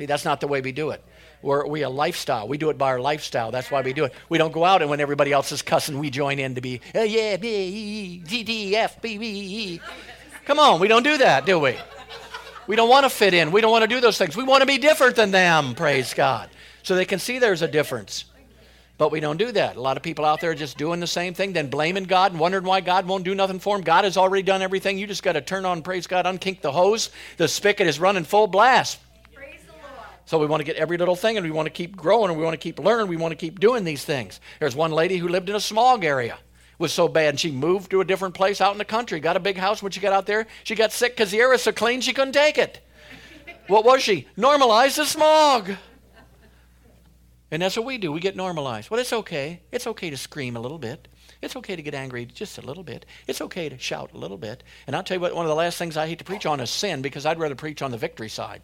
See, 0.01 0.07
that's 0.07 0.25
not 0.25 0.41
the 0.41 0.47
way 0.47 0.63
we 0.63 0.73
do 0.73 0.93
it. 0.93 1.05
We're 1.43 1.67
we 1.67 1.83
a 1.83 1.91
lifestyle. 1.91 2.49
We 2.49 2.57
do 2.57 2.71
it 2.71 2.79
by 2.79 2.87
our 2.87 3.01
lifestyle. 3.01 3.51
That's 3.51 3.71
why 3.71 3.83
we 3.83 3.93
do 3.93 4.07
it. 4.07 4.15
We 4.31 4.39
don't 4.39 4.51
go 4.51 4.65
out 4.65 4.81
and 4.81 4.89
when 4.89 4.99
everybody 4.99 5.31
else 5.31 5.53
is 5.53 5.61
cussing, 5.61 5.99
we 5.99 6.09
join 6.09 6.39
in 6.39 6.55
to 6.55 6.63
be, 6.63 6.81
oh 6.95 7.03
yeah, 7.03 7.37
B, 7.37 8.23
D, 8.27 8.43
D, 8.43 8.75
F, 8.75 9.03
B, 9.03 9.19
B, 9.19 9.27
E. 9.27 9.81
Come 10.47 10.59
on, 10.59 10.81
we 10.81 10.89
don't 10.89 11.03
do 11.03 11.19
that, 11.19 11.45
do 11.45 11.59
we? 11.59 11.77
We 12.67 12.77
don't 12.77 12.89
want 12.89 13.05
to 13.05 13.11
fit 13.11 13.35
in. 13.35 13.53
We 13.53 13.61
don't 13.61 13.71
want 13.71 13.83
to 13.83 13.89
do 13.89 14.01
those 14.01 14.17
things. 14.17 14.35
We 14.35 14.43
want 14.43 14.63
to 14.63 14.67
be 14.67 14.79
different 14.79 15.17
than 15.17 15.33
them, 15.33 15.75
praise 15.75 16.15
God. 16.15 16.49
So 16.83 16.95
they 16.95 17.05
can 17.05 17.19
see 17.19 17.39
there's 17.39 17.61
a 17.61 17.69
difference. 17.69 18.25
But 18.97 19.13
we 19.13 19.21
don't 19.21 19.37
do 19.37 19.53
that. 19.53 19.77
A 19.77 19.81
lot 19.83 19.99
of 19.99 20.03
people 20.03 20.25
out 20.25 20.41
there 20.41 20.55
just 20.55 20.79
doing 20.79 21.01
the 21.01 21.07
same 21.07 21.35
thing, 21.35 21.53
then 21.53 21.69
blaming 21.69 22.05
God 22.05 22.33
and 22.33 22.41
wondering 22.41 22.65
why 22.65 22.81
God 22.81 23.07
won't 23.07 23.25
do 23.25 23.35
nothing 23.35 23.59
for 23.59 23.77
them. 23.77 23.85
God 23.85 24.05
has 24.05 24.17
already 24.17 24.45
done 24.45 24.63
everything. 24.63 24.97
You 24.97 25.07
just 25.07 25.23
got 25.23 25.33
to 25.33 25.43
turn 25.43 25.67
on, 25.67 25.83
praise 25.83 26.07
God, 26.07 26.25
unkink 26.25 26.63
the 26.63 26.73
hose. 26.73 27.11
The 27.37 27.49
spigot 27.49 27.87
is 27.87 28.01
running 28.01 28.25
full 28.25 28.47
blast. 28.47 28.99
So 30.31 30.39
we 30.39 30.47
want 30.47 30.61
to 30.61 30.65
get 30.65 30.77
every 30.77 30.97
little 30.97 31.17
thing 31.17 31.37
and 31.37 31.45
we 31.45 31.51
want 31.51 31.67
to 31.67 31.71
keep 31.71 31.97
growing 31.97 32.31
and 32.31 32.39
we 32.39 32.45
want 32.45 32.55
to 32.55 32.57
keep 32.57 32.79
learning. 32.79 33.09
We 33.09 33.17
want 33.17 33.33
to 33.33 33.37
keep 33.37 33.59
doing 33.59 33.83
these 33.83 34.05
things. 34.05 34.41
There's 34.61 34.77
one 34.77 34.93
lady 34.93 35.17
who 35.17 35.27
lived 35.27 35.49
in 35.49 35.57
a 35.57 35.61
smog 35.61 36.05
area. 36.05 36.35
It 36.35 36.79
was 36.79 36.93
so 36.93 37.09
bad 37.09 37.31
and 37.31 37.41
she 37.41 37.51
moved 37.51 37.91
to 37.91 38.01
a 38.01 38.05
different 38.05 38.37
place 38.37 38.61
out 38.61 38.71
in 38.71 38.79
the 38.79 38.85
country. 38.85 39.19
Got 39.19 39.37
a 39.37 39.41
big 39.41 39.57
house. 39.57 39.83
When 39.83 39.91
she 39.91 39.99
got 39.99 40.13
out 40.13 40.27
there, 40.27 40.47
she 40.63 40.77
got 40.77 40.93
sick 40.93 41.17
because 41.17 41.33
the 41.33 41.41
air 41.41 41.49
was 41.49 41.63
so 41.63 41.73
clean 41.73 42.01
she 42.01 42.13
couldn't 42.13 42.35
take 42.35 42.59
it. 42.59 42.81
What 43.67 43.85
was 43.85 44.05
she? 44.05 44.29
Normalized 44.37 44.99
the 44.99 45.05
smog. 45.05 45.73
And 47.51 47.61
that's 47.61 47.77
what 47.77 47.87
we 47.87 47.99
do. 47.99 48.13
We 48.13 48.21
get 48.21 48.37
normalized. 48.37 48.89
Well, 48.89 49.01
it's 49.01 49.13
okay. 49.13 49.63
It's 49.73 49.89
okay 49.89 50.11
to 50.11 50.17
scream 50.17 50.55
a 50.55 50.61
little 50.61 50.79
bit. 50.79 51.09
It's 51.43 51.57
okay 51.57 51.75
to 51.75 51.83
get 51.83 51.95
angry 51.95 52.25
just 52.25 52.57
a 52.57 52.63
little 52.63 52.85
bit. 52.85 53.05
It's 53.27 53.41
okay 53.41 53.69
to 53.69 53.79
shout 53.79 54.13
a 54.15 54.17
little 54.17 54.39
bit. 54.39 54.63
And 54.87 54.95
I'll 54.95 55.03
tell 55.03 55.17
you 55.17 55.23
what, 55.23 55.35
one 55.35 55.45
of 55.45 55.51
the 55.51 55.57
last 55.57 55.77
things 55.77 55.97
I 55.97 56.07
hate 56.07 56.21
to 56.21 56.25
preach 56.25 56.47
on 56.47 56.61
is 56.61 56.71
sin 56.71 57.03
because 57.03 57.27
I'd 57.27 57.41
rather 57.41 57.57
preach 57.57 57.83
on 57.83 57.91
the 57.91 57.99
victory 57.99 58.29
side. 58.29 58.63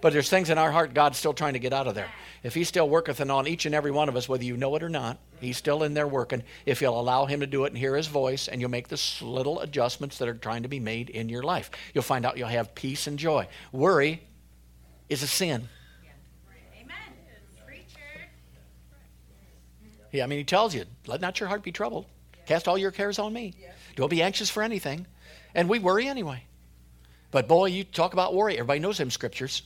But 0.00 0.12
there's 0.12 0.30
things 0.30 0.50
in 0.50 0.58
our 0.58 0.70
heart 0.70 0.94
God's 0.94 1.18
still 1.18 1.34
trying 1.34 1.54
to 1.54 1.58
get 1.58 1.72
out 1.72 1.86
of 1.86 1.94
there. 1.94 2.08
If 2.42 2.54
He 2.54 2.64
still 2.64 2.88
worketh 2.88 3.20
and 3.20 3.32
on 3.32 3.48
each 3.48 3.66
and 3.66 3.74
every 3.74 3.90
one 3.90 4.08
of 4.08 4.16
us, 4.16 4.28
whether 4.28 4.44
you 4.44 4.56
know 4.56 4.74
it 4.76 4.82
or 4.82 4.88
not, 4.88 5.18
He's 5.40 5.56
still 5.56 5.82
in 5.82 5.94
there 5.94 6.06
working. 6.06 6.42
If 6.66 6.80
you'll 6.80 7.00
allow 7.00 7.26
Him 7.26 7.40
to 7.40 7.46
do 7.46 7.64
it 7.64 7.68
and 7.68 7.78
hear 7.78 7.96
His 7.96 8.06
voice, 8.06 8.48
and 8.48 8.60
you'll 8.60 8.70
make 8.70 8.88
the 8.88 9.00
little 9.22 9.60
adjustments 9.60 10.18
that 10.18 10.28
are 10.28 10.34
trying 10.34 10.62
to 10.62 10.68
be 10.68 10.80
made 10.80 11.10
in 11.10 11.28
your 11.28 11.42
life, 11.42 11.70
you'll 11.94 12.02
find 12.02 12.24
out 12.24 12.38
you'll 12.38 12.48
have 12.48 12.74
peace 12.74 13.06
and 13.06 13.18
joy. 13.18 13.48
Worry 13.72 14.22
is 15.08 15.22
a 15.22 15.26
sin. 15.26 15.68
Amen. 16.80 16.96
Yeah, 20.12 20.24
I 20.24 20.26
mean, 20.26 20.38
he 20.38 20.44
tells 20.44 20.74
you, 20.74 20.84
let 21.06 21.20
not 21.20 21.40
your 21.40 21.48
heart 21.48 21.62
be 21.62 21.72
troubled. 21.72 22.06
Cast 22.46 22.68
all 22.68 22.78
your 22.78 22.90
cares 22.90 23.18
on 23.18 23.32
me. 23.32 23.54
Don't 23.96 24.08
be 24.08 24.22
anxious 24.22 24.48
for 24.48 24.62
anything. 24.62 25.06
And 25.54 25.68
we 25.68 25.78
worry 25.78 26.06
anyway. 26.06 26.44
But 27.30 27.46
boy, 27.46 27.66
you 27.66 27.84
talk 27.84 28.14
about 28.14 28.34
worry. 28.34 28.54
Everybody 28.54 28.80
knows 28.80 28.96
them 28.96 29.10
scriptures. 29.10 29.62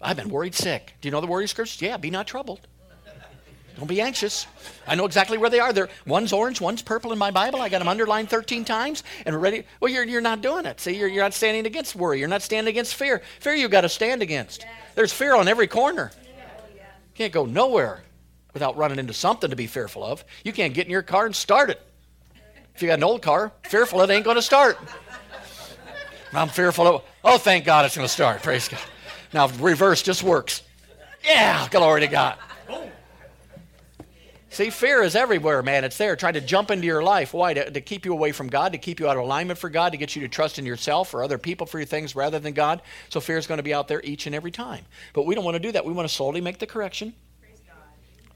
I've 0.00 0.16
been 0.16 0.28
worried 0.28 0.54
sick. 0.54 0.94
Do 1.00 1.08
you 1.08 1.12
know 1.12 1.20
the 1.20 1.26
worry 1.26 1.48
scriptures? 1.48 1.80
Yeah, 1.80 1.96
be 1.96 2.10
not 2.10 2.26
troubled. 2.26 2.66
Don't 3.76 3.86
be 3.86 4.00
anxious. 4.00 4.46
I 4.86 4.94
know 4.94 5.04
exactly 5.04 5.36
where 5.36 5.50
they 5.50 5.60
are. 5.60 5.70
They're, 5.70 5.90
one's 6.06 6.32
orange, 6.32 6.62
one's 6.62 6.80
purple 6.80 7.12
in 7.12 7.18
my 7.18 7.30
Bible. 7.30 7.60
I 7.60 7.68
got 7.68 7.80
them 7.80 7.88
underlined 7.88 8.30
13 8.30 8.64
times 8.64 9.04
and 9.26 9.40
ready. 9.40 9.64
Well, 9.80 9.92
you're, 9.92 10.04
you're 10.04 10.22
not 10.22 10.40
doing 10.40 10.64
it. 10.64 10.80
See, 10.80 10.96
you're, 10.96 11.08
you're 11.08 11.22
not 11.22 11.34
standing 11.34 11.66
against 11.66 11.94
worry. 11.94 12.18
You're 12.18 12.28
not 12.28 12.40
standing 12.40 12.70
against 12.70 12.94
fear. 12.94 13.20
Fear 13.40 13.54
you've 13.54 13.70
got 13.70 13.82
to 13.82 13.90
stand 13.90 14.22
against. 14.22 14.64
There's 14.94 15.12
fear 15.12 15.34
on 15.34 15.46
every 15.46 15.66
corner. 15.66 16.10
Can't 17.14 17.32
go 17.32 17.44
nowhere 17.44 18.02
without 18.54 18.78
running 18.78 18.98
into 18.98 19.12
something 19.12 19.50
to 19.50 19.56
be 19.56 19.66
fearful 19.66 20.02
of. 20.02 20.24
You 20.42 20.54
can't 20.54 20.72
get 20.72 20.86
in 20.86 20.90
your 20.90 21.02
car 21.02 21.26
and 21.26 21.36
start 21.36 21.68
it. 21.68 21.80
If 22.74 22.80
you 22.80 22.88
got 22.88 22.98
an 22.98 23.04
old 23.04 23.20
car, 23.20 23.52
fearful 23.64 24.00
it 24.00 24.10
ain't 24.10 24.24
going 24.24 24.36
to 24.36 24.42
start. 24.42 24.78
I'm 26.32 26.48
fearful 26.48 26.86
of, 26.86 27.02
oh, 27.24 27.38
thank 27.38 27.64
God 27.64 27.84
it's 27.84 27.96
going 27.96 28.06
to 28.06 28.12
start. 28.12 28.42
Praise 28.42 28.68
God. 28.68 28.80
Now, 29.36 29.48
reverse 29.60 30.02
just 30.02 30.22
works. 30.22 30.62
Yeah, 31.22 31.68
glory 31.68 32.00
to 32.00 32.06
God. 32.06 32.38
See, 34.48 34.70
fear 34.70 35.02
is 35.02 35.14
everywhere, 35.14 35.62
man. 35.62 35.84
It's 35.84 35.98
there 35.98 36.16
trying 36.16 36.32
to 36.32 36.40
jump 36.40 36.70
into 36.70 36.86
your 36.86 37.02
life. 37.02 37.34
Why? 37.34 37.52
To, 37.52 37.70
to, 37.70 37.80
keep 37.82 38.06
you 38.06 38.14
away 38.14 38.32
from 38.32 38.48
God, 38.48 38.72
to 38.72 38.78
keep 38.78 38.98
you 38.98 39.06
out 39.06 39.18
of 39.18 39.24
alignment 39.24 39.58
for 39.58 39.68
God, 39.68 39.92
to 39.92 39.98
get 39.98 40.16
you 40.16 40.22
to 40.22 40.28
trust 40.28 40.58
in 40.58 40.64
yourself 40.64 41.12
or 41.12 41.22
other 41.22 41.36
people 41.36 41.66
for 41.66 41.78
your 41.78 41.84
things 41.84 42.16
rather 42.16 42.38
than 42.38 42.54
God. 42.54 42.80
So 43.10 43.20
fear 43.20 43.36
is 43.36 43.46
going 43.46 43.58
to 43.58 43.62
be 43.62 43.74
out 43.74 43.88
there 43.88 44.00
each 44.04 44.24
and 44.24 44.34
every 44.34 44.50
time. 44.50 44.86
But 45.12 45.26
we 45.26 45.34
don't 45.34 45.44
want 45.44 45.56
to 45.56 45.60
do 45.62 45.70
that. 45.72 45.84
We 45.84 45.92
want 45.92 46.08
to 46.08 46.14
slowly 46.14 46.40
make 46.40 46.58
the 46.58 46.66
correction. 46.66 47.12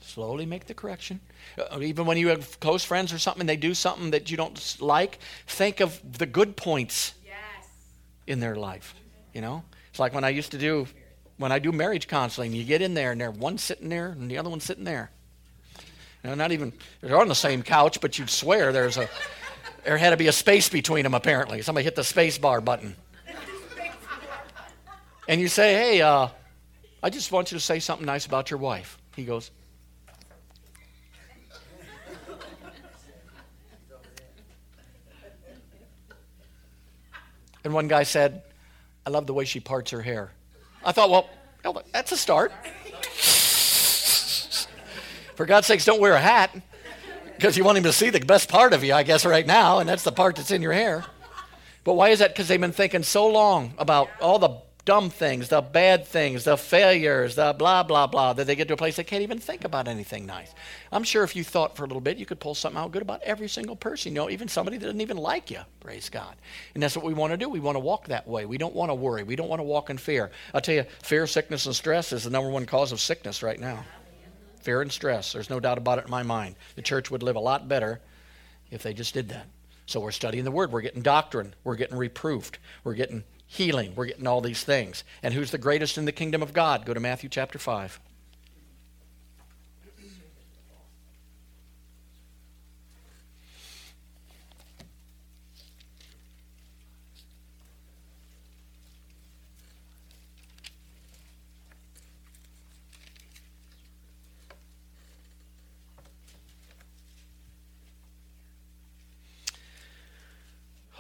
Slowly 0.01 0.45
make 0.45 0.67
the 0.67 0.75
correction. 0.75 1.21
Uh, 1.57 1.79
even 1.81 2.05
when 2.05 2.19
you 2.19 2.29
have 2.29 2.61
close 2.61 2.85
friends 2.85 3.11
or 3.11 3.19
something, 3.19 3.47
they 3.47 3.57
do 3.57 3.73
something 3.73 4.11
that 4.11 4.31
you 4.31 4.37
don't 4.37 4.77
like, 4.83 5.19
think 5.47 5.81
of 5.81 6.19
the 6.19 6.27
good 6.27 6.59
points 6.59 7.15
yes. 7.25 7.37
in 8.27 8.41
their 8.41 8.57
life. 8.57 8.95
You 9.33 9.41
know? 9.41 9.65
It's 9.91 9.99
like 9.99 10.15
when 10.15 10.25
I 10.25 10.31
used 10.31 10.53
to 10.53 10.59
do, 10.59 10.87
when 11.37 11.53
I 11.53 11.59
do 11.59 11.73
marriage 11.73 12.09
counseling, 12.09 12.53
you 12.53 12.65
get 12.65 12.83
in 12.83 12.95
there 12.95 13.13
and 13.13 13.21
they're 13.21 13.31
one 13.31 13.59
sitting 13.59 13.89
there 13.89 14.09
and 14.09 14.31
the 14.31 14.39
other 14.39 14.51
one 14.51 14.61
sitting 14.61 14.85
there. 14.85 15.11
You 16.23 16.31
know, 16.31 16.35
not 16.35 16.53
even, 16.53 16.73
they're 17.01 17.21
on 17.21 17.29
the 17.29 17.35
same 17.35 17.63
couch, 17.63 18.01
but 18.01 18.19
you'd 18.19 18.31
swear 18.31 18.73
there's 18.73 18.97
a, 18.97 19.09
there 19.85 19.97
had 19.97 20.11
to 20.11 20.17
be 20.17 20.29
a 20.29 20.33
space 20.33 20.69
between 20.69 21.03
them 21.03 21.15
apparently. 21.15 21.63
Somebody 21.63 21.85
hit 21.85 21.97
the 21.97 22.05
space 22.05 22.39
bar 22.39 22.61
button. 22.61 22.95
And 25.29 25.41
you 25.41 25.49
say, 25.49 25.75
hey, 25.75 26.03
uh, 26.03 26.29
I 27.03 27.11
just 27.11 27.33
want 27.33 27.53
you 27.53 27.59
to 27.59 27.65
say 27.65 27.79
something 27.79 28.07
nice 28.07 28.27
about 28.27 28.51
your 28.51 28.59
wife. 28.59 28.99
He 29.17 29.25
goes, 29.25 29.51
And 37.65 37.75
one 37.75 37.89
guy 37.89 38.05
said, 38.05 38.43
I 39.11 39.13
love 39.13 39.27
the 39.27 39.35
way 39.35 39.45
she 39.45 39.59
parts 39.59 39.91
her 39.91 40.03
hair. 40.03 40.31
I 40.85 40.93
thought, 40.93 41.11
well, 41.11 41.29
that's 41.93 42.13
a 42.13 42.17
start. 42.17 42.53
For 45.35 45.47
God's 45.47 45.67
sakes, 45.67 45.85
don't 45.85 46.01
wear 46.01 46.13
a 46.13 46.21
hat 46.21 46.55
because 47.35 47.57
you 47.57 47.65
want 47.65 47.77
him 47.77 47.83
to 47.83 47.93
see 47.93 48.11
the 48.11 48.21
best 48.21 48.49
part 48.49 48.73
of 48.73 48.85
you, 48.85 48.95
I 48.95 49.03
guess, 49.03 49.27
right 49.27 49.45
now, 49.45 49.81
and 49.81 49.89
that's 49.89 50.05
the 50.05 50.13
part 50.13 50.37
that's 50.37 50.53
in 50.53 50.63
your 50.63 50.73
hair. 50.73 51.05
But 51.83 51.95
why 51.95 52.11
is 52.11 52.21
that? 52.21 52.31
Because 52.31 52.47
they've 52.47 52.61
been 52.61 52.71
thinking 52.71 53.03
so 53.03 53.27
long 53.27 53.75
about 53.79 54.11
all 54.21 54.39
the 54.39 54.59
dumb 54.85 55.11
things, 55.11 55.49
the 55.49 55.61
bad 55.61 56.07
things, 56.07 56.45
the 56.45 56.57
failures, 56.57 57.35
the 57.35 57.55
blah, 57.59 57.83
blah, 57.83 58.07
blah, 58.07 58.33
that 58.33 58.47
they 58.47 58.57
get 58.57 58.69
to 58.69 58.75
a 58.75 58.77
place 58.77 58.97
they 58.97 59.05
can't 59.05 59.23
even 59.23 59.39
think 59.39 59.65
about 59.65 59.89
anything 59.89 60.27
nice. 60.27 60.53
I'm 60.91 61.05
sure 61.05 61.23
if 61.23 61.37
you 61.37 61.45
thought 61.45 61.77
for 61.77 61.85
a 61.85 61.87
little 61.87 62.01
bit, 62.01 62.17
you 62.17 62.27
could 62.27 62.41
pull 62.41 62.55
something 62.55 62.81
out 62.81 62.93
good 62.93 63.03
about 63.03 63.23
every 63.23 63.49
single 63.49 63.77
person, 63.77 64.13
you 64.13 64.17
know, 64.17 64.31
even 64.31 64.49
somebody 64.49 64.79
that 64.79 64.87
doesn't 64.87 65.01
even 65.01 65.17
like 65.17 65.51
you, 65.51 65.61
praise 65.81 66.09
God. 66.09 66.37
And 66.75 66.83
that's 66.83 66.97
what 66.97 67.05
we 67.05 67.15
want 67.15 67.33
to 67.33 67.37
do. 67.37 67.49
We 67.49 67.61
want 67.61 67.77
to 67.77 67.81
walk 67.81 68.09
that 68.09 68.27
way. 68.27 68.47
We 68.47 68.59
don't 68.59 68.75
want 68.75 68.91
to 68.91 68.95
worry. 68.95 69.23
We 69.23 69.37
don't 69.37 69.49
want 69.49 69.61
to 69.61 69.65
walk 69.65 69.91
in 69.91 69.99
fear. 69.99 70.31
I'll 70.55 70.61
tell 70.61 70.75
you, 70.75 70.85
fear, 71.03 71.27
sickness, 71.27 71.67
and 71.67 71.75
stress 71.75 72.13
is 72.13 72.25
the 72.25 72.31
number 72.31 72.51
one 72.51 72.67
cause 72.67 72.93
of 72.93 73.01
sickness 73.01 73.43
right 73.43 73.61
now 73.61 73.85
fear 74.61 74.83
and 74.83 74.93
stress. 74.93 75.33
There's 75.33 75.51
no 75.51 75.61
doubt 75.61 75.79
about 75.79 75.99
it 75.99 76.05
in 76.05 76.11
my 76.11 76.23
mind. 76.23 76.55
The 76.75 76.83
church 76.83 77.11
would 77.11 77.23
live 77.23 77.37
a 77.37 77.41
lot 77.41 77.69
better 77.69 78.01
if 78.71 78.83
they 78.83 78.93
just 78.93 79.15
did 79.15 79.31
that. 79.31 79.47
So 79.87 80.01
we're 80.01 80.13
studying 80.13 80.45
the 80.45 80.51
Word. 80.51 80.71
We're 80.71 80.83
getting 80.83 81.03
doctrine. 81.03 81.55
We're 81.65 81.77
getting 81.77 81.97
reproved. 81.97 82.59
We're 82.85 82.95
getting 82.95 83.25
healing. 83.51 83.93
We're 83.97 84.07
getting 84.07 84.29
all 84.29 84.41
these 84.41 84.63
things. 84.63 85.03
And 85.25 85.35
who's 85.35 85.51
the 85.51 85.59
greatest 85.59 85.99
in 85.99 86.05
the 86.05 86.13
kingdom 86.13 86.41
of 86.41 86.53
God? 86.53 86.87
Go 86.87 86.95
to 86.95 87.01
Matthew 87.01 87.29
chapter 87.29 87.59
5. 87.59 87.99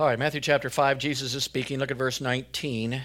All 0.01 0.07
right, 0.07 0.18
Matthew 0.18 0.40
chapter 0.40 0.70
5, 0.70 0.96
Jesus 0.96 1.34
is 1.34 1.44
speaking. 1.44 1.78
Look 1.78 1.90
at 1.90 1.98
verse 1.98 2.22
19. 2.22 3.03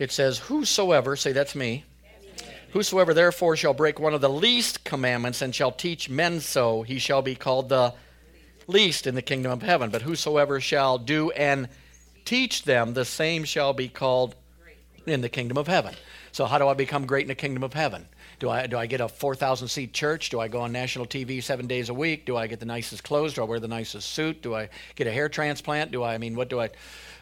It 0.00 0.10
says, 0.10 0.36
Whosoever, 0.40 1.14
say 1.14 1.30
that's 1.30 1.54
me, 1.54 1.84
whosoever 2.72 3.14
therefore 3.14 3.54
shall 3.54 3.72
break 3.72 4.00
one 4.00 4.14
of 4.14 4.20
the 4.20 4.28
least 4.28 4.82
commandments 4.82 5.42
and 5.42 5.54
shall 5.54 5.70
teach 5.70 6.10
men 6.10 6.40
so, 6.40 6.82
he 6.82 6.98
shall 6.98 7.22
be 7.22 7.36
called 7.36 7.68
the 7.68 7.94
least 8.66 9.06
in 9.06 9.14
the 9.14 9.22
kingdom 9.22 9.52
of 9.52 9.62
heaven. 9.62 9.90
But 9.90 10.02
whosoever 10.02 10.60
shall 10.60 10.98
do 10.98 11.30
and 11.30 11.68
teach 12.24 12.64
them, 12.64 12.94
the 12.94 13.04
same 13.04 13.44
shall 13.44 13.72
be 13.72 13.86
called 13.86 14.34
in 15.06 15.20
the 15.20 15.28
kingdom 15.28 15.56
of 15.56 15.68
heaven. 15.68 15.94
So, 16.32 16.46
how 16.46 16.58
do 16.58 16.66
I 16.66 16.74
become 16.74 17.06
great 17.06 17.22
in 17.22 17.28
the 17.28 17.36
kingdom 17.36 17.62
of 17.62 17.74
heaven? 17.74 18.08
Do 18.38 18.50
I, 18.50 18.66
do 18.66 18.76
I 18.76 18.86
get 18.86 19.00
a 19.00 19.08
4,000 19.08 19.68
seat 19.68 19.92
church? 19.92 20.30
Do 20.30 20.40
I 20.40 20.48
go 20.48 20.60
on 20.60 20.72
national 20.72 21.06
TV 21.06 21.42
seven 21.42 21.66
days 21.66 21.88
a 21.88 21.94
week? 21.94 22.26
Do 22.26 22.36
I 22.36 22.46
get 22.46 22.60
the 22.60 22.66
nicest 22.66 23.04
clothes? 23.04 23.34
Do 23.34 23.42
I 23.42 23.44
wear 23.44 23.60
the 23.60 23.68
nicest 23.68 24.10
suit? 24.10 24.42
Do 24.42 24.54
I 24.54 24.68
get 24.94 25.06
a 25.06 25.12
hair 25.12 25.28
transplant? 25.28 25.92
Do 25.92 26.02
I, 26.02 26.14
I 26.14 26.18
mean, 26.18 26.34
what 26.34 26.48
do 26.48 26.60
I? 26.60 26.70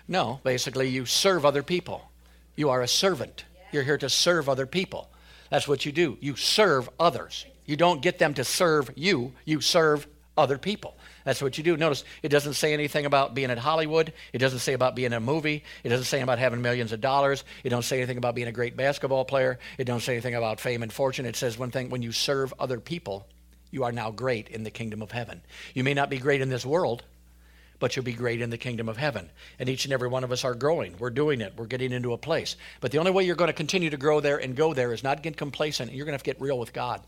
No, 0.09 0.41
basically, 0.43 0.89
you 0.89 1.07
serve 1.07 1.45
other 1.45 1.63
people. 1.63 2.11
You 2.57 2.71
are 2.71 2.83
a 2.83 2.89
servant. 2.89 3.45
You're 3.73 3.83
here 3.83 3.99
to 3.99 4.09
serve 4.09 4.49
other 4.49 4.67
people. 4.67 5.11
That's 5.51 5.69
what 5.69 5.85
you 5.85 5.93
do. 5.93 6.19
You 6.21 6.37
serve 6.37 6.89
others. 6.99 7.47
You 7.67 7.77
don't 7.77 8.03
get 8.03 8.19
them 8.19 8.35
to 8.35 8.45
serve 8.45 8.91
you, 8.97 9.33
you 9.45 9.61
serve 9.61 10.07
other 10.37 10.59
people. 10.59 10.97
That's 11.25 11.41
what 11.41 11.57
you 11.59 11.65
do. 11.65 11.77
Notice 11.77 12.05
it 12.23 12.29
doesn't 12.29 12.55
say 12.55 12.73
anything 12.73 13.07
about 13.07 13.35
being 13.35 13.51
at 13.51 13.59
Hollywood. 13.59 14.13
It 14.33 14.39
doesn't 14.39 14.59
say 14.59 14.73
about 14.73 14.95
being 14.95 15.07
in 15.07 15.13
a 15.13 15.21
movie. 15.21 15.65
It 15.85 15.89
doesn't 15.89 16.07
say 16.07 16.21
about 16.21 16.39
having 16.39 16.63
millions 16.63 16.93
of 16.93 17.01
dollars. 17.01 17.45
It 17.65 17.71
don't 17.71 17.85
say 17.85 17.99
anything 17.99 18.19
about 18.19 18.35
being 18.35 18.49
a 18.49 18.53
great 18.53 18.77
basketball 18.77 19.25
player. 19.25 19.59
It 19.79 19.85
don't 19.85 20.01
say 20.01 20.15
anything 20.15 20.35
about 20.35 20.61
fame 20.61 20.83
and 20.83 20.93
fortune. 20.93 21.27
It 21.27 21.37
says 21.37 21.59
one 21.59 21.71
thing: 21.71 21.91
when 21.91 22.03
you 22.03 22.13
serve 22.13 22.53
other 22.59 22.81
people, 22.81 23.27
you 23.71 23.85
are 23.85 23.93
now 23.93 24.11
great 24.11 24.49
in 24.49 24.65
the 24.65 24.71
kingdom 24.71 25.03
of 25.03 25.13
heaven. 25.13 25.43
You 25.75 25.85
may 25.85 25.95
not 25.95 26.11
be 26.11 26.19
great 26.19 26.41
in 26.41 26.51
this 26.51 26.67
world, 26.67 27.05
but 27.79 27.97
you'll 27.97 28.05
be 28.05 28.13
great 28.13 28.41
in 28.41 28.51
the 28.51 28.59
kingdom 28.59 28.89
of 28.89 28.97
heaven. 28.97 29.31
And 29.59 29.69
each 29.69 29.85
and 29.85 29.93
every 29.93 30.09
one 30.09 30.25
of 30.25 30.31
us 30.33 30.45
are 30.45 30.55
growing. 30.55 30.95
We're 30.99 31.11
doing 31.11 31.41
it. 31.41 31.55
We're 31.57 31.67
getting 31.67 31.93
into 31.93 32.13
a 32.13 32.19
place. 32.19 32.57
But 32.81 32.93
the 32.93 32.99
only 32.99 33.11
way 33.11 33.25
you're 33.25 33.35
going 33.35 33.49
to 33.49 33.55
continue 33.55 33.91
to 33.91 33.97
grow 33.97 34.21
there 34.21 34.39
and 34.39 34.55
go 34.55 34.75
there 34.75 34.93
is 34.93 35.03
not 35.03 35.23
get 35.23 35.37
complacent. 35.37 35.93
You're 35.93 36.05
going 36.05 36.13
to 36.13 36.17
have 36.17 36.23
to 36.23 36.33
get 36.33 36.41
real 36.41 36.59
with 36.59 36.73
God. 36.73 37.01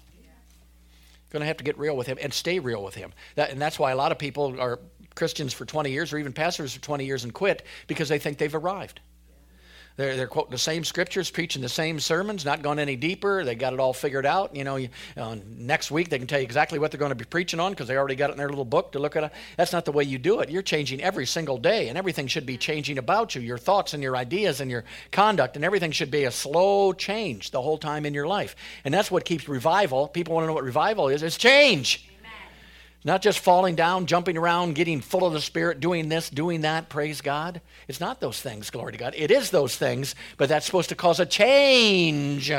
Going 1.35 1.41
to 1.41 1.49
have 1.49 1.57
to 1.57 1.64
get 1.64 1.76
real 1.76 1.97
with 1.97 2.07
Him 2.07 2.16
and 2.22 2.32
stay 2.32 2.61
real 2.61 2.85
with 2.85 2.95
Him. 2.95 3.12
That, 3.35 3.51
and 3.51 3.61
that's 3.61 3.76
why 3.76 3.91
a 3.91 3.97
lot 3.97 4.12
of 4.12 4.20
people 4.20 4.61
are 4.61 4.78
Christians 5.16 5.53
for 5.53 5.64
20 5.64 5.91
years 5.91 6.12
or 6.12 6.18
even 6.18 6.32
pastors 6.32 6.74
for 6.74 6.80
20 6.80 7.05
years 7.05 7.24
and 7.24 7.35
quit 7.35 7.64
because 7.89 8.09
they 8.09 8.20
think 8.20 8.39
they've 8.39 8.55
arrived. 8.55 9.01
They're, 9.97 10.17
they're 10.17 10.27
quoting 10.27 10.51
the 10.51 10.59
same 10.59 10.83
scriptures, 10.83 11.31
preaching 11.31 11.63
the 11.63 11.69
same 11.69 12.01
sermons, 12.01 12.45
not 12.45 12.63
going 12.63 12.81
any 12.81 12.97
deeper. 12.97 13.45
They 13.45 13.55
got 13.55 13.73
it 13.73 13.79
all 13.79 13.93
figured 13.93 14.27
out. 14.27 14.57
You 14.57 14.65
know, 14.65 14.75
you, 14.75 14.89
uh, 15.17 15.37
next 15.57 15.93
week 15.93 16.09
they 16.09 16.19
can 16.19 16.27
tell 16.27 16.41
you 16.41 16.45
exactly 16.45 16.81
what 16.81 16.91
they're 16.91 16.99
going 16.99 17.11
to 17.11 17.15
be 17.15 17.25
preaching 17.25 17.61
on 17.61 17.71
because 17.73 17.87
they 17.87 17.97
already 17.97 18.17
got 18.17 18.31
it 18.31 18.33
in 18.33 18.39
their 18.39 18.49
little 18.49 18.65
book 18.65 18.93
to 18.93 18.99
look 18.99 19.15
at. 19.15 19.33
That's 19.57 19.73
not 19.73 19.85
the 19.85 19.93
way 19.93 20.03
you 20.03 20.19
do 20.19 20.41
it. 20.41 20.51
You're 20.51 20.63
changing 20.63 21.01
every 21.01 21.27
single 21.27 21.59
day, 21.59 21.89
and 21.89 21.97
everything 21.97 22.27
should 22.27 22.47
be 22.47 22.57
changing 22.57 22.99
about 22.99 23.37
you 23.37 23.41
your 23.41 23.59
thoughts 23.59 23.95
and 23.95 24.03
your 24.03 24.17
ideas 24.17 24.61
and 24.61 24.71
your 24.71 24.85
conduct, 25.13 25.55
and 25.55 25.65
everything 25.65 25.93
should 25.93 26.11
be 26.11 26.25
a 26.25 26.31
slow 26.33 26.93
change 26.93 27.53
the 27.53 27.63
whole 27.63 27.79
time 27.79 28.05
in 28.05 28.15
your 28.15 28.27
life. 28.27 28.57
And 28.85 28.93
that's 28.93 29.11
what 29.11 29.25
keeps 29.25 29.49
revival. 29.49 30.09
People 30.09 30.35
want 30.35 30.45
to 30.45 30.49
know 30.49 30.55
what 30.55 30.65
revival 30.65 31.09
is 31.09 31.23
it's 31.23 31.37
change. 31.37 32.09
Not 33.05 33.21
just 33.21 33.41
falling 33.41 33.75
down, 33.75 34.07
jumping 34.07 34.39
around, 34.39 34.75
getting 34.75 35.03
full 35.03 35.27
of 35.27 35.35
the 35.35 35.41
Spirit, 35.41 35.81
doing 35.81 36.09
this, 36.09 36.31
doing 36.31 36.63
that, 36.63 36.89
praise 36.89 37.21
God. 37.21 37.61
It's 37.87 38.01
not 38.01 38.19
those 38.19 38.41
things, 38.41 38.71
glory 38.71 38.93
to 38.93 38.99
God. 38.99 39.15
It 39.15 39.31
is 39.31 39.51
those 39.51 39.77
things, 39.77 40.15
but 40.39 40.49
that's 40.49 40.65
supposed 40.65 40.89
to 40.89 40.95
cause 40.95 41.21
a 41.21 41.27
change 41.27 42.51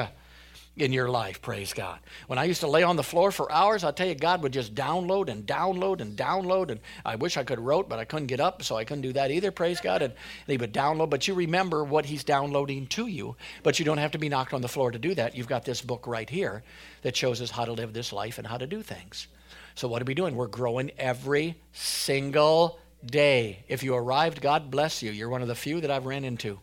in 0.77 0.91
your 0.91 1.09
life, 1.09 1.41
praise 1.41 1.73
God. 1.73 1.99
When 2.27 2.37
I 2.37 2.43
used 2.43 2.59
to 2.59 2.67
lay 2.67 2.83
on 2.83 2.95
the 2.95 3.03
floor 3.03 3.31
for 3.31 3.51
hours, 3.51 3.83
I'll 3.83 3.93
tell 3.93 4.07
you, 4.07 4.13
God 4.13 4.43
would 4.43 4.51
just 4.51 4.75
download 4.75 5.29
and 5.29 5.47
download 5.47 6.01
and 6.01 6.17
download. 6.17 6.69
And 6.69 6.79
I 7.05 7.15
wish 7.15 7.37
I 7.37 7.43
could 7.43 7.59
wrote, 7.59 7.87
but 7.87 7.97
I 7.97 8.05
couldn't 8.05 8.27
get 8.27 8.39
up, 8.39 8.61
so 8.61 8.75
I 8.75 8.83
couldn't 8.83 9.01
do 9.01 9.13
that 9.13 9.31
either, 9.31 9.51
praise 9.51 9.79
God. 9.79 10.01
And 10.01 10.13
he 10.47 10.57
would 10.57 10.73
download, 10.73 11.09
but 11.09 11.27
you 11.27 11.33
remember 11.33 11.83
what 11.83 12.05
he's 12.05 12.23
downloading 12.23 12.87
to 12.87 13.07
you. 13.07 13.35
But 13.63 13.79
you 13.79 13.85
don't 13.85 13.97
have 13.97 14.11
to 14.11 14.17
be 14.17 14.29
knocked 14.29 14.53
on 14.53 14.61
the 14.61 14.67
floor 14.67 14.91
to 14.91 14.99
do 14.99 15.15
that. 15.15 15.35
You've 15.35 15.47
got 15.47 15.65
this 15.65 15.81
book 15.81 16.07
right 16.07 16.29
here 16.29 16.63
that 17.03 17.15
shows 17.15 17.41
us 17.41 17.51
how 17.51 17.65
to 17.65 17.73
live 17.73 17.93
this 17.93 18.11
life 18.11 18.37
and 18.37 18.45
how 18.45 18.57
to 18.57 18.67
do 18.67 18.81
things. 18.81 19.27
So, 19.75 19.87
what 19.89 20.01
are 20.01 20.05
we 20.05 20.13
doing? 20.13 20.35
We're 20.35 20.47
growing 20.47 20.91
every 20.97 21.61
single 21.73 22.79
day. 23.05 23.63
If 23.67 23.83
you 23.83 23.93
arrived, 23.93 24.41
God 24.41 24.71
bless 24.71 25.03
you. 25.03 25.11
You're 25.11 25.29
one 25.29 25.41
of 25.41 25.47
the 25.47 25.55
few 25.55 25.81
that 25.81 25.91
I've 25.91 26.05
ran 26.05 26.23
into 26.23 26.59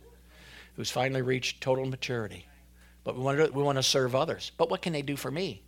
who's 0.76 0.90
finally 0.90 1.22
reached 1.22 1.60
total 1.60 1.84
maturity. 1.84 2.46
But 3.04 3.16
we 3.16 3.22
want 3.22 3.38
to, 3.38 3.52
we 3.52 3.62
want 3.62 3.76
to 3.76 3.82
serve 3.82 4.14
others. 4.14 4.52
But 4.56 4.70
what 4.70 4.82
can 4.82 4.92
they 4.92 5.02
do 5.02 5.16
for 5.16 5.30
me? 5.30 5.62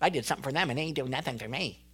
I 0.00 0.08
did 0.08 0.24
something 0.24 0.42
for 0.42 0.52
them 0.52 0.70
and 0.70 0.78
they 0.78 0.84
ain't 0.84 0.96
doing 0.96 1.10
nothing 1.10 1.38
for 1.38 1.48
me. 1.48 1.84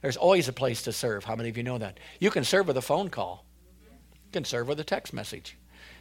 There's 0.00 0.16
always 0.16 0.48
a 0.48 0.52
place 0.52 0.82
to 0.82 0.92
serve. 0.92 1.24
How 1.24 1.36
many 1.36 1.48
of 1.48 1.56
you 1.56 1.62
know 1.62 1.78
that? 1.78 1.98
You 2.18 2.30
can 2.30 2.44
serve 2.44 2.68
with 2.68 2.76
a 2.76 2.82
phone 2.82 3.08
call. 3.08 3.44
You 4.24 4.30
can 4.32 4.44
serve 4.44 4.68
with 4.68 4.80
a 4.80 4.84
text 4.84 5.12
message. 5.12 5.56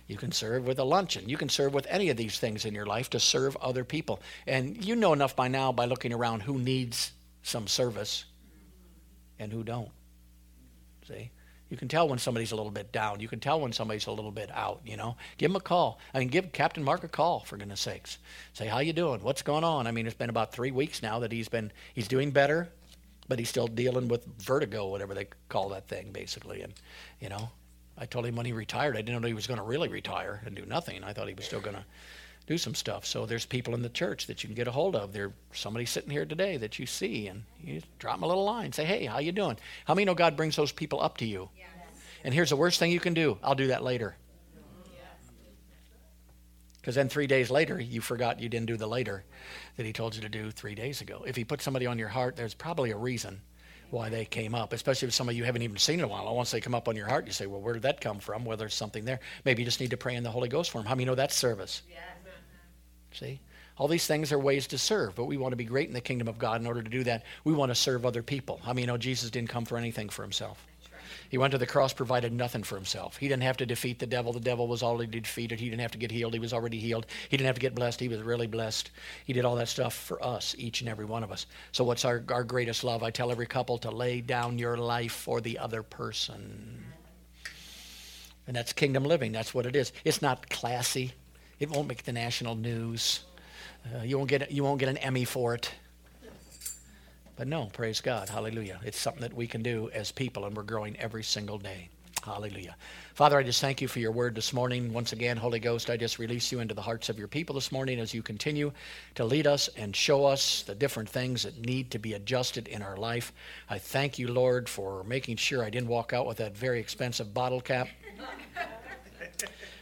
You 0.08 0.18
can 0.18 0.32
serve 0.32 0.66
with 0.66 0.80
a 0.80 0.84
luncheon. 0.84 1.30
You 1.30 1.38
can 1.38 1.50
serve 1.50 1.74
with 1.74 1.88
any 1.90 2.10
of 2.10 2.18
these 2.18 2.40
things 2.40 2.66
in 2.66 2.74
your 2.74 2.86
life 2.86 3.10
to 3.12 3.20
serve 3.20 3.56
other 3.58 3.84
people. 3.84 4.22
And 4.48 4.84
you 4.84 4.96
know 4.96 5.14
enough 5.14 5.36
by 5.36 5.48
now 5.48 5.72
by 5.72 5.86
looking 5.86 6.14
around 6.14 6.42
who 6.42 6.58
needs 6.58 7.12
some 7.44 7.68
service 7.68 8.26
and 9.40 9.52
who 9.52 9.64
don't. 9.64 9.90
See? 11.08 11.32
You 11.72 11.78
can 11.78 11.88
tell 11.88 12.10
when 12.10 12.20
somebody's 12.20 12.52
a 12.52 12.56
little 12.58 12.72
bit 12.72 12.92
down. 12.92 13.22
You 13.22 13.30
can 13.30 13.40
tell 13.40 13.62
when 13.62 13.72
somebody's 13.72 14.06
a 14.08 14.12
little 14.12 14.32
bit 14.32 14.52
out, 14.54 14.82
you 14.86 14.98
know. 14.98 15.16
Give 15.38 15.50
him 15.50 15.56
a 15.56 15.62
call. 15.62 16.00
I 16.14 16.20
mean, 16.20 16.28
give 16.28 16.52
Captain 16.52 16.84
Mark 16.84 17.06
a 17.06 17.08
call, 17.08 17.40
for 17.40 17.56
goodness 17.56 17.80
sakes. 17.80 18.18
Say, 18.52 18.68
how 18.68 18.80
you 18.80 18.92
doing? 18.92 19.24
What's 19.24 19.42
going 19.42 19.64
on? 19.64 19.88
I 19.88 19.92
mean, 19.92 20.06
it's 20.06 20.16
been 20.16 20.30
about 20.30 20.52
three 20.52 20.72
weeks 20.72 21.02
now 21.02 21.20
that 21.20 21.32
he's 21.32 21.48
been, 21.48 21.72
he's 21.94 22.10
doing 22.10 22.32
better, 22.32 22.68
but 23.30 23.40
he's 23.40 23.48
still 23.48 23.68
dealing 23.68 24.10
with 24.10 24.26
vertigo, 24.40 24.90
whatever 24.90 25.14
they 25.14 25.28
call 25.48 25.70
that 25.70 25.88
thing, 25.88 26.12
basically. 26.12 26.62
And, 26.62 26.74
you 27.22 27.30
know, 27.30 27.50
I 27.98 28.06
told 28.06 28.26
him 28.26 28.36
when 28.36 28.46
he 28.46 28.52
retired, 28.52 28.98
I 28.98 29.02
didn't 29.02 29.22
know 29.22 29.28
he 29.30 29.34
was 29.34 29.48
going 29.48 29.60
to 29.60 29.66
really 29.66 29.88
retire 29.88 30.42
and 30.46 30.54
do 30.54 30.66
nothing. 30.66 31.06
I 31.06 31.14
thought 31.14 31.30
he 31.30 31.34
was 31.34 31.46
still 31.46 31.62
going 31.62 31.78
to 31.78 31.86
do 32.52 32.58
some 32.58 32.76
stuff. 32.76 33.06
So 33.06 33.26
there's 33.26 33.46
people 33.46 33.74
in 33.76 33.82
the 33.82 33.90
church 33.90 34.28
that 34.28 34.44
you 34.44 34.50
can 34.50 34.56
get 34.56 34.68
a 34.68 34.72
hold 34.72 34.94
of. 34.94 35.14
There's 35.14 35.32
somebody 35.54 35.86
sitting 35.86 36.10
here 36.10 36.26
today 36.26 36.58
that 36.58 36.80
you 36.80 36.86
see, 36.86 37.28
and 37.28 37.44
you 37.64 37.82
drop 37.98 38.18
them 38.18 38.24
a 38.24 38.28
little 38.28 38.44
line. 38.44 38.74
Say, 38.74 38.84
hey, 38.84 39.06
how 39.06 39.20
you 39.20 39.32
doing? 39.32 39.58
How 39.86 39.94
many 39.94 40.04
know 40.04 40.14
God 40.14 40.36
brings 40.36 40.58
those 40.58 40.74
people 40.74 41.02
up 41.02 41.18
to 41.20 41.26
you? 41.26 41.50
Yes. 41.58 41.70
And 42.26 42.34
here's 42.34 42.50
the 42.50 42.58
worst 42.58 42.78
thing 42.78 42.92
you 42.92 43.00
can 43.00 43.14
do. 43.14 43.38
I'll 43.42 43.56
do 43.56 43.68
that 43.68 43.84
later. 43.84 44.18
Because 46.82 46.96
then 46.96 47.10
three 47.10 47.28
days 47.28 47.52
later, 47.52 47.80
you 47.80 48.02
forgot 48.02 48.40
you 48.42 48.50
didn't 48.50 48.66
do 48.66 48.76
the 48.76 48.88
later 48.88 49.24
that 49.78 49.86
he 49.86 49.94
told 49.94 50.16
you 50.16 50.22
to 50.24 50.30
do 50.30 50.52
three 50.52 50.76
days 50.76 51.00
ago. 51.00 51.24
If 51.26 51.36
he 51.36 51.46
put 51.46 51.62
somebody 51.62 51.86
on 51.86 52.00
your 52.00 52.10
heart, 52.10 52.36
there's 52.36 52.56
probably 52.56 52.92
a 52.92 52.98
reason 52.98 53.40
why 53.92 54.10
they 54.10 54.26
came 54.26 54.56
up, 54.56 54.74
especially 54.74 55.08
if 55.08 55.14
somebody 55.14 55.38
you 55.38 55.44
haven't 55.44 55.62
even 55.62 55.78
seen 55.78 56.00
in 56.00 56.06
a 56.06 56.08
while. 56.08 56.36
Once 56.36 56.50
they 56.50 56.60
come 56.60 56.74
up 56.74 56.88
on 56.88 56.96
your 56.96 57.08
heart, 57.08 57.28
you 57.28 57.34
say, 57.34 57.46
well, 57.46 57.62
where 57.62 57.74
did 57.74 57.84
that 57.84 58.02
come 58.02 58.20
from? 58.20 58.46
Well, 58.46 58.58
there's 58.58 58.74
something 58.74 59.06
there. 59.06 59.20
Maybe 59.46 59.62
you 59.62 59.66
just 59.66 59.80
need 59.80 59.92
to 59.92 59.98
pray 59.98 60.16
in 60.16 60.24
the 60.24 60.32
Holy 60.32 60.50
Ghost 60.50 60.72
for 60.72 60.80
them. 60.80 60.88
How 60.88 60.96
many 60.96 61.06
know 61.06 61.14
that's 61.14 61.36
service? 61.36 61.84
Yes. 61.90 62.00
See? 63.14 63.40
All 63.78 63.88
these 63.88 64.06
things 64.06 64.32
are 64.32 64.40
ways 64.40 64.68
to 64.68 64.78
serve, 64.78 65.16
but 65.16 65.26
we 65.26 65.38
want 65.38 65.54
to 65.54 65.58
be 65.58 65.64
great 65.64 65.88
in 65.88 65.94
the 65.94 66.02
kingdom 66.02 66.28
of 66.28 66.38
God. 66.38 66.62
In 66.62 66.68
order 66.68 66.84
to 66.84 66.90
do 66.90 67.04
that, 67.06 67.24
we 67.44 67.54
want 67.54 67.72
to 67.72 67.76
serve 67.76 68.06
other 68.06 68.22
people. 68.22 68.60
I 68.66 68.74
mean, 68.74 68.84
you 68.84 68.88
know, 68.88 68.98
Jesus 68.98 69.30
didn't 69.32 69.50
come 69.50 69.66
for 69.66 69.78
anything 69.78 70.10
for 70.10 70.22
himself. 70.22 70.64
He 71.30 71.38
went 71.38 71.52
to 71.52 71.58
the 71.58 71.66
cross, 71.66 71.94
provided 71.94 72.34
nothing 72.34 72.62
for 72.62 72.76
himself. 72.76 73.16
He 73.16 73.30
didn't 73.30 73.44
have 73.44 73.58
to 73.58 73.66
defeat 73.66 74.00
the 74.00 74.06
devil. 74.06 74.34
The 74.34 74.42
devil 74.42 74.68
was 74.68 74.84
already 74.84 75.20
defeated. 75.22 75.60
He 75.60 75.70
didn't 75.70 75.82
have 75.82 75.92
to 75.92 75.98
get 75.98 76.12
healed. 76.12 76.34
He 76.34 76.40
was 76.40 76.52
already 76.52 76.78
healed. 76.78 77.06
He 77.30 77.38
didn't 77.38 77.48
have 77.48 77.56
to 77.56 77.62
get 77.62 77.74
blessed. 77.74 78.02
He 78.02 78.10
was 78.10 78.22
really 78.22 78.48
blessed. 78.48 78.92
He 79.26 79.32
did 79.32 79.46
all 79.46 79.56
that 79.56 79.70
stuff 79.70 79.94
for 79.94 80.24
us, 80.24 80.56
each 80.58 80.82
and 80.82 80.90
every 80.90 81.06
one 81.06 81.24
of 81.24 81.32
us. 81.32 81.46
So, 81.72 81.86
what's 81.86 82.04
our, 82.04 82.22
our 82.30 82.44
greatest 82.44 82.84
love? 82.84 83.02
I 83.02 83.12
tell 83.12 83.32
every 83.32 83.48
couple 83.48 83.78
to 83.80 83.92
lay 83.92 84.20
down 84.20 84.60
your 84.60 84.76
life 84.76 85.14
for 85.14 85.40
the 85.40 85.58
other 85.58 85.84
person. 85.84 86.84
And 88.46 88.56
that's 88.56 88.74
kingdom 88.74 89.06
living. 89.06 89.32
That's 89.32 89.54
what 89.54 89.66
it 89.66 89.76
is. 89.76 89.94
It's 90.04 90.22
not 90.22 90.50
classy, 90.50 91.14
it 91.62 91.70
won't 91.70 91.88
make 91.88 92.04
the 92.04 92.12
national 92.12 92.56
news. 92.56 93.22
Uh, 93.86 94.02
you, 94.02 94.18
won't 94.18 94.30
get, 94.30 94.52
you 94.52 94.64
won't 94.64 94.80
get 94.80 94.90
an 94.90 94.98
Emmy 94.98 95.26
for 95.26 95.54
it. 95.54 95.72
But 97.38 97.48
no, 97.48 97.70
praise 97.72 98.02
God. 98.02 98.30
Hallelujah. 98.30 98.80
It's 98.84 99.00
something 99.00 99.22
that 99.22 99.34
we 99.34 99.46
can 99.46 99.62
do 99.62 99.90
as 99.94 100.12
people, 100.12 100.46
and 100.46 100.58
we're 100.58 100.64
growing 100.64 100.98
every 100.98 101.24
single 101.24 101.60
day. 101.60 101.90
Hallelujah. 102.24 102.76
Father, 103.14 103.38
I 103.38 103.44
just 103.44 103.62
thank 103.62 103.80
you 103.80 103.88
for 103.88 104.00
your 104.00 104.12
word 104.12 104.34
this 104.34 104.54
morning. 104.54 104.92
Once 104.92 105.14
again, 105.14 105.38
Holy 105.38 105.60
Ghost, 105.60 105.92
I 105.92 105.98
just 105.98 106.18
release 106.18 106.52
you 106.52 106.62
into 106.62 106.74
the 106.74 106.82
hearts 106.82 107.10
of 107.10 107.20
your 107.20 107.28
people 107.28 107.54
this 107.54 107.72
morning 107.72 108.00
as 108.00 108.12
you 108.12 108.24
continue 108.24 108.72
to 109.16 109.24
lead 109.24 109.46
us 109.46 109.70
and 109.78 109.96
show 109.96 110.26
us 110.26 110.64
the 110.64 110.74
different 110.74 111.10
things 111.10 111.44
that 111.44 111.60
need 111.60 111.92
to 111.92 112.00
be 112.00 112.14
adjusted 112.14 112.68
in 112.68 112.82
our 112.82 112.98
life. 112.98 113.34
I 113.70 113.78
thank 113.78 114.18
you, 114.18 114.30
Lord, 114.30 114.68
for 114.68 115.04
making 115.04 115.38
sure 115.38 115.64
I 115.64 115.70
didn't 115.70 115.90
walk 115.90 116.12
out 116.12 116.26
with 116.26 116.38
that 116.38 116.58
very 116.58 116.80
expensive 116.80 117.36
bottle 117.36 117.62
cap. 117.62 117.88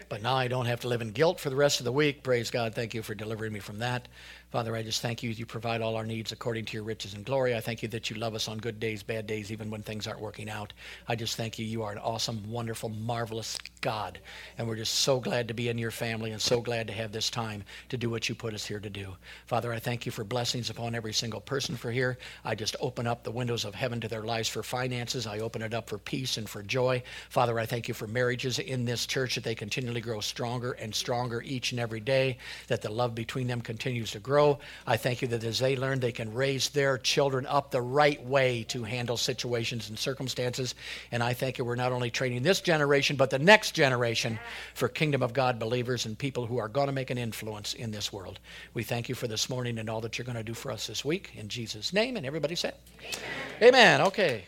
But 0.09 0.23
now 0.23 0.35
I 0.35 0.47
don't 0.47 0.65
have 0.65 0.81
to 0.81 0.87
live 0.87 1.01
in 1.01 1.11
guilt 1.11 1.39
for 1.39 1.51
the 1.51 1.55
rest 1.55 1.79
of 1.79 1.83
the 1.83 1.91
week. 1.91 2.23
Praise 2.23 2.49
God. 2.49 2.73
Thank 2.73 2.95
you 2.95 3.03
for 3.03 3.13
delivering 3.13 3.53
me 3.53 3.59
from 3.59 3.79
that. 3.79 4.07
Father, 4.51 4.75
I 4.75 4.81
just 4.81 5.03
thank 5.03 5.21
you. 5.21 5.29
You 5.29 5.45
provide 5.45 5.79
all 5.79 5.95
our 5.95 6.07
needs 6.07 6.31
according 6.31 6.65
to 6.65 6.73
your 6.73 6.83
riches 6.83 7.13
and 7.13 7.23
glory. 7.23 7.55
I 7.55 7.59
thank 7.59 7.83
you 7.83 7.87
that 7.89 8.09
you 8.09 8.15
love 8.15 8.33
us 8.33 8.47
on 8.47 8.57
good 8.57 8.79
days, 8.79 9.03
bad 9.03 9.27
days, 9.27 9.51
even 9.51 9.69
when 9.69 9.83
things 9.83 10.07
aren't 10.07 10.19
working 10.19 10.49
out. 10.49 10.73
I 11.07 11.15
just 11.15 11.35
thank 11.35 11.59
you. 11.59 11.67
You 11.67 11.83
are 11.83 11.91
an 11.91 11.99
awesome, 11.99 12.49
wonderful, 12.49 12.89
marvelous 12.89 13.59
God. 13.81 14.17
And 14.57 14.67
we're 14.67 14.75
just 14.75 14.95
so 14.95 15.19
glad 15.19 15.47
to 15.49 15.53
be 15.53 15.69
in 15.69 15.77
your 15.77 15.91
family 15.91 16.31
and 16.31 16.41
so 16.41 16.61
glad 16.61 16.87
to 16.87 16.93
have 16.93 17.11
this 17.11 17.29
time 17.29 17.63
to 17.89 17.97
do 17.97 18.09
what 18.09 18.27
you 18.27 18.33
put 18.33 18.55
us 18.55 18.65
here 18.65 18.79
to 18.79 18.89
do. 18.89 19.15
Father, 19.45 19.71
I 19.71 19.77
thank 19.77 20.07
you 20.07 20.11
for 20.11 20.23
blessings 20.23 20.71
upon 20.71 20.95
every 20.95 21.13
single 21.13 21.41
person 21.41 21.77
for 21.77 21.91
here. 21.91 22.17
I 22.43 22.55
just 22.55 22.75
open 22.79 23.05
up 23.05 23.23
the 23.23 23.29
windows 23.29 23.65
of 23.65 23.75
heaven 23.75 24.01
to 24.01 24.07
their 24.07 24.23
lives 24.23 24.49
for 24.49 24.63
finances. 24.63 25.27
I 25.27 25.39
open 25.39 25.61
it 25.61 25.75
up 25.75 25.87
for 25.87 25.99
peace 25.99 26.37
and 26.37 26.49
for 26.49 26.63
joy. 26.63 27.03
Father, 27.29 27.59
I 27.59 27.67
thank 27.67 27.87
you 27.87 27.93
for 27.93 28.07
marriages 28.07 28.57
in 28.57 28.83
this 28.83 29.05
church 29.05 29.35
that 29.35 29.43
they 29.43 29.53
continually 29.53 30.01
grow 30.01 30.21
stronger 30.21 30.71
and 30.71 30.95
stronger 30.95 31.43
each 31.43 31.71
and 31.71 31.79
every 31.79 31.99
day, 31.99 32.39
that 32.67 32.81
the 32.81 32.91
love 32.91 33.13
between 33.13 33.45
them 33.45 33.61
continues 33.61 34.09
to 34.09 34.19
grow 34.19 34.38
grow. 34.39 34.59
I 34.87 34.95
thank 34.97 35.21
you 35.21 35.27
that 35.29 35.43
as 35.43 35.59
they 35.59 35.75
learn, 35.75 35.99
they 35.99 36.11
can 36.13 36.33
raise 36.33 36.69
their 36.69 36.97
children 36.97 37.45
up 37.45 37.71
the 37.71 37.81
right 37.81 38.23
way 38.25 38.63
to 38.69 38.83
handle 38.83 39.17
situations 39.17 39.89
and 39.89 39.99
circumstances. 39.99 40.75
And 41.11 41.21
I 41.21 41.33
thank 41.33 41.57
you 41.57 41.65
we're 41.65 41.75
not 41.75 41.91
only 41.91 42.09
training 42.09 42.43
this 42.43 42.61
generation, 42.61 43.17
but 43.17 43.29
the 43.29 43.39
next 43.39 43.71
generation 43.71 44.39
for 44.73 44.87
Kingdom 44.87 45.21
of 45.21 45.33
God 45.33 45.59
believers 45.59 46.05
and 46.05 46.17
people 46.17 46.45
who 46.45 46.57
are 46.57 46.69
going 46.69 46.87
to 46.87 46.93
make 46.93 47.09
an 47.09 47.17
influence 47.17 47.73
in 47.73 47.91
this 47.91 48.13
world. 48.13 48.39
We 48.73 48.83
thank 48.83 49.09
you 49.09 49.15
for 49.15 49.27
this 49.27 49.49
morning 49.49 49.77
and 49.77 49.89
all 49.89 50.01
that 50.01 50.17
you're 50.17 50.25
going 50.25 50.37
to 50.37 50.43
do 50.43 50.53
for 50.53 50.71
us 50.71 50.87
this 50.87 51.03
week. 51.03 51.31
In 51.35 51.49
Jesus' 51.49 51.91
name. 51.91 52.15
And 52.15 52.25
everybody 52.25 52.55
said, 52.55 52.75
Amen. 53.61 53.73
Amen. 53.73 54.01
Okay. 54.07 54.45